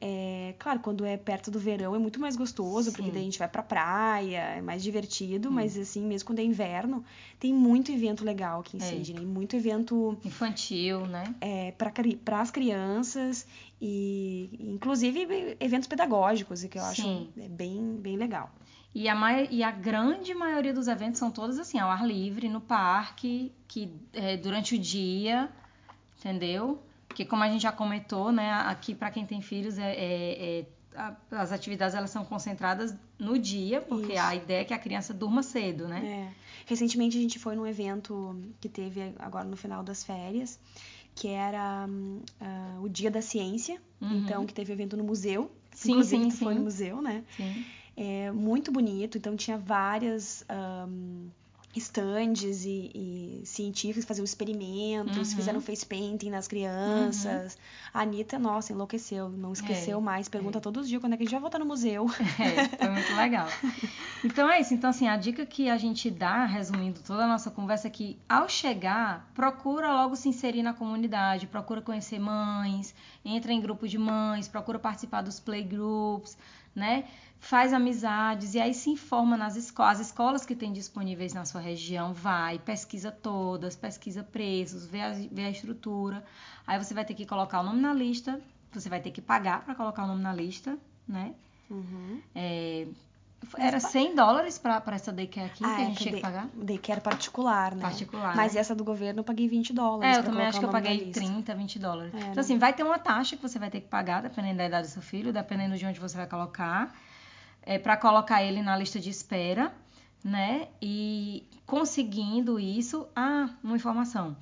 É, 0.00 0.54
claro, 0.58 0.80
quando 0.80 1.04
é 1.04 1.16
perto 1.16 1.50
do 1.50 1.58
verão 1.58 1.94
é 1.94 1.98
muito 1.98 2.20
mais 2.20 2.36
gostoso, 2.36 2.90
porque 2.92 3.06
Sim. 3.06 3.12
daí 3.12 3.22
a 3.22 3.24
gente 3.24 3.38
vai 3.38 3.48
pra 3.48 3.62
praia, 3.62 4.38
é 4.56 4.60
mais 4.60 4.82
divertido, 4.82 5.48
Hum. 5.48 5.52
mas 5.52 5.76
assim, 5.78 6.02
mesmo 6.06 6.26
quando 6.26 6.38
é 6.40 6.44
inverno, 6.44 7.02
tem 7.40 7.52
muito 7.54 7.90
evento 7.90 8.24
legal 8.24 8.60
aqui 8.60 8.76
em 8.76 8.80
É. 8.80 8.84
Sydney, 8.84 9.24
muito 9.24 9.56
evento 9.56 10.18
Infantil, 10.24 11.06
né? 11.06 11.34
é, 11.40 11.72
para 11.72 12.40
as 12.40 12.50
crianças 12.50 13.46
e 13.80 14.50
inclusive 14.60 15.56
eventos 15.60 15.88
pedagógicos, 15.88 16.62
que 16.64 16.78
eu 16.78 16.82
acho 16.84 17.02
Sim. 17.02 17.28
é 17.38 17.48
bem, 17.48 17.96
bem 17.98 18.16
legal. 18.16 18.50
E 18.94 19.08
a, 19.08 19.14
mai- 19.14 19.48
e 19.50 19.62
a 19.62 19.70
grande 19.70 20.34
maioria 20.34 20.72
dos 20.72 20.88
eventos 20.88 21.18
são 21.18 21.30
todos 21.30 21.58
assim, 21.58 21.78
ao 21.78 21.90
ar 21.90 22.06
livre, 22.06 22.48
no 22.48 22.60
parque, 22.60 23.52
que 23.68 23.90
é, 24.12 24.36
durante 24.38 24.74
o 24.74 24.78
dia, 24.78 25.50
entendeu? 26.18 26.82
Porque 27.16 27.24
como 27.24 27.42
a 27.42 27.48
gente 27.48 27.62
já 27.62 27.72
comentou, 27.72 28.30
né, 28.30 28.52
aqui 28.52 28.94
para 28.94 29.10
quem 29.10 29.24
tem 29.24 29.40
filhos, 29.40 29.78
é, 29.78 29.90
é- 29.94 30.60
é- 30.60 30.66
as 31.30 31.50
atividades 31.50 31.94
elas 31.96 32.10
são 32.10 32.22
concentradas 32.26 32.94
no 33.18 33.38
dia, 33.38 33.80
porque 33.80 34.12
Isso. 34.12 34.22
a 34.22 34.34
ideia 34.34 34.60
é 34.60 34.64
que 34.64 34.74
a 34.74 34.78
criança 34.78 35.14
durma 35.14 35.42
cedo, 35.42 35.88
né? 35.88 36.04
É. 36.04 36.32
Recentemente 36.66 37.16
a 37.16 37.20
gente 37.22 37.38
foi 37.38 37.56
num 37.56 37.66
evento 37.66 38.38
que 38.60 38.68
teve 38.68 39.14
agora 39.18 39.46
no 39.46 39.56
final 39.56 39.82
das 39.82 40.04
férias, 40.04 40.60
que 41.14 41.28
era 41.28 41.88
ah, 42.38 42.78
o 42.82 42.88
Dia 42.90 43.10
da 43.10 43.22
Ciência, 43.22 43.80
Uhum. 43.98 44.18
então 44.18 44.44
que 44.44 44.52
teve 44.52 44.74
evento 44.74 44.94
no 44.94 45.04
museu. 45.04 45.50
Sim, 45.72 45.92
Inclusive, 45.92 46.24
sim, 46.24 46.28
tu 46.28 46.36
foi 46.36 46.52
sim. 46.52 46.58
no 46.58 46.64
museu, 46.66 47.00
né? 47.00 47.24
Sim. 47.34 47.64
É 47.96 48.30
muito 48.30 48.70
bonito, 48.70 49.16
então 49.16 49.34
tinha 49.36 49.56
várias 49.56 50.44
ahm, 50.50 51.28
estandes 51.78 52.64
e, 52.64 52.90
e 52.94 53.42
científicos 53.44 54.04
faziam 54.04 54.24
experimentos, 54.24 55.30
Uhum. 55.30 55.36
fizeram 55.36 55.60
face 55.60 55.84
painting 55.86 56.30
nas 56.30 56.48
crianças. 56.48 57.58
A 57.92 58.00
Anitta, 58.02 58.38
nossa, 58.38 58.72
enlouqueceu, 58.72 59.28
não 59.28 59.52
esqueceu 59.52 59.98
É, 59.98 60.00
mais, 60.00 60.28
pergunta 60.28 60.58
é. 60.58 60.60
todos 60.60 60.82
os 60.84 60.88
dias 60.88 61.00
quando 61.00 61.12
é 61.14 61.16
que 61.16 61.22
a 61.22 61.26
gente 61.26 61.32
vai 61.32 61.40
voltar 61.40 61.58
no 61.58 61.66
museu. 61.66 62.06
É, 62.38 62.68
foi 62.76 62.88
muito 62.90 63.14
legal. 63.14 63.48
Então 64.24 64.50
é 64.50 64.60
isso. 64.60 64.74
Então, 64.74 64.90
assim, 64.90 65.06
a 65.06 65.16
dica 65.16 65.46
que 65.46 65.68
a 65.70 65.76
gente 65.76 66.10
dá, 66.10 66.44
resumindo 66.46 67.00
toda 67.06 67.24
a 67.24 67.28
nossa 67.28 67.50
conversa, 67.50 67.86
é 67.86 67.90
que 67.90 68.18
ao 68.28 68.48
chegar, 68.48 69.30
procura 69.34 69.92
logo 69.92 70.16
se 70.16 70.28
inserir 70.28 70.62
na 70.62 70.72
comunidade, 70.72 71.46
procura 71.46 71.80
conhecer 71.80 72.18
mães, 72.18 72.94
entra 73.24 73.52
em 73.52 73.60
grupo 73.60 73.86
de 73.86 73.98
mães, 73.98 74.48
procura 74.48 74.78
participar 74.78 75.22
dos 75.22 75.38
playgroups, 75.38 76.36
né? 76.76 77.08
Faz 77.40 77.72
amizades 77.72 78.54
e 78.54 78.60
aí 78.60 78.74
se 78.74 78.90
informa 78.90 79.36
nas 79.36 79.56
escolas, 79.56 80.00
as 80.00 80.06
escolas 80.06 80.46
que 80.46 80.54
tem 80.54 80.72
disponíveis 80.72 81.32
na 81.32 81.44
sua 81.44 81.60
região, 81.60 82.12
vai, 82.12 82.58
pesquisa 82.58 83.10
todas, 83.10 83.74
pesquisa 83.74 84.22
preços, 84.22 84.86
vê 84.86 85.00
a, 85.00 85.12
vê 85.32 85.44
a 85.46 85.50
estrutura. 85.50 86.24
Aí 86.66 86.78
você 86.78 86.94
vai 86.94 87.04
ter 87.04 87.14
que 87.14 87.26
colocar 87.26 87.60
o 87.60 87.64
nome 87.64 87.80
na 87.80 87.92
lista 87.92 88.40
você 88.80 88.88
vai 88.88 89.00
ter 89.00 89.10
que 89.10 89.20
pagar 89.20 89.64
para 89.64 89.74
colocar 89.74 90.04
o 90.04 90.06
nome 90.06 90.22
na 90.22 90.34
lista, 90.34 90.78
né? 91.08 91.34
Uhum. 91.70 92.20
É, 92.34 92.86
era 93.58 93.80
100 93.80 94.14
dólares 94.14 94.58
para 94.58 94.82
essa 94.94 95.12
daycare 95.12 95.46
aqui 95.46 95.64
Ah, 95.64 95.74
que 95.74 95.80
a 95.80 95.84
é, 95.84 95.86
gente 95.86 96.02
tinha 96.02 96.14
que 96.14 96.20
pagar. 96.20 96.48
Daycare 96.54 97.00
particular, 97.00 97.74
né? 97.74 97.82
Particular, 97.82 98.34
Mas 98.36 98.54
né? 98.54 98.60
essa 98.60 98.74
do 98.74 98.84
governo 98.84 99.20
eu 99.20 99.24
paguei 99.24 99.48
20 99.48 99.72
dólares. 99.72 100.16
É, 100.16 100.18
eu 100.18 100.22
pra 100.22 100.32
também 100.32 100.46
acho 100.46 100.58
que 100.58 100.64
eu 100.64 100.70
paguei 100.70 100.96
lista. 101.04 101.20
30, 101.20 101.54
20 101.54 101.78
dólares. 101.78 102.14
É, 102.14 102.18
então, 102.18 102.34
né? 102.34 102.40
assim, 102.40 102.58
vai 102.58 102.72
ter 102.72 102.82
uma 102.82 102.98
taxa 102.98 103.36
que 103.36 103.42
você 103.42 103.58
vai 103.58 103.70
ter 103.70 103.80
que 103.80 103.88
pagar, 103.88 104.22
dependendo 104.22 104.58
da 104.58 104.66
idade 104.66 104.88
do 104.88 104.90
seu 104.90 105.02
filho, 105.02 105.32
dependendo 105.32 105.76
de 105.76 105.86
onde 105.86 106.00
você 106.00 106.16
vai 106.16 106.26
colocar, 106.26 106.94
é, 107.62 107.78
para 107.78 107.96
colocar 107.96 108.42
ele 108.42 108.62
na 108.62 108.76
lista 108.76 108.98
de 108.98 109.10
espera, 109.10 109.72
né? 110.24 110.68
E 110.80 111.46
conseguindo 111.66 112.58
isso, 112.58 113.06
ah, 113.14 113.50
uma 113.62 113.76
informação. 113.76 114.36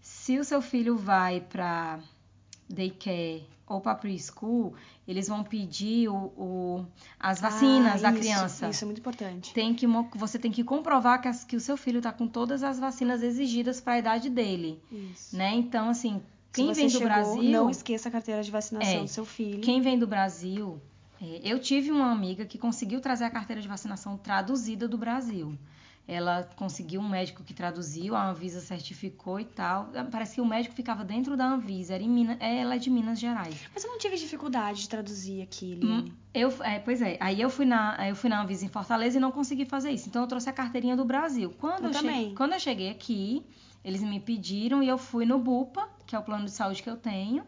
Se 0.00 0.38
o 0.38 0.44
seu 0.44 0.62
filho 0.62 0.96
vai 0.96 1.40
para 1.40 1.98
daycare 2.68 3.46
ou 3.68 3.80
para 3.80 3.94
preschool, 3.96 4.74
eles 5.08 5.26
vão 5.28 5.42
pedir 5.42 6.08
o, 6.08 6.14
o- 6.14 6.86
as 7.18 7.40
vacinas 7.40 8.04
Ah, 8.04 8.10
da 8.10 8.10
isso, 8.10 8.20
criança. 8.20 8.68
Isso 8.68 8.84
é 8.84 8.86
muito 8.86 8.98
importante. 9.00 9.52
Tem 9.52 9.74
que, 9.74 9.86
você 10.14 10.38
tem 10.38 10.50
que 10.52 10.62
comprovar 10.62 11.20
que, 11.20 11.28
as- 11.28 11.42
que 11.44 11.56
o 11.56 11.60
seu 11.60 11.76
filho 11.76 11.98
está 11.98 12.12
com 12.12 12.28
todas 12.28 12.62
as 12.62 12.78
vacinas 12.78 13.22
exigidas 13.22 13.80
para 13.80 13.94
a 13.94 13.98
idade 13.98 14.30
dele 14.30 14.80
Isso. 14.90 15.36
né? 15.36 15.52
Então, 15.54 15.88
assim, 15.88 16.22
quem 16.52 16.72
vem 16.72 16.86
do 16.86 16.92
chegou, 16.92 17.08
Brasil, 17.08 17.42
Não 17.42 17.68
esqueça 17.68 18.08
a 18.08 18.12
carteira 18.12 18.42
de 18.42 18.50
vacinação 18.50 19.00
É. 19.00 19.02
do 19.02 19.08
seu 19.08 19.24
filho. 19.24 19.60
quem 19.60 19.80
vem 19.80 19.98
do 19.98 20.06
Brasil, 20.06 20.80
é, 21.20 21.40
eu 21.42 21.58
tive 21.58 21.90
uma 21.90 22.10
amiga 22.12 22.46
que 22.46 22.56
conseguiu 22.58 23.00
trazer 23.00 23.24
a 23.24 23.30
carteira 23.30 23.60
de 23.60 23.66
vacinação 23.68 24.16
traduzida 24.16 24.86
do 24.86 24.96
Brasil. 24.96 25.58
Ela 26.08 26.48
conseguiu 26.54 27.00
um 27.00 27.08
médico 27.08 27.42
que 27.42 27.52
traduziu, 27.52 28.14
a 28.14 28.28
Anvisa 28.30 28.60
certificou 28.60 29.40
e 29.40 29.44
tal. 29.44 29.90
Parece 30.12 30.36
que 30.36 30.40
o 30.40 30.46
médico 30.46 30.72
ficava 30.74 31.04
dentro 31.04 31.36
da 31.36 31.44
Anvisa, 31.46 31.94
era 31.94 32.02
em 32.02 32.08
Minas, 32.08 32.36
ela 32.38 32.76
é 32.76 32.78
de 32.78 32.88
Minas 32.90 33.18
Gerais. 33.18 33.56
Mas 33.74 33.82
eu 33.84 33.90
não 33.90 33.98
tive 33.98 34.16
dificuldade 34.16 34.82
de 34.82 34.88
traduzir 34.88 35.42
aqui, 35.42 35.80
Hum. 35.82 36.04
Eu, 36.32 36.52
é, 36.62 36.78
pois 36.78 37.02
é, 37.02 37.16
aí 37.18 37.40
eu 37.40 37.50
fui, 37.50 37.64
na, 37.64 37.96
eu 38.08 38.14
fui 38.14 38.28
na 38.30 38.40
Anvisa 38.42 38.64
em 38.64 38.68
Fortaleza 38.68 39.16
e 39.16 39.20
não 39.20 39.32
consegui 39.32 39.64
fazer 39.64 39.90
isso. 39.90 40.08
Então 40.08 40.22
eu 40.22 40.28
trouxe 40.28 40.48
a 40.48 40.52
carteirinha 40.52 40.94
do 40.96 41.04
Brasil. 41.04 41.52
Quando 41.58 41.84
Eu 41.84 41.88
eu, 41.88 41.92
che- 41.94 42.00
também. 42.02 42.34
quando 42.36 42.52
eu 42.52 42.60
cheguei 42.60 42.90
aqui, 42.90 43.44
eles 43.84 44.02
me 44.02 44.20
pediram 44.20 44.82
e 44.82 44.88
eu 44.88 44.98
fui 44.98 45.24
no 45.26 45.38
BUPA, 45.38 45.88
que 46.06 46.14
é 46.14 46.18
o 46.18 46.22
plano 46.22 46.44
de 46.44 46.50
saúde 46.52 46.82
que 46.82 46.90
eu 46.90 46.96
tenho. 46.96 47.42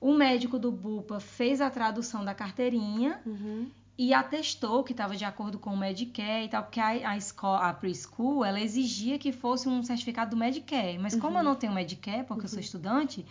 O 0.00 0.12
médico 0.14 0.58
do 0.58 0.72
BUPA 0.72 1.20
fez 1.20 1.60
a 1.60 1.70
tradução 1.70 2.24
da 2.24 2.34
carteirinha 2.34 3.20
Uhum. 3.24 3.68
E 4.02 4.12
atestou 4.12 4.82
que 4.82 4.90
estava 4.90 5.14
de 5.14 5.24
acordo 5.24 5.60
com 5.60 5.70
o 5.70 5.76
Medicare 5.76 6.46
e 6.46 6.48
tal, 6.48 6.64
porque 6.64 6.80
a, 6.80 7.10
a, 7.10 7.16
escola, 7.16 7.68
a 7.68 7.72
preschool, 7.72 8.44
ela 8.44 8.60
exigia 8.60 9.16
que 9.16 9.30
fosse 9.30 9.68
um 9.68 9.80
certificado 9.80 10.32
do 10.32 10.36
Medicare. 10.36 10.98
Mas 10.98 11.14
como 11.14 11.38
eu 11.38 11.44
não 11.44 11.54
tenho 11.54 11.72
Medicare, 11.72 12.24
porque 12.24 12.46
eu 12.46 12.48
sou 12.48 12.58
estudante, 12.58 13.24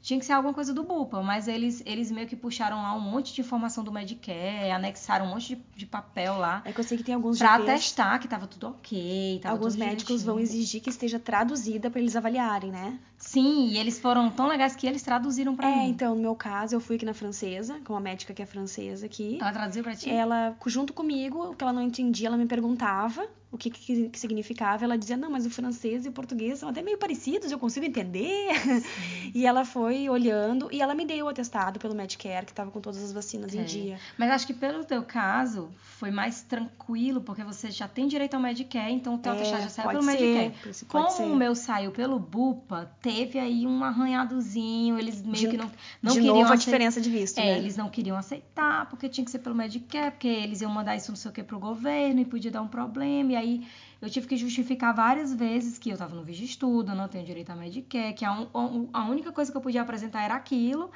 tinha 0.00 0.18
que 0.18 0.26
ser 0.26 0.32
alguma 0.32 0.54
coisa 0.54 0.72
do 0.72 0.82
BUPA. 0.82 1.22
Mas 1.22 1.48
eles, 1.48 1.82
eles 1.84 2.10
meio 2.10 2.26
que 2.26 2.36
puxaram 2.36 2.76
lá 2.76 2.94
um 2.94 3.00
monte 3.00 3.34
de 3.34 3.40
informação 3.40 3.84
do 3.84 3.92
Medicare, 3.92 4.70
anexaram 4.70 5.26
um 5.26 5.30
monte 5.30 5.56
de, 5.56 5.62
de 5.76 5.86
papel 5.86 6.38
lá 6.38 6.62
É 6.64 6.72
que 6.72 6.80
eu 6.80 6.84
sei 6.84 6.98
que 6.98 7.04
tem 7.04 7.14
alguns 7.14 7.38
pra 7.38 7.56
GPs, 7.56 7.70
atestar 7.70 8.20
que 8.20 8.28
tava 8.28 8.46
tudo 8.46 8.68
ok. 8.68 9.40
Tava 9.42 9.54
alguns 9.54 9.74
tudo 9.74 9.84
médicos 9.84 10.22
vão 10.22 10.38
exigir 10.38 10.80
que 10.80 10.90
esteja 10.90 11.18
traduzida 11.18 11.90
pra 11.90 12.00
eles 12.00 12.16
avaliarem, 12.16 12.70
né? 12.70 12.98
Sim, 13.16 13.68
e 13.68 13.78
eles 13.78 13.98
foram 13.98 14.30
tão 14.30 14.46
legais 14.46 14.76
que 14.76 14.86
eles 14.86 15.02
traduziram 15.02 15.56
pra 15.56 15.68
é, 15.68 15.76
mim. 15.76 15.90
então, 15.90 16.14
no 16.14 16.20
meu 16.20 16.36
caso, 16.36 16.74
eu 16.76 16.80
fui 16.80 16.96
aqui 16.96 17.04
na 17.04 17.14
francesa, 17.14 17.80
com 17.84 17.92
uma 17.92 18.00
médica 18.00 18.32
que 18.32 18.40
é 18.40 18.46
francesa 18.46 19.06
aqui. 19.06 19.38
Ela 19.40 19.52
traduziu 19.52 19.82
pra 19.82 19.96
ti? 19.96 20.08
Ela, 20.08 20.56
junto 20.66 20.92
comigo, 20.92 21.50
o 21.50 21.54
que 21.54 21.64
ela 21.64 21.72
não 21.72 21.82
entendia, 21.82 22.28
ela 22.28 22.36
me 22.36 22.46
perguntava 22.46 23.28
o 23.50 23.56
que, 23.56 23.70
que, 23.70 24.08
que 24.10 24.18
significava. 24.20 24.84
Ela 24.84 24.98
dizia, 24.98 25.16
não, 25.16 25.30
mas 25.30 25.46
o 25.46 25.50
francês 25.50 26.04
e 26.04 26.08
o 26.08 26.12
português 26.12 26.58
são 26.58 26.68
até 26.68 26.82
meio 26.82 26.98
parecidos, 26.98 27.50
eu 27.50 27.58
consigo 27.58 27.86
entender. 27.86 28.48
e 29.34 29.46
ela 29.46 29.64
foi 29.64 30.08
olhando 30.08 30.68
e 30.70 30.80
ela 30.82 30.94
me 30.94 31.04
deu 31.06 31.26
o 31.26 31.28
atestado 31.28 31.78
pelo 31.78 31.94
Medicare, 31.94 32.44
que 32.46 32.52
tava 32.52 32.70
com 32.70 32.80
todas 32.80 33.02
as 33.02 33.12
vacinas 33.12 33.54
em 33.54 33.60
É. 33.60 33.64
dia. 33.64 33.98
Mas 34.18 34.30
acho 34.30 34.46
que 34.46 34.52
pelo 34.54 34.84
teu 34.84 35.02
caso 35.02 35.70
foi 35.98 36.10
mais 36.10 36.42
tranquilo, 36.42 37.20
porque 37.22 37.42
você 37.42 37.70
já 37.70 37.88
tem 37.88 38.06
direito 38.06 38.34
ao 38.34 38.40
Medicare, 38.40 38.92
então 38.92 39.14
o 39.14 39.18
teu 39.18 39.32
É, 39.32 39.36
atestado 39.36 39.62
já 39.62 39.68
saiu 39.70 39.88
pelo 39.90 40.02
ser, 40.02 40.10
Medicare. 40.20 40.52
Como 40.86 41.10
ser. 41.10 41.22
o 41.24 41.34
meu 41.34 41.54
saiu 41.54 41.90
pelo 41.90 42.18
BUPA, 42.18 42.92
teve 43.00 43.38
aí 43.38 43.66
um 43.66 43.82
arranhadozinho, 43.82 44.98
eles 44.98 45.22
meio 45.22 45.34
De- 45.34 45.48
que 45.48 45.56
não, 45.56 45.70
não 46.02 46.12
de 46.12 46.18
queriam 46.18 46.34
novo, 46.36 46.50
a 46.50 46.54
aceitar. 46.54 46.64
diferença 46.64 47.00
de 47.00 47.10
visto, 47.10 47.38
É, 47.38 47.44
né? 47.46 47.58
eles 47.58 47.76
não 47.76 47.88
queriam 47.88 48.16
aceitar, 48.16 48.88
porque 48.88 49.08
tinha 49.08 49.24
que 49.24 49.30
ser 49.30 49.38
pelo 49.40 49.54
Medicare, 49.54 50.10
porque 50.12 50.28
eles 50.28 50.60
iam 50.60 50.70
mandar 50.70 50.96
isso 50.96 51.10
não 51.10 51.16
sei 51.16 51.30
o 51.30 51.34
que 51.34 51.42
pro 51.42 51.58
governo 51.58 52.20
e 52.20 52.24
podia 52.24 52.50
dar 52.50 52.62
um 52.62 52.68
problema. 52.68 53.32
E 53.32 53.36
aí 53.38 53.66
eu 54.00 54.08
tive 54.10 54.26
que 54.26 54.36
justificar 54.36 54.94
várias 54.94 55.32
vezes 55.34 55.78
que 55.78 55.90
eu 55.90 55.96
tava 55.96 56.14
no 56.14 56.22
vídeo 56.22 56.40
de 56.40 56.50
estudo, 56.52 56.94
não 56.94 57.08
tenho 57.08 57.24
direito 57.24 57.50
a 57.50 57.56
Medicare, 57.56 58.12
que 58.14 58.24
a, 58.24 58.32
un- 58.32 58.88
a 58.92 59.04
única 59.06 59.32
coisa 59.32 59.50
que 59.50 59.56
eu 59.56 59.60
podia 59.62 59.82
apresentar 59.82 60.22
era 60.22 60.34
aquilo. 60.34 60.90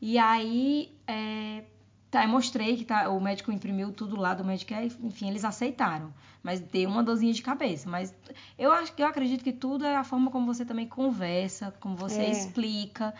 E 0.00 0.16
aí, 0.16 0.92
é, 1.06 1.64
tá, 2.10 2.22
eu 2.24 2.28
mostrei 2.28 2.76
que 2.76 2.84
tá, 2.84 3.08
o 3.10 3.20
médico 3.20 3.50
imprimiu 3.50 3.92
tudo 3.92 4.16
lá 4.16 4.32
do 4.32 4.44
Medicare, 4.44 4.92
enfim, 5.02 5.28
eles 5.28 5.44
aceitaram. 5.44 6.12
Mas 6.42 6.60
deu 6.60 6.88
uma 6.88 7.02
dorzinha 7.02 7.32
de 7.32 7.42
cabeça. 7.42 7.90
Mas 7.90 8.14
eu 8.56 8.70
acho 8.72 8.92
que 8.94 9.02
eu 9.02 9.06
acredito 9.06 9.42
que 9.42 9.52
tudo 9.52 9.84
é 9.84 9.96
a 9.96 10.04
forma 10.04 10.30
como 10.30 10.46
você 10.46 10.64
também 10.64 10.86
conversa, 10.86 11.74
como 11.80 11.96
você 11.96 12.22
É. 12.22 12.30
explica. 12.30 13.12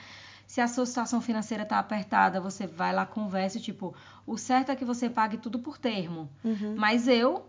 Se 0.46 0.62
a 0.62 0.68
sua 0.68 0.86
situação 0.86 1.20
financeira 1.20 1.66
tá 1.66 1.78
apertada, 1.78 2.40
você 2.40 2.66
vai 2.66 2.94
lá, 2.94 3.04
conversa, 3.04 3.60
tipo, 3.60 3.94
o 4.26 4.38
certo 4.38 4.70
é 4.72 4.76
que 4.76 4.84
você 4.84 5.10
pague 5.10 5.36
tudo 5.36 5.58
por 5.58 5.76
termo. 5.76 6.30
Uhum. 6.42 6.74
Mas 6.74 7.06
eu 7.06 7.44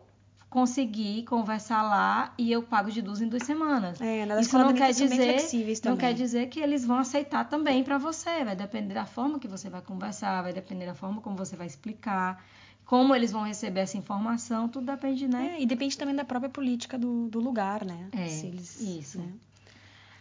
consegui 0.49 1.23
conversar 1.23 1.83
lá 1.83 2.33
e 2.37 2.51
eu 2.51 2.63
pago 2.63 2.89
de 2.89 3.01
duas 3.01 3.21
em 3.21 3.27
duas 3.27 3.43
semanas. 3.43 4.01
É, 4.01 4.25
nas 4.25 4.47
Isso 4.47 4.57
não 4.57 4.73
quer 4.73 4.91
dizer, 4.91 5.37
não 5.85 5.95
quer 5.95 6.13
dizer 6.13 6.47
que 6.47 6.59
eles 6.59 6.83
vão 6.83 6.97
aceitar 6.97 7.47
também 7.47 7.83
para 7.83 7.97
você. 7.97 8.43
Vai 8.43 8.55
depender 8.55 8.95
da 8.95 9.05
forma 9.05 9.39
que 9.39 9.47
você 9.47 9.69
vai 9.69 9.81
conversar, 9.81 10.41
vai 10.41 10.53
depender 10.53 10.87
da 10.87 10.95
forma 10.95 11.21
como 11.21 11.35
você 11.35 11.55
vai 11.55 11.67
explicar, 11.67 12.43
como 12.83 13.15
eles 13.15 13.31
vão 13.31 13.43
receber 13.43 13.81
essa 13.81 13.97
informação, 13.97 14.67
tudo 14.67 14.87
depende, 14.87 15.27
né? 15.27 15.57
É, 15.57 15.61
e 15.61 15.65
depende 15.67 15.95
também 15.95 16.15
da 16.15 16.25
própria 16.25 16.49
política 16.49 16.97
do, 16.97 17.29
do 17.29 17.39
lugar, 17.39 17.85
né? 17.85 18.09
É, 18.11 18.27
Se 18.27 18.47
eles, 18.47 18.81
isso. 18.81 19.19
né? 19.19 19.31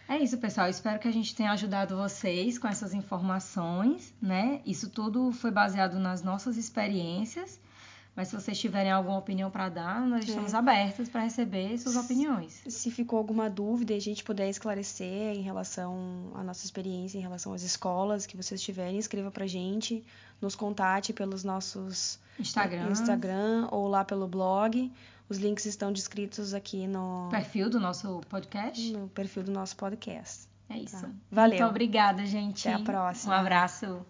É 0.06 0.18
isso, 0.18 0.36
pessoal. 0.36 0.68
Espero 0.68 0.98
que 0.98 1.08
a 1.08 1.12
gente 1.12 1.34
tenha 1.34 1.52
ajudado 1.52 1.96
vocês 1.96 2.58
com 2.58 2.68
essas 2.68 2.92
informações, 2.92 4.14
né? 4.20 4.60
Isso 4.66 4.90
tudo 4.90 5.32
foi 5.32 5.50
baseado 5.50 5.98
nas 5.98 6.22
nossas 6.22 6.58
experiências. 6.58 7.58
Mas 8.18 8.26
se 8.26 8.34
vocês 8.34 8.58
tiverem 8.58 8.90
alguma 8.90 9.16
opinião 9.16 9.48
para 9.48 9.68
dar, 9.68 10.00
nós 10.00 10.26
estamos 10.26 10.52
abertos 10.52 11.08
para 11.08 11.20
receber 11.20 11.78
suas 11.78 11.94
opiniões. 11.94 12.64
Se 12.66 12.90
ficou 12.90 13.16
alguma 13.16 13.48
dúvida 13.48 13.92
e 13.92 13.96
a 13.96 14.00
gente 14.00 14.24
puder 14.24 14.48
esclarecer 14.48 15.36
em 15.36 15.40
relação 15.40 16.32
à 16.34 16.42
nossa 16.42 16.64
experiência, 16.64 17.16
em 17.16 17.20
relação 17.20 17.52
às 17.52 17.62
escolas 17.62 18.26
que 18.26 18.36
vocês 18.36 18.60
tiverem, 18.60 18.98
escreva 18.98 19.30
pra 19.30 19.46
gente, 19.46 20.04
nos 20.40 20.56
contate 20.56 21.12
pelos 21.12 21.44
nossos 21.44 22.18
Instagram, 22.40 22.90
Instagram 22.90 23.68
ou 23.70 23.86
lá 23.86 24.04
pelo 24.04 24.26
blog. 24.26 24.90
Os 25.28 25.38
links 25.38 25.64
estão 25.64 25.92
descritos 25.92 26.54
aqui 26.54 26.88
no, 26.88 27.28
perfil 27.30 27.70
do 27.70 27.78
nosso 27.78 28.20
podcast. 28.28 28.92
no 28.94 29.06
perfil 29.10 29.44
do 29.44 29.52
nosso 29.52 29.76
podcast. 29.76 30.48
É 30.68 30.76
isso. 30.76 31.00
Tá. 31.00 31.08
Valeu. 31.30 31.58
Muito 31.60 31.70
obrigada, 31.70 32.26
gente. 32.26 32.68
Até 32.68 32.82
a 32.82 32.84
próxima. 32.84 33.36
Um 33.36 33.38
abraço. 33.38 34.04